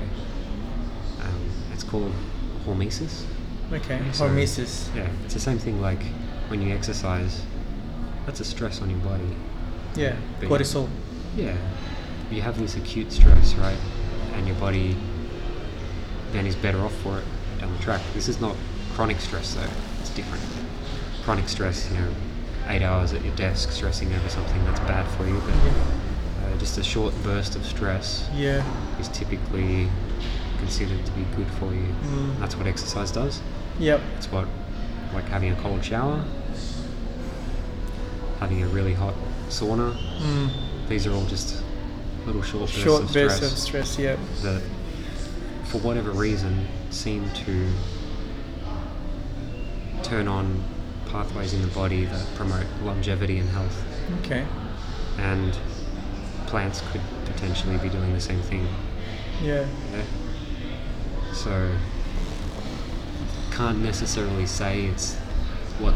[1.23, 2.13] Um, it's called
[2.67, 3.25] hormesis.
[3.73, 4.01] Okay.
[4.13, 4.95] So- Hormesis.
[4.95, 6.03] Yeah, it's the same thing like
[6.49, 7.43] when you exercise.
[8.27, 9.37] That's a stress on your body.
[9.97, 10.17] Yeah.
[10.41, 10.89] But- Cortisol.
[11.37, 11.57] Yeah,
[12.31, 13.77] you have this acute stress, right?
[14.35, 14.97] And your body
[16.33, 17.25] then is better off for it
[17.61, 18.01] down the track.
[18.15, 18.57] This is not
[18.99, 19.63] chronic stress though,
[20.01, 20.43] it's different.
[21.23, 22.09] Chronic stress, you know,
[22.67, 26.77] eight hours at your desk stressing over something that's bad for you, but uh, just
[26.79, 28.61] a short burst of stress Yeah.
[28.99, 29.89] is typically
[30.59, 31.87] considered to be good for you.
[32.03, 32.41] Mm.
[32.41, 33.41] That's what exercise does.
[33.79, 34.01] Yep.
[34.17, 34.49] It's what,
[35.15, 36.25] like having a cold shower,
[38.41, 39.15] having a really hot
[39.49, 39.97] sauna.
[40.19, 40.89] Mm.
[40.89, 41.63] These are all just
[42.27, 43.97] little short bursts Short of bursts stress of stress.
[43.97, 44.19] Yep.
[44.43, 44.63] that,
[45.67, 47.69] for whatever reason, seem to
[50.03, 50.63] turn on
[51.07, 53.85] pathways in the body that promote longevity and health.
[54.21, 54.47] Okay.
[55.19, 55.57] And
[56.47, 58.67] plants could potentially be doing the same thing.
[59.43, 59.67] Yeah.
[59.93, 60.03] Yeah?
[61.33, 61.75] So,
[63.51, 65.17] can't necessarily say it's
[65.79, 65.95] what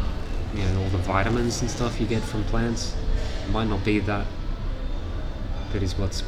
[0.55, 2.95] you know all the vitamins and stuff you get from plants.
[3.47, 4.27] It might not be that.
[5.73, 6.23] That is what's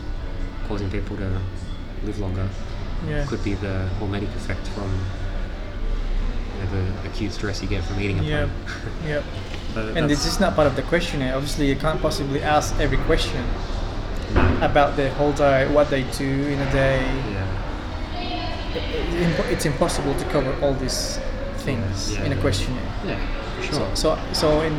[0.66, 1.38] causing people to
[2.04, 2.48] live longer.
[3.06, 3.26] Yeah.
[3.26, 4.90] Could be the hormetic effect from
[6.64, 8.48] know, the acute stress you get from eating a Yep.
[8.48, 9.06] plant.
[9.06, 9.24] Yep.
[9.74, 11.34] But And this is not part of the questionnaire.
[11.34, 13.44] Obviously, you can't possibly ask every question
[14.62, 17.00] about their whole diet, what they do in a day.
[17.32, 17.46] yeah.
[18.74, 21.18] It- it- It's impossible to cover all these
[21.58, 22.82] things Yeah, in a questionnaire.
[23.06, 23.18] Yeah,
[23.62, 23.72] sure.
[23.94, 24.78] So, so, so in,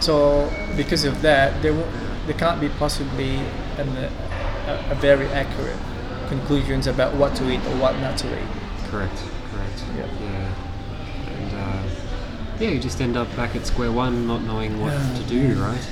[0.00, 1.90] so because of that, there, w-
[2.26, 3.36] there can't be possibly
[3.78, 3.88] an,
[4.68, 5.76] a, a very accurate
[6.28, 8.48] conclusions about what to eat or what not to eat.
[8.90, 9.18] Correct,
[9.52, 9.78] correct.
[9.96, 10.06] Yeah.
[10.20, 10.48] Yeah.
[12.52, 15.14] And yeah, you just end up back at square one, not knowing what Yeah.
[15.14, 15.88] to do, right?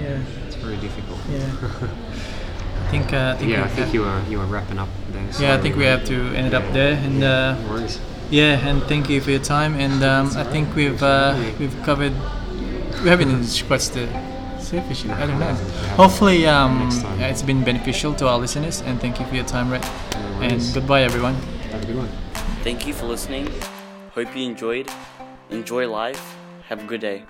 [0.00, 0.18] Yeah.
[0.46, 1.18] It's very difficult.
[1.30, 1.88] Yeah.
[2.90, 5.22] think uh, I think yeah, I think you were you were wrapping up there.
[5.40, 6.94] yeah, I think we have to end it up there.
[6.94, 8.00] And uh, No worries.
[8.30, 9.74] yeah, and thank you for your time.
[9.74, 12.12] And um, I think we've uh, we've covered.
[13.02, 14.06] We haven't scratched the
[14.60, 15.16] surface yet.
[15.18, 15.54] I don't know.
[15.96, 18.82] Hopefully, um, Next it's been beneficial to our listeners.
[18.82, 19.82] And thank you for your time, Red.
[19.82, 21.34] No And goodbye, everyone.
[21.72, 22.08] Have a good one.
[22.64, 23.48] Thank you for listening.
[24.14, 24.88] Hope you enjoyed.
[25.50, 26.36] Enjoy life.
[26.68, 27.24] Have a good day.